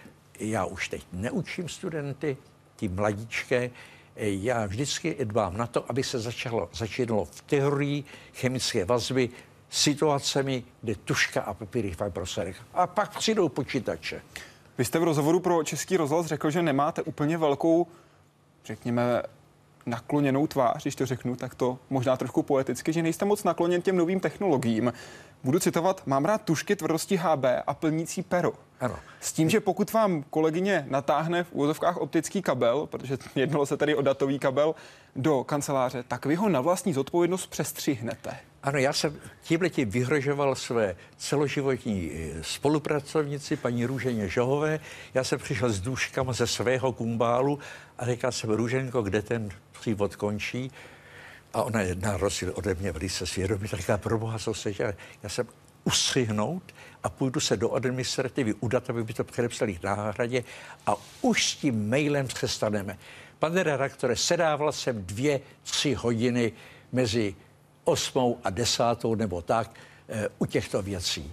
já 0.41 0.65
už 0.65 0.89
teď 0.89 1.07
neučím 1.13 1.69
studenty, 1.69 2.37
ty 2.77 2.89
mladíčké, 2.89 3.71
já 4.17 4.67
vždycky 4.67 5.17
dbám 5.25 5.57
na 5.57 5.67
to, 5.67 5.91
aby 5.91 6.03
se 6.03 6.21
začalo, 6.21 6.69
začínalo 6.73 7.25
v 7.25 7.43
teorii 7.43 8.05
chemické 8.35 8.85
vazby 8.85 9.31
situacemi, 9.71 10.65
kde 10.83 10.95
tuška 10.95 11.41
a 11.41 11.55
papíry 11.55 11.91
v 11.91 12.11
proserech. 12.11 12.63
A 12.75 12.87
pak 12.87 13.19
přijdou 13.19 13.49
počítače. 13.49 14.23
Vy 14.79 14.85
jste 14.85 14.99
v 14.99 15.03
rozhovoru 15.03 15.41
pro 15.41 15.65
Český 15.65 15.97
rozhlas 15.97 16.27
řekl, 16.27 16.51
že 16.51 16.63
nemáte 16.63 17.03
úplně 17.03 17.39
velkou, 17.39 17.87
řekněme, 18.65 19.23
nakloněnou 19.87 20.47
tvář, 20.47 20.83
když 20.83 20.95
to 20.95 21.07
řeknu, 21.07 21.37
tak 21.37 21.55
to 21.55 21.79
možná 21.91 22.17
trošku 22.17 22.43
poeticky, 22.43 22.93
že 22.93 23.03
nejste 23.03 23.25
moc 23.25 23.45
nakloněn 23.45 23.83
těm 23.83 23.97
novým 23.97 24.21
technologiím. 24.21 24.93
Budu 25.45 25.59
citovat, 25.59 26.03
mám 26.07 26.25
rád 26.25 26.43
tušky 26.43 26.77
tvrdosti 26.77 27.17
HB 27.17 27.45
a 27.67 27.75
plnící 27.75 28.23
pero. 28.23 28.53
Ano. 28.81 28.97
S 29.21 29.33
tím, 29.33 29.51
že 29.51 29.61
pokud 29.61 29.93
vám 29.93 30.25
kolegyně 30.31 30.87
natáhne 30.91 31.45
v 31.45 31.53
úvozovkách 31.53 31.97
optický 31.97 32.43
kabel, 32.43 32.87
protože 32.87 33.19
jednalo 33.35 33.67
se 33.67 33.77
tady 33.77 33.95
o 33.95 34.03
datový 34.03 34.39
kabel, 34.39 34.75
do 35.17 35.45
kanceláře, 35.45 36.05
tak 36.09 36.27
vy 36.27 36.35
ho 36.35 36.49
na 36.49 36.61
vlastní 36.61 36.93
zodpovědnost 36.93 37.47
přestřihnete. 37.47 38.37
Ano, 38.63 38.79
já 38.79 38.93
jsem 38.93 39.17
tímhle 39.43 39.71
tím 39.71 39.91
vyhrožoval 39.91 40.55
své 40.55 40.97
celoživotní 41.17 42.11
eh, 42.15 42.43
spolupracovnici, 42.43 43.57
paní 43.57 43.85
Růženě 43.85 44.29
Žohové. 44.29 44.81
Já 45.15 45.25
jsem 45.25 45.39
přišel 45.39 45.71
s 45.71 45.81
důškama 45.81 46.33
ze 46.33 46.47
svého 46.47 46.93
kumbálu 46.93 47.59
a 47.99 48.07
říkal 48.07 48.33
jsem, 48.33 48.51
Růženko, 48.51 49.03
kde 49.03 49.23
ten 49.23 49.49
přívod 49.83 50.17
končí? 50.17 50.71
A 51.55 51.63
ona 51.63 51.81
je 51.81 51.95
na 51.95 52.17
rozdíl 52.17 52.53
ode 52.55 52.75
mě 52.75 52.93
velice 52.93 53.27
svědomí, 53.27 53.69
tak 53.69 53.81
říká, 53.81 53.99
proboha, 53.99 54.39
co 54.39 54.55
se? 54.55 54.71
Já 55.23 55.29
jsem 55.29 55.47
ustřihnout 55.85 56.63
a 57.03 57.09
půjdu 57.09 57.41
se 57.41 57.57
do 57.57 57.73
administrativy 57.73 58.55
udat, 58.55 58.91
aby 58.91 59.05
by 59.05 59.13
to 59.13 59.25
předepsali 59.25 59.79
náhradě 59.83 60.45
a 60.87 60.95
už 61.23 61.51
s 61.51 61.57
tím 61.57 61.91
mailem 61.91 62.27
přestaneme. 62.27 62.99
Pane 63.39 63.63
redaktore, 63.63 64.17
sedával 64.17 64.73
jsem 64.73 65.05
dvě, 65.05 65.41
tři 65.63 65.95
hodiny 65.95 66.53
mezi 66.93 67.35
osmou 67.85 68.39
a 68.45 68.51
desátou 68.51 69.15
nebo 69.15 69.43
tak 69.43 69.71
e, 70.09 70.29
u 70.39 70.47
těchto 70.47 70.83
věcí. 70.83 71.33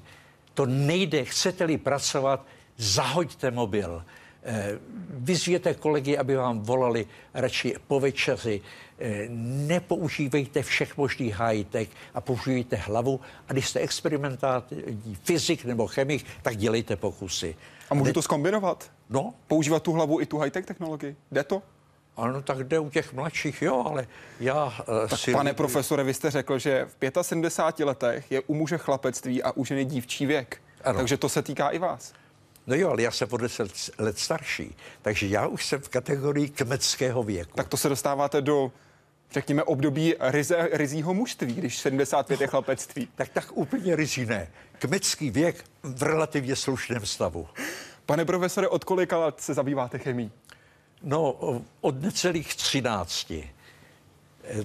To 0.54 0.66
nejde, 0.66 1.26
chcete-li 1.26 1.78
pracovat, 1.78 2.46
zahoďte 2.78 3.52
mobil. 3.52 4.04
E, 4.44 4.80
vyzvěte 5.10 5.74
kolegy, 5.74 6.18
aby 6.18 6.36
vám 6.36 6.60
volali 6.60 7.08
radši 7.34 7.76
po 7.88 8.00
večeři. 8.00 8.62
E, 9.00 9.28
nepoužívejte 9.68 10.64
všech 10.64 10.98
možných 10.98 11.36
high-tech 11.36 11.90
a 12.14 12.22
používejte 12.22 12.76
hlavu. 12.76 13.20
A 13.48 13.54
když 13.54 13.70
jste 13.70 13.80
experimentální 13.80 15.18
fyzik 15.24 15.66
nebo 15.66 15.88
chemik, 15.88 16.26
tak 16.42 16.58
dělejte 16.58 16.96
pokusy. 16.96 17.56
A 17.90 17.96
můžu 17.96 18.14
to 18.14 18.22
skombinovat? 18.22 18.92
No. 19.10 19.34
Používat 19.48 19.84
tu 19.84 19.92
hlavu 19.92 20.22
i 20.22 20.26
tu 20.26 20.38
high-tech 20.38 20.66
technologii? 20.66 21.16
Jde 21.32 21.44
to? 21.44 21.62
Ano, 22.18 22.42
tak 22.42 22.64
jde 22.64 22.80
u 22.80 22.90
těch 22.90 23.14
mladších, 23.14 23.62
jo, 23.62 23.84
ale 23.88 24.08
já 24.40 24.66
uh, 24.66 24.74
tak 25.10 25.20
si... 25.20 25.32
Pane 25.32 25.54
profesore, 25.54 26.04
vy 26.04 26.14
jste 26.14 26.32
řekl, 26.32 26.60
že 26.60 26.88
v 27.00 27.12
75 27.22 27.86
letech 27.86 28.32
je 28.32 28.42
u 28.42 28.54
muže 28.54 28.78
chlapectví 28.78 29.44
a 29.44 29.52
u 29.52 29.66
ženy 29.66 29.86
dívčí 29.86 30.26
věk. 30.26 30.62
Ano. 30.84 30.98
Takže 30.98 31.18
to 31.18 31.30
se 31.30 31.42
týká 31.42 31.70
i 31.70 31.80
vás. 31.80 32.14
No 32.70 32.76
jo, 32.76 32.90
ale 32.90 33.02
já 33.02 33.12
jsem 33.12 33.28
o 33.32 33.38
10 33.38 33.72
let 33.98 34.20
starší, 34.20 34.76
takže 35.02 35.28
já 35.28 35.48
už 35.48 35.66
jsem 35.66 35.82
v 35.82 35.90
kategorii 35.90 36.50
kmeckého 36.50 37.24
věku. 37.24 37.52
Tak 37.56 37.68
to 37.68 37.78
se 37.78 37.90
dostáváte 37.90 38.42
do 38.42 38.72
řekněme, 39.32 39.64
období 39.64 40.16
ryze, 40.20 40.70
rizího 40.72 41.14
mužství, 41.14 41.54
když 41.54 41.78
75 41.78 42.42
je 42.42 42.48
chlapectví. 42.48 43.08
Tak 43.16 43.30
tak 43.30 43.58
úplně 43.58 43.96
rizí 43.96 44.26
ne. 44.26 44.48
Kmecký 44.80 45.30
věk 45.30 45.66
v 45.84 46.04
relativně 46.04 46.56
slušném 46.56 47.06
stavu. 47.06 47.48
Pane 48.06 48.26
profesore, 48.26 48.68
od 48.68 48.84
kolika 48.84 49.18
let 49.18 49.42
se 49.42 49.54
zabýváte 49.54 50.00
chemí? 50.00 50.32
No, 51.04 51.32
od 51.82 52.02
necelých 52.02 52.56
třinácti. 52.56 53.50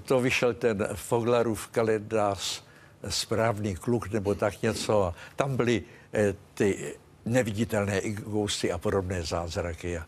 To 0.04 0.20
vyšel 0.20 0.54
ten 0.54 0.88
Foglarův 0.94 1.68
kalendář 1.68 2.62
Správný 3.08 3.74
kluk 3.74 4.10
nebo 4.10 4.34
tak 4.34 4.62
něco. 4.62 5.02
A 5.02 5.14
tam 5.36 5.56
byly 5.56 5.82
eh, 6.12 6.34
ty 6.54 6.94
neviditelné 7.26 7.98
ingousty 7.98 8.72
a 8.72 8.78
podobné 8.78 9.22
zázraky. 9.22 9.98
A 9.98 10.06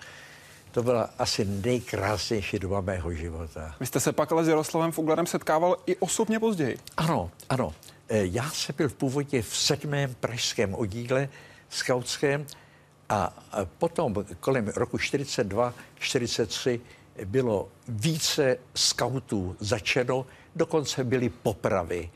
to 0.70 0.82
byla 0.82 1.10
asi 1.18 1.44
nejkrásnější 1.44 2.58
doba 2.58 2.80
mého 2.80 3.12
života. 3.12 3.74
Vy 3.80 3.86
jste 3.86 4.00
se 4.00 4.12
pak 4.12 4.32
ale 4.32 4.44
s 4.44 4.48
Jaroslavem 4.48 4.92
Foglarem 4.92 5.26
setkával 5.26 5.76
i 5.86 5.96
osobně 5.96 6.40
později. 6.40 6.78
Ano, 6.96 7.30
ano. 7.48 7.74
Eh, 8.08 8.20
já 8.26 8.50
jsem 8.50 8.74
byl 8.78 8.88
v 8.88 8.94
původě 8.94 9.42
v 9.42 9.56
sedmém 9.56 10.14
pražském 10.14 10.74
oddíle 10.74 11.28
skautském 11.68 12.46
a 13.08 13.34
potom 13.78 14.14
kolem 14.40 14.68
roku 14.68 14.98
42, 14.98 15.74
43 15.98 16.80
bylo 17.24 17.68
více 17.88 18.58
skautů 18.74 19.56
začeno, 19.60 20.26
dokonce 20.56 21.04
byly 21.04 21.28
popravy. 21.28 22.10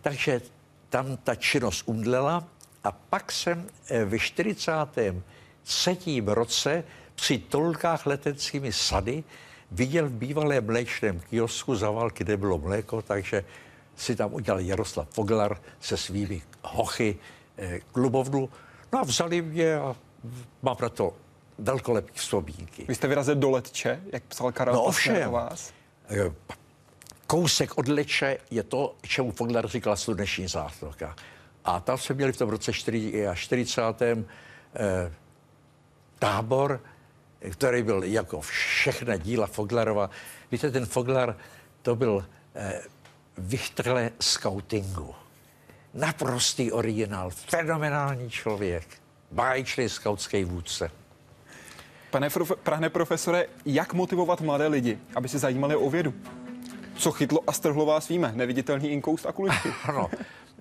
Takže 0.00 0.40
tam 0.88 1.16
ta 1.16 1.34
činnost 1.34 1.82
umdlela 1.86 2.44
a 2.84 2.92
pak 2.92 3.32
jsem 3.32 3.66
eh, 3.90 4.04
ve 4.04 4.18
43. 4.18 6.22
roce 6.26 6.84
při 7.14 7.38
tolkách 7.38 8.06
leteckými 8.06 8.72
sady 8.72 9.24
viděl 9.70 10.08
v 10.08 10.12
bývalém 10.12 10.66
mléčném 10.66 11.20
kiosku 11.20 11.76
za 11.76 11.90
války, 11.90 12.24
kde 12.24 12.36
bylo 12.36 12.58
mléko, 12.58 13.02
takže 13.02 13.44
si 13.96 14.16
tam 14.16 14.34
udělal 14.34 14.60
Jaroslav 14.60 15.08
Foglar 15.10 15.60
se 15.80 15.96
svými 15.96 16.42
hochy 16.62 17.16
eh, 17.58 17.80
klubovnu. 17.92 18.48
No 18.92 18.98
a 18.98 19.02
vzali 19.02 19.42
mě 19.42 19.76
a 19.76 19.96
mám 20.62 20.76
na 20.82 20.88
to 20.88 21.14
dalkolepý 21.58 22.12
vzpomínky. 22.14 22.84
Vy 22.88 22.94
jste 22.94 23.08
vyrazil 23.08 23.34
do 23.34 23.50
Letče, 23.50 24.00
jak 24.12 24.22
psal 24.22 24.52
Karel 24.52 24.74
No 24.74 24.82
ovšem. 24.82 25.30
vás? 25.30 25.72
Eh, 26.08 26.32
kousek 27.26 27.78
od 27.78 27.88
Leče 27.88 28.38
je 28.50 28.62
to, 28.62 28.94
čemu 29.02 29.32
Foglar 29.32 29.68
říkal 29.68 29.96
sluneční 29.96 30.48
zátoka. 30.48 31.16
A 31.64 31.80
tam 31.80 31.98
jsme 31.98 32.14
měli 32.14 32.32
v 32.32 32.36
tom 32.36 32.48
roce 32.48 32.72
4 32.72 33.26
a 33.26 33.34
40. 33.34 33.82
Eh, 34.02 35.12
tábor, 36.18 36.80
který 37.50 37.82
byl 37.82 38.04
jako 38.04 38.40
všechna 38.40 39.16
díla 39.16 39.46
Foglarova. 39.46 40.10
Víte, 40.52 40.70
ten 40.70 40.86
Foglar, 40.86 41.36
to 41.82 41.96
byl 41.96 42.26
eh, 42.54 42.82
Vichtrle 43.38 44.10
scoutingu. 44.20 45.14
Naprostý 45.94 46.72
originál, 46.72 47.30
fenomenální 47.30 48.30
člověk, 48.30 48.86
báječný 49.30 49.88
skautský 49.88 50.44
vůdce. 50.44 50.90
Pane, 52.10 52.30
prof, 52.30 52.52
pane 52.62 52.90
profesore, 52.90 53.46
jak 53.64 53.94
motivovat 53.94 54.40
mladé 54.40 54.66
lidi, 54.66 54.98
aby 55.14 55.28
se 55.28 55.38
zajímali 55.38 55.76
o 55.76 55.90
vědu? 55.90 56.14
Co 56.96 57.12
chytlo 57.12 57.40
a 57.46 57.52
strhlo 57.52 57.86
vás 57.86 58.08
víme? 58.08 58.32
Neviditelný 58.34 58.88
inkoust 58.88 59.26
a 59.26 59.32
kuličky. 59.32 59.68
Ano, 59.84 60.10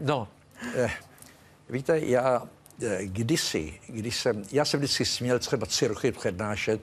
no, 0.02 0.28
eh, 0.28 0.41
víte, 1.70 2.00
já 2.00 2.44
eh, 2.84 3.06
kdysi, 3.06 3.80
když 3.88 4.18
jsem, 4.18 4.44
já 4.52 4.66
jsem 4.66 4.80
vždycky 4.80 5.06
směl 5.06 5.40
třeba 5.40 5.66
tři 5.66 5.88
roky 5.88 6.12
přednášet 6.12 6.82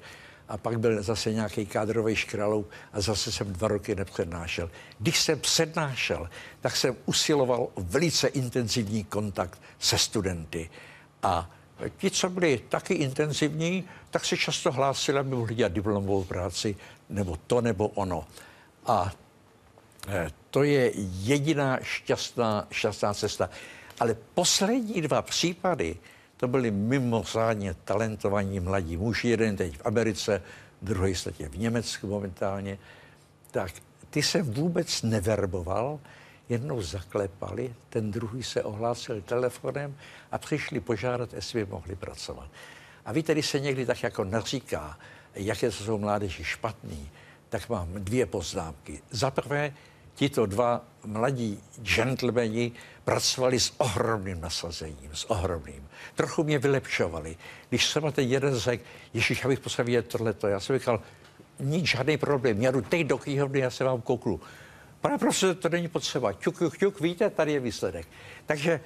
a 0.49 0.57
pak 0.57 0.81
byl 0.81 1.03
zase 1.03 1.33
nějaký 1.33 1.66
kádrový 1.66 2.16
škralou 2.16 2.66
a 2.93 3.01
zase 3.01 3.33
jsem 3.33 3.53
dva 3.53 3.68
roky 3.68 3.95
nepřednášel. 3.95 4.70
Když 4.99 5.20
jsem 5.20 5.41
přednášel, 5.41 6.31
tak 6.61 6.76
jsem 6.76 6.97
usiloval 7.07 7.68
velice 7.76 8.29
intenzivní 8.29 9.05
kontakt 9.05 9.61
se 9.79 9.99
studenty. 9.99 10.70
A 11.22 11.51
ti, 11.97 12.11
co 12.11 12.31
byli 12.31 12.61
taky 12.68 12.95
intenzivní, 12.95 13.85
tak 14.11 14.24
se 14.24 14.37
často 14.37 14.72
hlásili, 14.72 15.18
aby 15.18 15.31
mohli 15.31 15.55
dělat 15.55 15.72
diplomovou 15.72 16.24
práci, 16.24 16.76
nebo 17.09 17.39
to, 17.47 17.61
nebo 17.61 17.89
ono. 17.89 18.26
A 18.87 19.12
Eh, 20.09 20.31
To 20.51 20.62
je 20.62 20.92
jediná 21.22 21.78
šťastná, 21.82 22.66
šťastná 22.70 23.14
cesta. 23.14 23.51
Ale 24.01 24.16
poslední 24.34 25.01
dva 25.03 25.22
případy, 25.22 25.96
to 26.36 26.49
byli 26.49 26.70
mimořádně 26.70 27.74
talentovaní 27.84 28.61
mladí 28.61 28.96
muži, 28.96 29.28
jeden 29.28 29.57
teď 29.57 29.76
v 29.76 29.86
Americe, 29.86 30.42
druhý 30.82 31.14
je 31.38 31.49
v 31.49 31.59
Německu 31.59 32.07
momentálně, 32.07 32.78
tak 33.51 33.72
ty 34.11 34.22
se 34.22 34.42
vůbec 34.42 35.03
neverboval, 35.03 36.01
jednou 36.49 36.82
zaklepali, 36.82 37.74
ten 37.88 38.11
druhý 38.11 38.42
se 38.42 38.62
ohlásil 38.62 39.20
telefonem 39.22 39.96
a 40.32 40.38
přišli 40.38 40.80
požádat, 40.80 41.32
jestli 41.32 41.64
by 41.64 41.70
mohli 41.70 41.96
pracovat. 41.96 42.49
A 43.05 43.12
víte, 43.12 43.32
když 43.32 43.46
se 43.46 43.61
někdy 43.61 43.86
tak 43.86 44.03
jako 44.03 44.24
naříká, 44.24 44.99
jaké 45.34 45.70
jsou 45.70 45.99
mládeži 45.99 46.44
špatný, 46.44 47.11
tak 47.49 47.68
mám 47.68 47.88
dvě 47.92 48.26
poznámky. 48.26 49.03
Za 49.11 49.30
prvé, 49.30 49.74
tito 50.19 50.47
dva 50.47 50.83
mladí 51.07 51.55
gentlemani 51.79 52.73
pracovali 53.05 53.61
s 53.61 53.73
ohromným 53.79 54.41
nasazením, 54.41 55.14
s 55.14 55.31
ohromným. 55.31 55.89
Trochu 56.14 56.45
mě 56.45 56.59
vylepšovali. 56.59 57.37
Když 57.69 57.87
se 57.87 58.01
ten 58.01 58.29
jeden 58.29 58.55
řekl, 58.55 58.85
Ježíš, 59.14 59.43
já 59.43 59.49
bych 59.49 59.61
potřeboval 59.61 59.87
vidět 59.87 60.09
tohleto, 60.09 60.49
já 60.49 60.61
jsem 60.61 60.79
říkal, 60.79 61.01
nic, 61.61 61.87
žádný 61.87 62.16
problém, 62.16 62.62
já 62.62 62.71
jdu 62.71 62.81
teď 62.81 63.07
do 63.07 63.19
knihovny, 63.19 63.59
já 63.59 63.71
se 63.71 63.85
vám 63.85 64.01
kouknu. 64.01 64.41
Pane 65.01 65.19
profesor, 65.19 65.55
to 65.55 65.69
není 65.69 65.89
potřeba. 65.89 66.33
Čuk, 66.33 66.59
čuk, 66.59 66.79
čuk, 66.79 67.01
víte, 67.01 67.31
tady 67.31 67.53
je 67.53 67.61
výsledek. 67.61 68.07
Takže 68.47 68.81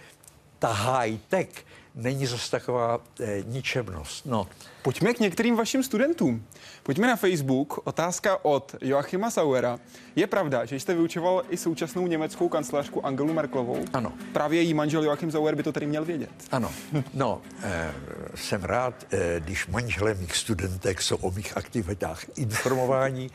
ta 0.59 0.73
high-tech 0.73 1.65
není 1.95 2.27
zase 2.27 2.51
taková 2.51 3.01
eh, 3.21 3.43
ničemnost. 3.47 4.27
No, 4.27 4.47
Pojďme 4.83 5.15
k 5.15 5.21
některým 5.21 5.57
vašim 5.57 5.83
studentům. 5.83 6.47
Pojďme 6.83 7.07
na 7.07 7.17
Facebook. 7.17 7.79
Otázka 7.85 8.45
od 8.45 8.77
Joachima 8.81 9.31
Sauera. 9.31 9.79
Je 10.17 10.27
pravda, 10.27 10.65
že 10.65 10.81
jste 10.81 10.95
vyučoval 10.95 11.43
i 11.51 11.57
současnou 11.57 12.07
německou 12.07 12.49
kancelářku 12.49 13.07
Angelu 13.07 13.33
Merklovou? 13.33 13.85
Ano. 13.93 14.13
Právě 14.33 14.63
její 14.63 14.75
manžel 14.75 15.05
Joachim 15.05 15.31
Sauer 15.31 15.55
by 15.55 15.63
to 15.63 15.73
tedy 15.73 15.87
měl 15.87 16.05
vědět. 16.05 16.31
Ano, 16.51 16.71
no, 17.15 17.43
eh, 17.63 17.95
jsem 18.35 18.65
rád, 18.65 19.07
eh, 19.13 19.41
když 19.41 19.67
manželé 19.67 20.15
mých 20.15 20.37
studentek 20.37 21.03
jsou 21.03 21.17
o 21.17 21.31
mých 21.31 21.57
aktivitách 21.57 22.25
informováni. 22.37 23.31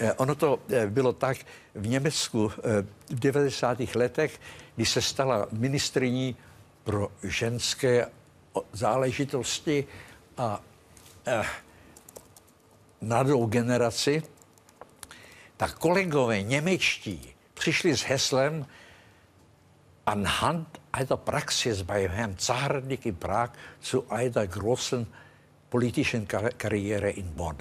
Eh, 0.00 0.12
ono 0.12 0.34
to 0.34 0.58
eh, 0.70 0.86
bylo 0.86 1.12
tak 1.12 1.36
v 1.74 1.88
Německu 1.88 2.52
eh, 2.58 2.82
v 3.10 3.18
90. 3.20 3.78
letech, 3.94 4.40
když 4.76 4.90
se 4.90 5.02
stala 5.02 5.46
ministriní 5.52 6.36
pro 6.84 7.12
ženské 7.22 8.06
záležitosti 8.72 9.86
a 10.36 10.60
eh, 11.26 11.44
mladou 13.00 13.46
generaci, 13.46 14.22
tak 15.56 15.78
kolegové 15.78 16.42
němečtí 16.42 17.34
přišli 17.54 17.96
s 17.96 18.02
heslem 18.02 18.66
anhand 20.06 20.80
einer 20.92 21.16
Praxis 21.16 21.82
bei 21.82 22.08
Herrn 22.08 22.36
Zaharnik 22.38 23.06
in 23.06 23.16
Prag 23.16 23.50
zu 23.80 24.04
einer 24.10 24.46
großen 24.46 25.06
politischen 25.70 26.26
Kar- 26.26 26.52
Karriere 26.56 27.10
in 27.10 27.32
Bonn. 27.34 27.56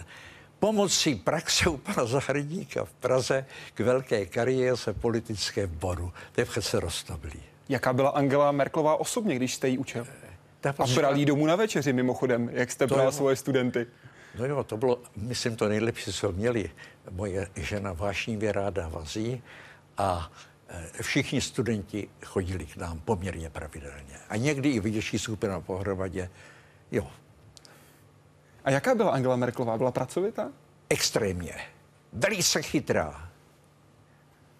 Pomocí 0.59 1.15
praxe 1.15 1.69
u 1.69 1.77
pana 1.77 2.05
Zahradníka 2.05 2.85
v 2.85 2.93
Praze 2.93 3.45
k 3.73 3.79
velké 3.79 4.25
kariéře 4.25 4.93
politické 4.93 5.67
v 5.67 5.71
Bonnu. 5.71 6.13
To 6.31 6.41
je 6.41 6.45
přece 6.45 6.79
roztoblý. 6.79 7.50
Jaká 7.71 7.93
byla 7.93 8.09
Angela 8.09 8.51
Merklová 8.51 8.95
osobně, 8.95 9.35
když 9.35 9.53
jste 9.55 9.69
ji 9.69 9.77
učil? 9.77 10.07
Ta 10.61 10.69
A 10.69 10.73
prostě- 10.73 10.95
bral 10.95 11.15
jí 11.17 11.25
domů 11.25 11.45
na 11.45 11.55
večeři 11.55 11.93
mimochodem, 11.93 12.49
jak 12.53 12.71
jste 12.71 12.87
bral 12.87 13.11
svoje 13.11 13.35
studenty. 13.35 13.87
No 14.39 14.45
jo, 14.45 14.63
to 14.63 14.77
bylo, 14.77 14.99
myslím, 15.15 15.55
to 15.55 15.69
nejlepší, 15.69 16.13
co 16.13 16.31
měli. 16.31 16.71
Moje 17.11 17.47
žena 17.55 17.93
vášnivě 17.93 18.51
ráda 18.51 18.87
vaří 18.87 19.43
a 19.97 20.31
eh, 20.69 21.03
všichni 21.03 21.41
studenti 21.41 22.09
chodili 22.25 22.65
k 22.65 22.77
nám 22.77 22.99
poměrně 22.99 23.49
pravidelně. 23.49 24.15
A 24.29 24.35
někdy 24.37 24.69
i 24.69 24.79
větší 24.79 25.19
skupina 25.19 25.61
pohromadě. 25.61 26.29
Jo, 26.91 27.07
A 28.65 28.71
jaká 28.71 28.95
byla 28.95 29.11
Angela 29.11 29.35
Merklová? 29.35 29.77
Byla 29.77 29.91
pracovitá? 29.91 30.51
extrémně. 30.89 31.53
Velice 32.13 32.61
chytrá. 32.61 33.29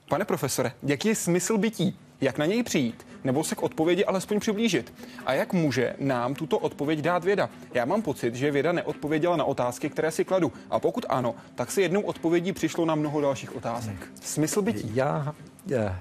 Pane 0.10 0.26
profesore, 0.26 0.72
jaký 0.84 1.08
je 1.08 1.16
smysl 1.16 1.58
bytí? 1.58 2.00
Jak 2.22 2.38
na 2.38 2.46
něj 2.46 2.64
přijít? 2.64 3.08
Nebo 3.24 3.44
se 3.44 3.56
k 3.56 3.64
odpovědi 3.64 4.06
alespoň 4.06 4.40
přiblížit? 4.40 4.94
A 5.26 5.34
jak 5.34 5.54
může 5.54 5.96
nám 6.00 6.36
tuto 6.36 6.60
odpověď 6.60 7.00
dát 7.00 7.24
věda? 7.24 7.50
Já 7.74 7.86
mám 7.86 8.02
pocit, 8.02 8.36
že 8.36 8.52
věda 8.52 8.72
neodpověděla 8.72 9.36
na 9.36 9.44
otázky, 9.44 9.90
které 9.90 10.12
si 10.12 10.26
kladu. 10.26 10.52
A 10.70 10.80
pokud 10.80 11.06
ano, 11.10 11.36
tak 11.56 11.72
si 11.72 11.82
jednou 11.82 12.02
odpovědí 12.02 12.54
přišlo 12.54 12.86
na 12.86 12.96
mnoho 12.96 13.22
dalších 13.22 13.56
otázek. 13.56 14.08
Smysl 14.22 14.62
bytí. 14.62 14.92
Já, 14.94 15.36
já 15.68 16.00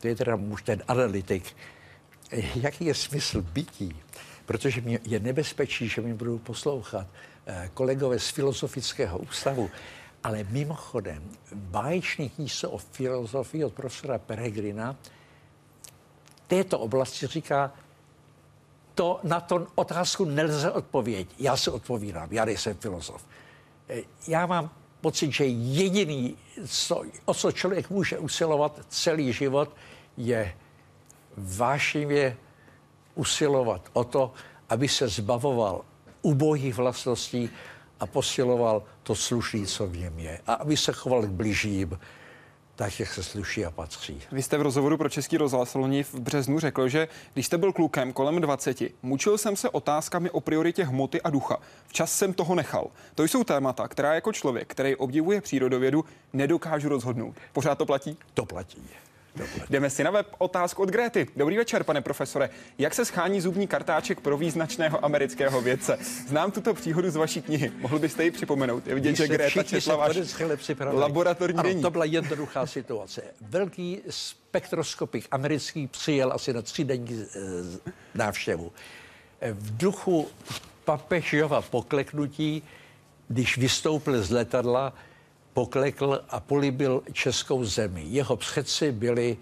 to 0.00 0.08
je 0.08 0.16
teda 0.16 0.36
už 0.36 0.62
ten 0.62 0.82
analytik, 0.88 1.44
jaký 2.54 2.84
je 2.84 2.94
smysl 2.94 3.42
bytí? 3.42 3.96
Protože 4.46 4.80
mě 4.80 4.98
je 5.04 5.20
nebezpečí, 5.20 5.88
že 5.88 6.00
mi 6.00 6.14
budou 6.14 6.38
poslouchat 6.38 7.06
eh, 7.46 7.70
kolegové 7.74 8.18
z 8.18 8.28
Filozofického 8.28 9.18
ústavu. 9.18 9.70
Ale 10.24 10.44
mimochodem, 10.44 11.30
báječný 11.54 12.30
knížce 12.30 12.66
o 12.68 12.78
filozofii 12.78 13.64
od 13.64 13.72
profesora 13.72 14.18
Peregrina 14.18 14.96
této 16.46 16.78
oblasti 16.78 17.26
říká, 17.26 17.72
to 18.94 19.20
na 19.22 19.40
to 19.40 19.66
otázku 19.74 20.24
nelze 20.24 20.70
odpovědět. 20.70 21.28
Já 21.38 21.56
se 21.56 21.70
odpovídám, 21.70 22.28
já 22.32 22.44
nejsem 22.44 22.74
filozof. 22.74 23.24
Eh, 23.88 24.02
Já 24.28 24.46
mám 24.46 24.70
pocit, 25.00 25.32
že 25.32 25.44
jediný, 25.46 26.36
co, 26.66 27.02
o 27.24 27.34
co 27.34 27.52
člověk 27.52 27.90
může 27.90 28.18
usilovat 28.18 28.80
celý 28.88 29.32
život, 29.32 29.76
je 30.16 30.54
vášivě 31.36 32.36
usilovat 33.14 33.88
o 33.92 34.04
to, 34.04 34.32
aby 34.68 34.88
se 34.88 35.08
zbavoval 35.08 35.84
ubohých 36.22 36.74
vlastností 36.74 37.50
a 38.00 38.06
posiloval 38.06 38.82
to 39.02 39.14
slušný, 39.14 39.66
co 39.66 39.86
v 39.86 39.96
něm 39.96 40.18
je. 40.18 40.40
A 40.46 40.54
aby 40.54 40.76
se 40.76 40.92
choval 40.92 41.22
k 41.22 41.30
bližním, 41.30 41.98
tak, 42.80 43.00
jak 43.00 43.14
se 43.14 43.22
sluší 43.22 43.64
a 43.64 43.70
patří. 43.70 44.22
Vy 44.32 44.42
jste 44.42 44.58
v 44.58 44.62
rozhovoru 44.62 44.96
pro 44.96 45.08
Český 45.08 45.36
rozhlas 45.36 45.74
loni 45.74 46.02
v 46.02 46.14
březnu 46.14 46.60
řekl, 46.60 46.88
že 46.88 47.08
když 47.34 47.46
jste 47.46 47.58
byl 47.58 47.72
klukem 47.72 48.12
kolem 48.12 48.40
20, 48.40 48.82
mučil 49.02 49.38
jsem 49.38 49.56
se 49.56 49.68
otázkami 49.68 50.30
o 50.30 50.40
prioritě 50.40 50.84
hmoty 50.84 51.22
a 51.22 51.30
ducha. 51.30 51.56
Včas 51.86 52.12
jsem 52.12 52.34
toho 52.34 52.54
nechal. 52.54 52.86
To 53.14 53.24
jsou 53.24 53.44
témata, 53.44 53.88
která 53.88 54.14
jako 54.14 54.32
člověk, 54.32 54.68
který 54.68 54.96
obdivuje 54.96 55.40
přírodovědu, 55.40 56.04
nedokážu 56.32 56.88
rozhodnout. 56.88 57.34
Pořád 57.52 57.78
to 57.78 57.86
platí? 57.86 58.16
To 58.34 58.46
platí. 58.46 58.82
Jdeme 59.70 59.90
si 59.90 60.04
na 60.04 60.10
web 60.10 60.26
otázku 60.38 60.82
od 60.82 60.88
Gréty. 60.88 61.26
Dobrý 61.36 61.56
večer, 61.56 61.84
pane 61.84 62.00
profesore. 62.00 62.50
Jak 62.78 62.94
se 62.94 63.04
schání 63.04 63.40
zubní 63.40 63.66
kartáček 63.66 64.20
pro 64.20 64.36
význačného 64.36 65.04
amerického 65.04 65.60
vědce? 65.60 65.98
Znám 66.28 66.50
tuto 66.50 66.74
příhodu 66.74 67.10
z 67.10 67.16
vaší 67.16 67.42
knihy. 67.42 67.72
Mohl 67.78 67.98
byste 67.98 68.24
ji 68.24 68.30
připomenout? 68.30 68.86
Je 68.86 68.94
vidět, 68.94 69.16
že 69.16 69.28
Gréta 69.28 69.62
četla 69.62 69.96
váš 69.96 70.16
laboratorní 70.92 71.58
ano, 71.58 71.82
To 71.82 71.90
byla 71.90 72.04
jednoduchá 72.04 72.66
situace. 72.66 73.22
Velký 73.40 74.00
spektroskopik 74.10 75.26
americký 75.30 75.86
přijel 75.86 76.32
asi 76.32 76.52
na 76.52 76.62
tři 76.62 76.84
denní 76.84 77.24
eh, 77.24 77.90
návštěvu. 78.14 78.72
V 79.52 79.76
duchu 79.76 80.28
papežova 80.84 81.62
pokleknutí, 81.62 82.62
když 83.28 83.58
vystoupil 83.58 84.22
z 84.22 84.30
letadla, 84.30 84.92
poklekl 85.52 86.20
a 86.28 86.40
polibil 86.40 87.02
českou 87.12 87.64
zemi. 87.64 88.04
Jeho 88.06 88.36
předci 88.36 88.92
byli 88.92 89.36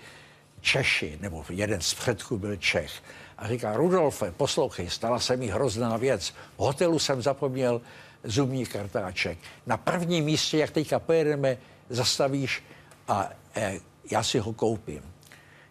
Češi, 0.60 1.18
nebo 1.20 1.44
jeden 1.50 1.80
z 1.80 1.94
předků 1.94 2.38
byl 2.38 2.56
Čech. 2.56 2.92
A 3.38 3.48
říká, 3.48 3.76
Rudolfe, 3.76 4.30
poslouchej, 4.30 4.90
stala 4.90 5.18
se 5.18 5.36
mi 5.36 5.46
hrozná 5.46 5.96
věc. 5.96 6.30
V 6.30 6.58
hotelu 6.58 6.98
jsem 6.98 7.22
zapomněl 7.22 7.80
zubní 8.24 8.66
kartáček. 8.66 9.38
Na 9.66 9.76
prvním 9.76 10.24
místě, 10.24 10.58
jak 10.58 10.70
teďka 10.70 10.98
pojedeme, 10.98 11.56
zastavíš 11.88 12.62
a 13.08 13.30
e, 13.56 13.80
já 14.10 14.22
si 14.22 14.38
ho 14.38 14.52
koupím. 14.52 15.02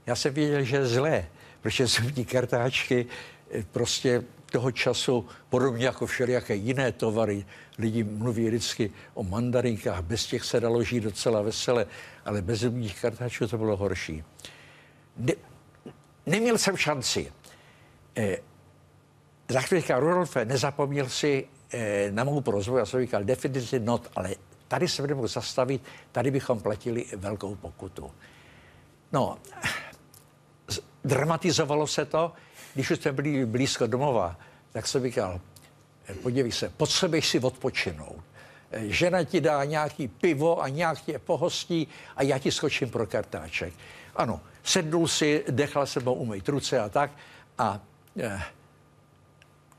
Já 0.05 0.15
jsem 0.15 0.33
věděl, 0.33 0.63
že 0.63 0.75
je 0.75 0.87
zlé, 0.87 1.25
protože 1.61 1.87
zubní 1.87 2.25
kartáčky 2.25 3.05
e, 3.51 3.63
prostě 3.63 4.23
toho 4.51 4.71
času, 4.71 5.25
podobně 5.49 5.85
jako 5.85 6.05
všelijaké 6.05 6.55
jiné 6.55 6.91
tovary, 6.91 7.45
lidi 7.77 8.03
mluví 8.03 8.47
vždycky 8.47 8.91
o 9.13 9.23
mandarinkách, 9.23 10.01
bez 10.01 10.25
těch 10.25 10.43
se 10.43 10.59
dalo 10.59 10.83
žít 10.83 11.03
docela 11.03 11.41
vesele, 11.41 11.85
ale 12.25 12.41
bez 12.41 12.59
zubních 12.59 13.01
kartáčů 13.01 13.47
to 13.47 13.57
bylo 13.57 13.77
horší. 13.77 14.23
Ne, 15.17 15.33
neměl 16.25 16.57
jsem 16.57 16.77
šanci. 16.77 17.31
Za 19.49 19.61
chvíli 19.61 19.83
Rudolfe, 19.99 20.45
nezapomněl 20.45 21.09
si 21.09 21.47
eh, 21.71 22.11
na 22.11 22.23
mou 22.23 22.41
prozbu, 22.41 22.77
já 22.77 22.85
jsem 22.85 23.01
říkal, 23.01 23.23
definitivně 23.23 23.79
not, 23.79 24.11
ale 24.15 24.35
tady 24.67 24.87
se 24.87 25.01
budeme 25.01 25.27
zastavit, 25.27 25.81
tady 26.11 26.31
bychom 26.31 26.59
platili 26.59 27.05
velkou 27.15 27.55
pokutu. 27.55 28.11
No, 29.11 29.37
dramatizovalo 31.03 31.87
se 31.87 32.05
to, 32.05 32.31
když 32.73 32.91
už 32.91 32.99
jsme 32.99 33.11
byli 33.11 33.45
blízko 33.45 33.87
domova, 33.87 34.39
tak 34.71 34.87
jsem 34.87 35.03
říkal, 35.03 35.41
podívej 36.13 36.51
se, 36.51 36.69
potřebuješ 36.69 37.27
si 37.27 37.39
odpočinout. 37.39 38.23
Žena 38.71 39.23
ti 39.23 39.41
dá 39.41 39.63
nějaký 39.63 40.07
pivo 40.07 40.61
a 40.61 40.67
nějak 40.67 41.01
tě 41.01 41.19
pohostí 41.19 41.87
a 42.15 42.23
já 42.23 42.37
ti 42.37 42.51
skočím 42.51 42.89
pro 42.89 43.07
kartáček. 43.07 43.73
Ano, 44.15 44.41
sednul 44.63 45.07
si, 45.07 45.43
dechal 45.49 45.85
se 45.85 45.99
mnou 45.99 46.13
umýt 46.13 46.49
ruce 46.49 46.79
a 46.79 46.89
tak 46.89 47.11
a 47.57 47.79
eh, 48.19 48.41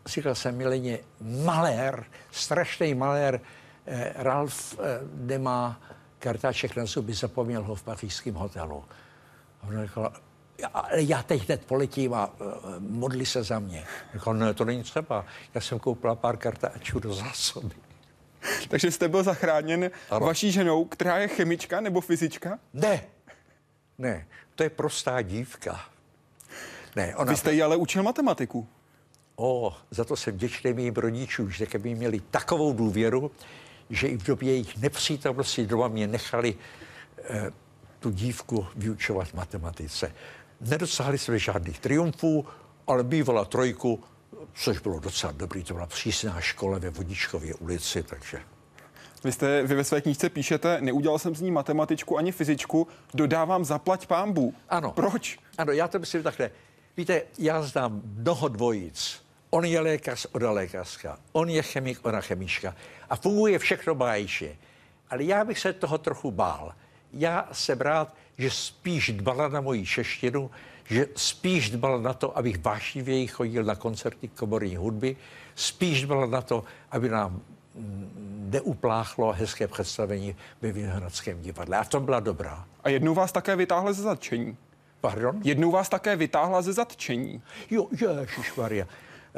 říkal 0.06 0.34
jsem 0.34 0.56
mileně, 0.56 0.98
malér, 1.44 2.04
strašný 2.30 2.94
malér, 2.94 3.40
eh, 3.86 4.12
Ralf 4.16 4.78
eh, 4.78 5.00
nemá 5.14 5.80
kartáček 6.18 6.76
na 6.76 6.86
zuby, 6.86 7.14
zapomněl 7.14 7.62
ho 7.62 7.74
v 7.74 7.82
pařížském 7.82 8.34
hotelu. 8.34 8.84
A 9.62 9.66
on 9.66 9.86
říkal, 9.86 10.12
ale 10.74 10.88
já 11.02 11.22
teď 11.22 11.46
hned 11.46 11.64
poletím 11.64 12.14
a 12.14 12.26
uh, 12.26 12.50
modli 12.78 13.26
se 13.26 13.42
za 13.42 13.58
mě. 13.58 13.84
Říkal, 14.14 14.34
ne, 14.34 14.54
to 14.54 14.64
není 14.64 14.82
třeba. 14.82 15.24
Já 15.54 15.60
jsem 15.60 15.78
koupila 15.78 16.14
pár 16.14 16.36
kartáčů 16.36 17.00
do 17.00 17.14
zásoby. 17.14 17.74
Takže 18.68 18.90
jste 18.90 19.08
byl 19.08 19.22
zachráněn 19.22 19.90
ano. 20.10 20.26
vaší 20.26 20.52
ženou, 20.52 20.84
která 20.84 21.18
je 21.18 21.28
chemička 21.28 21.80
nebo 21.80 22.00
fyzička? 22.00 22.58
Ne, 22.72 23.04
ne, 23.98 24.26
to 24.54 24.62
je 24.62 24.70
prostá 24.70 25.22
dívka. 25.22 25.80
Ne, 26.96 27.16
ona... 27.16 27.32
Vy 27.32 27.36
jste 27.36 27.52
ji 27.52 27.62
ale 27.62 27.76
učil 27.76 28.02
matematiku. 28.02 28.68
O, 29.36 29.76
za 29.90 30.04
to 30.04 30.16
jsem 30.16 30.34
vděčný 30.34 30.72
mým 30.72 30.94
rodičům, 30.94 31.50
že 31.50 31.66
by 31.78 31.94
měli 31.94 32.20
takovou 32.20 32.72
důvěru, 32.72 33.30
že 33.90 34.08
i 34.08 34.16
v 34.16 34.22
době 34.22 34.50
jejich 34.50 34.76
nepřítomnosti 34.76 35.66
doma 35.66 35.88
mě 35.88 36.06
nechali 36.06 36.54
eh, 37.24 37.50
tu 38.00 38.10
dívku 38.10 38.66
vyučovat 38.76 39.34
matematice. 39.34 40.12
Nedosáhli 40.60 41.18
jsme 41.18 41.38
žádných 41.38 41.80
triumfů, 41.80 42.46
ale 42.86 43.04
bývala 43.04 43.44
trojku, 43.44 44.04
což 44.54 44.78
bylo 44.78 45.00
docela 45.00 45.32
dobrý, 45.32 45.64
to 45.64 45.74
byla 45.74 45.86
přísná 45.86 46.40
škola 46.40 46.78
ve 46.78 46.90
Vodičkově 46.90 47.54
ulici, 47.54 48.02
takže... 48.02 48.40
Vy, 49.24 49.32
jste, 49.32 49.62
vy 49.62 49.74
ve 49.74 49.84
své 49.84 50.00
knížce 50.00 50.28
píšete, 50.28 50.80
neudělal 50.80 51.18
jsem 51.18 51.34
z 51.34 51.40
ní 51.40 51.50
matematičku 51.50 52.18
ani 52.18 52.32
fyzičku, 52.32 52.88
dodávám 53.14 53.64
zaplať 53.64 54.06
pámbu. 54.06 54.54
Ano. 54.68 54.92
Proč? 54.92 55.38
Ano, 55.58 55.72
já 55.72 55.88
to 55.88 55.98
myslím 55.98 56.22
takhle. 56.22 56.50
Víte, 56.96 57.22
já 57.38 57.62
znám 57.62 58.02
mnoho 58.04 58.48
dvojic. 58.48 59.22
On 59.50 59.64
je 59.64 59.80
lékař, 59.80 60.26
ona 60.32 60.50
lékařka. 60.50 61.18
On 61.32 61.48
je 61.48 61.62
chemik, 61.62 62.06
ona 62.06 62.20
chemička. 62.20 62.74
A 63.10 63.16
funguje 63.16 63.58
všechno 63.58 63.94
báječně. 63.94 64.56
Ale 65.10 65.24
já 65.24 65.44
bych 65.44 65.58
se 65.58 65.72
toho 65.72 65.98
trochu 65.98 66.30
bál. 66.30 66.74
Já 67.12 67.48
jsem 67.52 67.80
rád, 67.80 68.14
že 68.38 68.50
spíš 68.50 69.10
dbala 69.10 69.48
na 69.48 69.60
moji 69.60 69.86
češtinu, 69.86 70.50
že 70.84 71.06
spíš 71.16 71.70
dbala 71.70 72.00
na 72.00 72.12
to, 72.12 72.38
abych 72.38 72.64
vášnivěji 72.64 73.26
chodil 73.26 73.64
na 73.64 73.74
koncerty 73.74 74.28
komorní 74.28 74.76
hudby, 74.76 75.16
spíš 75.54 76.02
dbala 76.02 76.26
na 76.26 76.40
to, 76.40 76.64
aby 76.90 77.08
nám 77.08 77.40
mm, 77.74 78.48
neupláchlo 78.52 79.32
hezké 79.32 79.68
představení 79.68 80.36
ve 80.62 80.72
Vinohradském 80.72 81.42
divadle. 81.42 81.76
A 81.76 81.84
to 81.84 82.00
byla 82.00 82.20
dobrá. 82.20 82.64
A 82.84 82.88
jednou 82.88 83.14
vás 83.14 83.32
také 83.32 83.56
vytáhla 83.56 83.92
ze 83.92 84.02
zatčení. 84.02 84.56
Pardon? 85.00 85.40
Jednou 85.44 85.70
vás 85.70 85.88
také 85.88 86.16
vytáhla 86.16 86.62
ze 86.62 86.72
zatčení. 86.72 87.42
Jo, 87.70 87.88
Maria. 88.56 88.86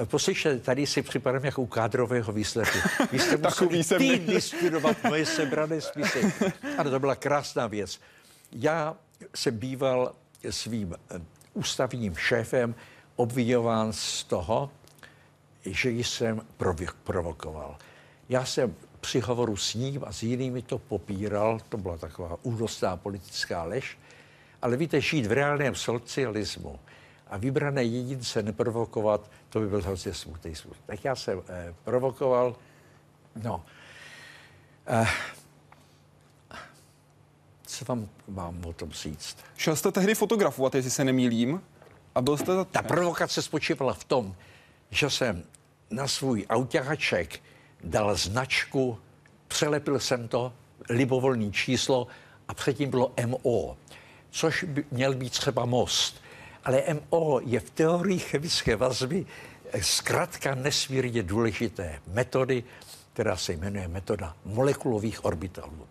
Poslyšte, 0.04 0.58
tady 0.58 0.86
si 0.86 1.02
připadám 1.02 1.44
jako 1.44 1.62
u 1.62 1.66
kádrového 1.66 2.32
výsledku. 2.32 2.78
Vy 3.12 3.18
jste 3.18 3.36
museli 3.36 3.84
týdny 3.84 4.40
studovat 4.40 4.96
moje 5.08 5.26
sebrané 5.26 5.80
spisy. 5.80 6.32
Ano, 6.78 6.90
to 6.90 7.00
byla 7.00 7.14
krásná 7.14 7.66
věc. 7.66 8.00
Já 8.52 8.96
jsem 9.34 9.58
býval 9.58 10.12
svým 10.50 10.94
eh, 10.94 11.20
ústavním 11.54 12.14
šéfem 12.14 12.74
obvinován 13.16 13.92
z 13.92 14.24
toho, 14.24 14.70
že 15.64 15.90
jsem 15.90 16.40
provokoval. 17.04 17.76
Já 18.28 18.44
jsem 18.44 18.74
při 19.00 19.20
hovoru 19.20 19.56
s 19.56 19.74
ním 19.74 20.04
a 20.04 20.12
s 20.12 20.22
jinými 20.22 20.62
to 20.62 20.78
popíral, 20.78 21.60
to 21.68 21.76
byla 21.76 21.98
taková 21.98 22.36
únosná 22.42 22.96
politická 22.96 23.62
lež, 23.62 23.98
ale 24.62 24.76
víte, 24.76 25.00
žít 25.00 25.26
v 25.26 25.32
reálném 25.32 25.74
socialismu 25.74 26.78
a 27.30 27.36
vybrané 27.36 27.84
jedince 27.84 28.42
neprovokovat, 28.42 29.30
to 29.48 29.60
by 29.60 29.66
byl 29.66 29.82
hrozně 29.82 30.14
smutný 30.14 30.54
smutný. 30.54 30.82
Tak 30.86 31.04
já 31.04 31.16
jsem 31.16 31.42
eh, 31.48 31.74
provokoval, 31.84 32.56
no, 33.42 33.64
eh, 34.86 35.06
co 37.66 37.84
vám 37.84 38.08
mám 38.28 38.64
o 38.64 38.72
tom 38.72 38.90
říct? 38.90 39.36
Šel 39.56 39.76
jste 39.76 39.92
tehdy 39.92 40.14
fotografovat, 40.14 40.74
jestli 40.74 40.90
se 40.90 41.04
nemýlím, 41.04 41.62
a 42.14 42.20
byl 42.20 42.36
jste 42.36 42.54
za... 42.54 42.64
Ta 42.64 42.82
provokace 42.82 43.42
spočívala 43.42 43.94
v 43.94 44.04
tom, 44.04 44.34
že 44.90 45.10
jsem 45.10 45.42
na 45.90 46.08
svůj 46.08 46.46
autáček 46.48 47.40
dal 47.84 48.16
značku, 48.16 48.98
přelepil 49.48 50.00
jsem 50.00 50.28
to, 50.28 50.52
libovolný 50.88 51.52
číslo 51.52 52.06
a 52.48 52.54
předtím 52.54 52.90
bylo 52.90 53.12
MO, 53.26 53.76
což 54.30 54.64
by 54.64 54.84
měl 54.90 55.14
být 55.14 55.32
třeba 55.32 55.64
most. 55.64 56.20
Ale 56.64 56.82
MO 56.94 57.40
je 57.40 57.60
v 57.60 57.70
teorii 57.70 58.18
chemické 58.18 58.76
vazby 58.76 59.26
zkrátka 59.80 60.54
nesmírně 60.54 61.22
důležité 61.22 62.00
metody, 62.06 62.64
která 63.12 63.36
se 63.36 63.52
jmenuje 63.52 63.88
metoda 63.88 64.36
molekulových 64.44 65.24
orbitalů. 65.24 65.86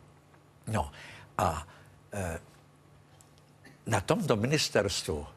No 0.68 0.92
a 1.38 1.68
e, 2.14 2.40
na 3.86 4.02
tomto 4.02 4.36
ministerstvu, 4.36 5.28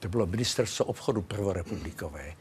to 0.00 0.08
bylo 0.08 0.26
ministerstvo 0.26 0.84
obchodu 0.84 1.22
prvorepublikové, 1.22 2.34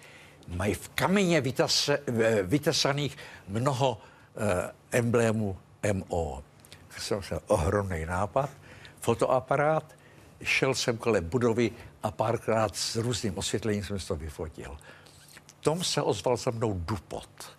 mají 0.47 0.73
v 0.73 0.89
kameně 0.89 1.41
vytase, 1.41 1.99
vytesaných 2.43 3.17
mnoho 3.47 4.01
e, 4.35 4.97
emblémů 4.97 5.57
MO. 5.93 6.43
Jsem 6.97 7.23
se 7.23 7.39
ohromný 7.47 8.05
nápad, 8.05 8.49
fotoaparát, 8.99 9.96
šel 10.43 10.75
jsem 10.75 10.97
kolem 10.97 11.29
budovy 11.29 11.71
a 12.03 12.11
párkrát 12.11 12.75
s 12.75 12.95
různým 12.95 13.37
osvětlením 13.37 13.83
jsem 13.83 13.99
to 13.99 14.15
vyfotil. 14.15 14.77
V 15.45 15.51
tom 15.61 15.83
se 15.83 16.01
ozval 16.01 16.37
za 16.37 16.51
mnou 16.51 16.73
Dupot. 16.73 17.57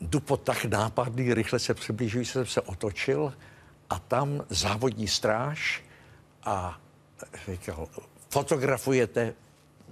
Dupot 0.00 0.42
tak 0.42 0.64
nápadný, 0.64 1.34
rychle 1.34 1.58
se 1.58 1.74
přiblížují, 1.74 2.24
jsem 2.24 2.46
se 2.46 2.60
otočil 2.60 3.32
a 3.90 3.98
tam 3.98 4.44
závodní 4.48 5.08
stráž 5.08 5.84
a 6.44 6.80
říkal, 7.50 7.88
fotografujete, 8.30 9.34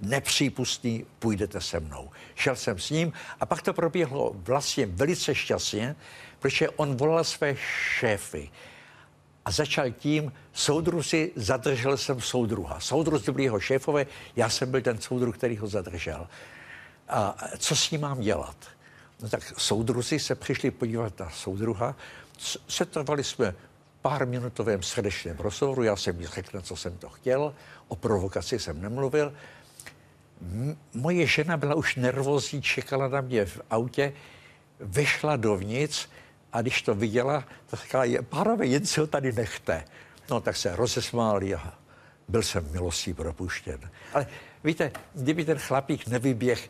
nepřípustný, 0.01 1.05
půjdete 1.19 1.61
se 1.61 1.79
mnou. 1.79 2.11
Šel 2.35 2.55
jsem 2.55 2.79
s 2.79 2.89
ním 2.89 3.13
a 3.39 3.45
pak 3.45 3.61
to 3.61 3.73
proběhlo 3.73 4.31
vlastně 4.35 4.85
velice 4.85 5.35
šťastně, 5.35 5.95
protože 6.39 6.69
on 6.69 6.95
volal 6.95 7.23
své 7.23 7.55
šéfy 7.99 8.49
a 9.45 9.51
začal 9.51 9.91
tím, 9.91 10.33
soudruzi, 10.53 11.31
zadržel 11.35 11.97
jsem 11.97 12.21
soudruha. 12.21 12.79
Soudruh 12.79 13.29
byl 13.29 13.39
jeho 13.39 13.59
šéfové, 13.59 14.05
já 14.35 14.49
jsem 14.49 14.71
byl 14.71 14.81
ten 14.81 15.01
soudruh, 15.01 15.37
který 15.37 15.57
ho 15.57 15.67
zadržel. 15.67 16.27
A 17.09 17.37
co 17.57 17.75
s 17.75 17.91
ním 17.91 18.01
mám 18.01 18.21
dělat? 18.21 18.55
No 19.21 19.29
tak 19.29 19.53
soudruzi 19.57 20.19
se 20.19 20.35
přišli 20.35 20.71
podívat 20.71 21.19
na 21.19 21.29
soudruha, 21.29 21.95
setrvali 22.67 23.23
jsme 23.23 23.55
pár 24.01 24.27
minutovém 24.27 24.83
srdečném 24.83 25.37
rozhovoru, 25.37 25.83
já 25.83 25.95
jsem 25.95 26.21
jí 26.21 26.27
řekl, 26.27 26.61
co 26.61 26.75
jsem 26.75 26.97
to 26.97 27.09
chtěl, 27.09 27.53
o 27.87 27.95
provokaci 27.95 28.59
jsem 28.59 28.81
nemluvil. 28.81 29.33
M- 30.41 30.77
moje 30.93 31.27
žena 31.27 31.57
byla 31.57 31.75
už 31.75 31.95
nervózní, 31.95 32.61
čekala 32.61 33.07
na 33.07 33.21
mě 33.21 33.45
v 33.45 33.61
autě, 33.69 34.13
vešla 34.79 35.35
dovnitř 35.35 36.07
a 36.55 36.61
když 36.61 36.81
to 36.81 36.95
viděla, 36.95 37.43
tak 37.65 37.79
říkala, 37.81 38.05
pánové, 38.29 38.65
jen 38.65 38.85
si 38.85 38.99
ho 38.99 39.07
tady 39.07 39.31
nechte. 39.31 39.85
No 40.29 40.41
tak 40.41 40.57
se 40.57 40.75
rozesmáli 40.75 41.55
a 41.55 41.73
byl 42.27 42.43
jsem 42.43 42.71
milostí 42.71 43.13
propuštěn. 43.13 43.79
Ale 44.13 44.27
víte, 44.63 44.91
kdyby 45.13 45.45
ten 45.45 45.57
chlapík 45.57 46.07
nevyběh, 46.07 46.69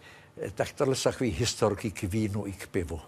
tak 0.56 0.72
tohle 0.72 0.96
jsou 0.96 1.12
takové 1.12 1.30
historky 1.30 1.92
k 1.92 2.02
vínu 2.02 2.48
i 2.48 2.52
k 2.52 2.68
pivu. 2.68 3.02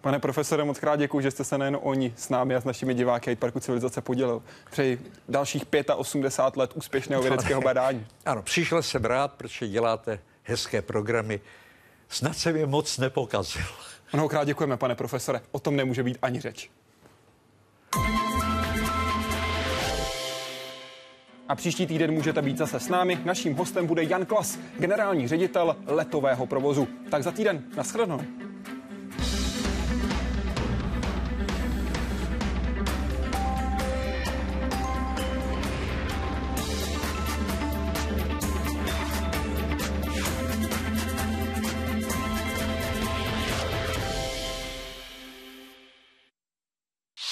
Pane 0.00 0.18
profesore, 0.18 0.64
moc 0.64 0.78
krát 0.78 0.96
děkuji, 0.96 1.20
že 1.20 1.30
jste 1.30 1.44
se 1.44 1.58
nejen 1.58 1.78
oni 1.82 2.14
s 2.16 2.28
námi 2.28 2.54
a 2.54 2.60
s 2.60 2.64
našimi 2.64 2.94
diváky 2.94 3.36
Parku 3.36 3.60
civilizace 3.60 4.00
podělil. 4.00 4.42
Přeji 4.70 5.12
dalších 5.28 5.62
85 5.96 6.60
let 6.60 6.70
úspěšného 6.74 7.22
vědeckého 7.22 7.60
badání. 7.60 8.06
Ano, 8.26 8.42
přišel 8.42 8.82
jsem 8.82 9.04
rád, 9.04 9.32
protože 9.32 9.68
děláte 9.68 10.18
hezké 10.42 10.82
programy. 10.82 11.40
Snad 12.08 12.36
jsem 12.36 12.56
je 12.56 12.66
moc 12.66 12.98
nepokazil. 12.98 13.66
Mnohokrát 14.12 14.44
děkujeme, 14.44 14.76
pane 14.76 14.94
profesore. 14.94 15.40
O 15.52 15.60
tom 15.60 15.76
nemůže 15.76 16.02
být 16.02 16.18
ani 16.22 16.40
řeč. 16.40 16.70
A 21.48 21.54
příští 21.54 21.86
týden 21.86 22.10
můžete 22.10 22.42
být 22.42 22.58
zase 22.58 22.80
s 22.80 22.88
námi. 22.88 23.18
Naším 23.24 23.54
hostem 23.54 23.86
bude 23.86 24.04
Jan 24.04 24.26
Klas, 24.26 24.58
generální 24.78 25.28
ředitel 25.28 25.76
letového 25.86 26.46
provozu. 26.46 26.88
Tak 27.10 27.22
za 27.22 27.30
týden, 27.30 27.64
nashledanou. 27.76 28.20